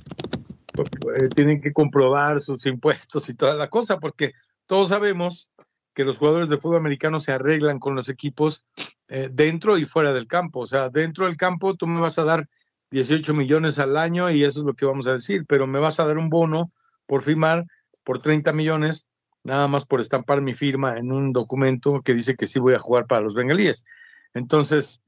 eh, 0.77 1.29
tienen 1.33 1.61
que 1.61 1.71
comprobar 1.71 2.39
sus 2.39 2.65
impuestos 2.65 3.29
y 3.29 3.36
toda 3.36 3.55
la 3.55 3.69
cosa, 3.69 3.99
porque 3.99 4.33
todos 4.65 4.89
sabemos 4.89 5.51
que 5.96 6.04
los 6.04 6.18
jugadores 6.18 6.50
de 6.50 6.58
fútbol 6.58 6.78
americano 6.78 7.20
se 7.20 7.32
arreglan 7.32 7.80
con 7.80 7.96
los 7.96 8.10
equipos 8.10 8.66
eh, 9.10 9.30
dentro 9.32 9.78
y 9.78 9.86
fuera 9.86 10.14
del 10.14 10.28
campo. 10.28 10.60
O 10.60 10.66
sea, 10.68 10.89
dentro 10.89 11.26
del 11.26 11.38
campo 11.38 11.76
tú 11.76 11.88
me 11.88 12.02
vas 12.02 12.20
a 12.20 12.26
dar 12.26 12.48
18 12.91 13.34
millones 13.34 13.80
al 13.80 13.98
año 13.98 14.30
y 14.30 14.43
eso 14.43 14.60
es 14.60 14.66
lo 14.66 14.74
que 14.74 14.86
vamos 14.86 15.08
a 15.08 15.14
decir, 15.14 15.46
pero 15.48 15.66
me 15.66 15.80
vas 15.80 16.00
a 16.00 16.06
dar 16.06 16.18
un 16.18 16.30
bono 16.30 16.72
por 17.08 17.22
firmar 17.22 17.66
por 18.04 18.20
30 18.20 18.52
millones, 18.52 19.08
nada 19.43 19.68
más 19.68 19.86
por 19.86 20.02
estampar 20.02 20.41
mi 20.41 20.54
firma 20.54 20.98
en 20.98 21.12
un 21.12 21.32
documento 21.32 22.02
que 22.02 22.14
dice 22.14 22.36
que 22.36 22.46
sí 22.46 22.60
voy 22.60 22.74
a 22.74 22.80
jugar 22.80 23.08
para 23.08 23.22
los 23.22 23.34
bengalíes. 23.34 23.86
Entonces, 24.34 25.02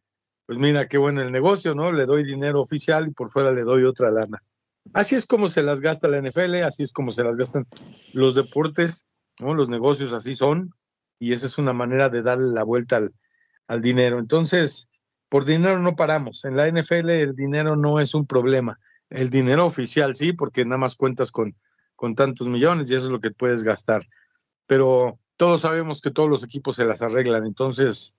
pues 0.45 0.57
mira 0.57 0.87
qué 0.87 0.97
bueno 0.97 1.21
el 1.21 1.33
negocio, 1.33 1.75
¿no? 1.75 1.91
Le 1.91 2.05
doy 2.05 2.23
dinero 2.23 2.61
oficial 2.61 3.07
y 3.07 3.11
por 3.11 3.29
fuera 3.29 3.51
le 3.51 3.63
doy 3.63 3.83
otra 3.83 4.09
lana. 4.09 4.41
Así 4.93 5.15
es 5.15 5.25
como 5.25 5.49
se 5.49 5.63
las 5.63 5.81
gasta 5.81 6.07
la 6.07 6.21
NFL, 6.21 6.63
así 6.63 6.83
es 6.83 6.93
como 6.93 7.11
se 7.11 7.25
las 7.25 7.35
gastan 7.35 7.67
los 8.13 8.35
deportes, 8.35 9.05
¿no? 9.39 9.53
Los 9.53 9.69
negocios 9.69 10.13
así 10.13 10.33
son, 10.33 10.73
y 11.19 11.33
esa 11.33 11.45
es 11.45 11.57
una 11.57 11.73
manera 11.73 12.09
de 12.09 12.21
darle 12.21 12.47
la 12.53 12.63
vuelta 12.63 12.97
al, 12.97 13.13
al 13.67 13.81
dinero. 13.81 14.19
Entonces, 14.19 14.89
por 15.29 15.45
dinero 15.45 15.79
no 15.79 15.95
paramos. 15.95 16.45
En 16.45 16.55
la 16.55 16.67
NFL 16.67 17.09
el 17.09 17.35
dinero 17.35 17.75
no 17.75 17.99
es 17.99 18.13
un 18.13 18.25
problema. 18.25 18.79
El 19.09 19.29
dinero 19.29 19.65
oficial 19.65 20.15
sí, 20.15 20.33
porque 20.33 20.65
nada 20.65 20.77
más 20.77 20.95
cuentas 20.95 21.31
con, 21.31 21.55
con 21.95 22.15
tantos 22.15 22.47
millones 22.47 22.89
y 22.89 22.95
eso 22.95 23.07
es 23.07 23.11
lo 23.11 23.19
que 23.19 23.31
puedes 23.31 23.63
gastar. 23.63 24.05
Pero 24.65 25.19
todos 25.37 25.61
sabemos 25.61 26.01
que 26.01 26.11
todos 26.11 26.29
los 26.29 26.43
equipos 26.43 26.75
se 26.75 26.85
las 26.85 27.01
arreglan. 27.01 27.45
Entonces, 27.45 28.15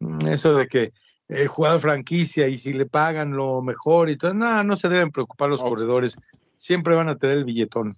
mm, 0.00 0.28
eso 0.28 0.54
de 0.54 0.66
que 0.66 0.92
eh, 1.28 1.46
jugador 1.46 1.80
franquicia 1.80 2.48
y 2.48 2.58
si 2.58 2.72
le 2.72 2.86
pagan 2.86 3.32
lo 3.32 3.62
mejor 3.62 4.10
y 4.10 4.16
todo. 4.16 4.34
No, 4.34 4.62
no 4.62 4.76
se 4.76 4.88
deben 4.88 5.10
preocupar 5.10 5.48
los 5.48 5.62
corredores. 5.62 6.18
Siempre 6.56 6.94
van 6.94 7.08
a 7.08 7.18
tener 7.18 7.38
el 7.38 7.44
billetón. 7.44 7.96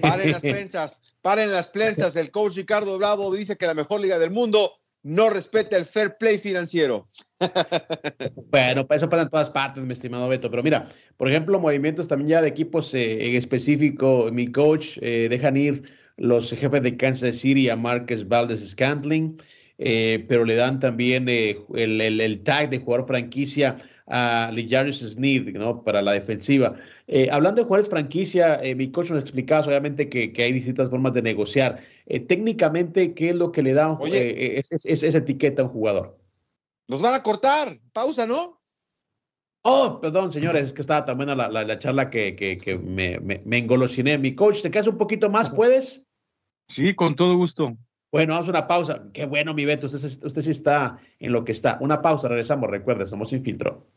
Paren 0.00 0.32
las 0.32 0.42
prensas, 0.42 1.02
paren 1.22 1.50
las 1.50 1.68
prensas. 1.68 2.16
El 2.16 2.30
coach 2.30 2.56
Ricardo 2.56 2.98
Bravo 2.98 3.34
dice 3.34 3.56
que 3.56 3.66
la 3.66 3.74
mejor 3.74 4.00
liga 4.00 4.18
del 4.18 4.30
mundo 4.30 4.72
no 5.04 5.28
respeta 5.28 5.76
el 5.76 5.84
fair 5.84 6.16
play 6.18 6.38
financiero. 6.38 7.08
bueno, 8.50 8.86
eso 8.90 9.08
pasa 9.08 9.22
en 9.22 9.28
todas 9.28 9.50
partes, 9.50 9.84
mi 9.84 9.92
estimado 9.92 10.28
Beto. 10.28 10.50
Pero 10.50 10.62
mira, 10.62 10.88
por 11.16 11.28
ejemplo, 11.28 11.60
movimientos 11.60 12.08
también 12.08 12.28
ya 12.30 12.42
de 12.42 12.48
equipos 12.48 12.92
eh, 12.94 13.28
en 13.28 13.36
específico, 13.36 14.30
mi 14.32 14.50
coach 14.50 14.98
eh, 15.02 15.28
dejan 15.28 15.56
ir 15.56 15.82
los 16.16 16.50
jefes 16.50 16.82
de 16.82 16.96
Kansas 16.96 17.36
City 17.36 17.68
a 17.68 17.76
Marcus 17.76 18.26
Valdez 18.26 18.66
Scantling, 18.66 19.36
eh, 19.78 20.24
pero 20.26 20.44
le 20.44 20.56
dan 20.56 20.80
también 20.80 21.28
el, 21.28 21.58
el, 21.74 22.20
el, 22.20 22.42
tag 22.42 22.70
de 22.70 22.78
jugador 22.78 23.06
franquicia 23.06 23.76
a 24.06 24.50
Lijarius 24.52 25.00
Sneed, 25.00 25.54
¿no? 25.54 25.82
Para 25.82 26.02
la 26.02 26.12
defensiva. 26.12 26.76
Eh, 27.06 27.28
hablando 27.30 27.62
de 27.62 27.66
jugadores 27.66 27.88
franquicia, 27.88 28.62
eh, 28.62 28.74
mi 28.74 28.90
coach 28.90 29.10
nos 29.10 29.22
explicaba 29.22 29.66
obviamente 29.66 30.08
que, 30.08 30.32
que, 30.32 30.42
hay 30.42 30.52
distintas 30.52 30.90
formas 30.90 31.14
de 31.14 31.22
negociar. 31.22 31.82
Eh, 32.06 32.20
técnicamente, 32.20 33.14
¿qué 33.14 33.30
es 33.30 33.36
lo 33.36 33.52
que 33.52 33.62
le 33.62 33.72
da 33.72 33.96
eh, 34.06 34.62
es, 34.70 34.84
es, 34.84 35.02
esa 35.02 35.18
etiqueta 35.18 35.62
a 35.62 35.64
un 35.66 35.70
jugador? 35.70 36.18
Nos 36.88 37.00
van 37.00 37.14
a 37.14 37.22
cortar. 37.22 37.80
Pausa, 37.92 38.26
¿no? 38.26 38.60
Oh, 39.62 39.98
perdón, 39.98 40.30
señores, 40.30 40.66
es 40.66 40.72
que 40.74 40.82
estaba 40.82 41.06
tan 41.06 41.16
buena 41.16 41.34
la, 41.34 41.48
la, 41.48 41.64
la 41.64 41.78
charla 41.78 42.10
que, 42.10 42.36
que, 42.36 42.58
que 42.58 42.76
me, 42.76 43.18
me, 43.20 43.40
me, 43.46 43.56
engolosiné. 43.56 44.18
Mi 44.18 44.34
coach, 44.34 44.60
¿te 44.60 44.70
quedas 44.70 44.88
un 44.88 44.98
poquito 44.98 45.30
más? 45.30 45.48
¿Puedes? 45.48 46.04
Sí, 46.68 46.94
con 46.94 47.16
todo 47.16 47.36
gusto. 47.36 47.74
Bueno, 48.14 48.34
vamos 48.34 48.46
a 48.46 48.50
una 48.50 48.68
pausa. 48.68 49.02
Qué 49.12 49.26
bueno, 49.26 49.54
mi 49.54 49.64
Beto, 49.64 49.86
usted, 49.86 50.24
usted 50.24 50.40
sí 50.40 50.52
está 50.52 51.00
en 51.18 51.32
lo 51.32 51.44
que 51.44 51.50
está. 51.50 51.78
Una 51.80 52.00
pausa, 52.00 52.28
regresamos. 52.28 52.70
Recuerde, 52.70 53.08
somos 53.08 53.28
Sin 53.28 53.42
Filtro. 53.42 53.88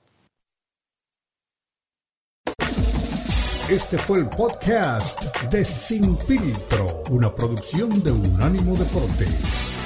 Este 3.70 3.96
fue 4.00 4.18
el 4.22 4.28
podcast 4.28 5.24
de 5.52 5.64
Sin 5.64 6.18
Filtro, 6.18 6.88
una 7.12 7.30
producción 7.36 7.90
de 8.04 8.12
Unánimo 8.12 8.76
Deportes. 8.76 9.77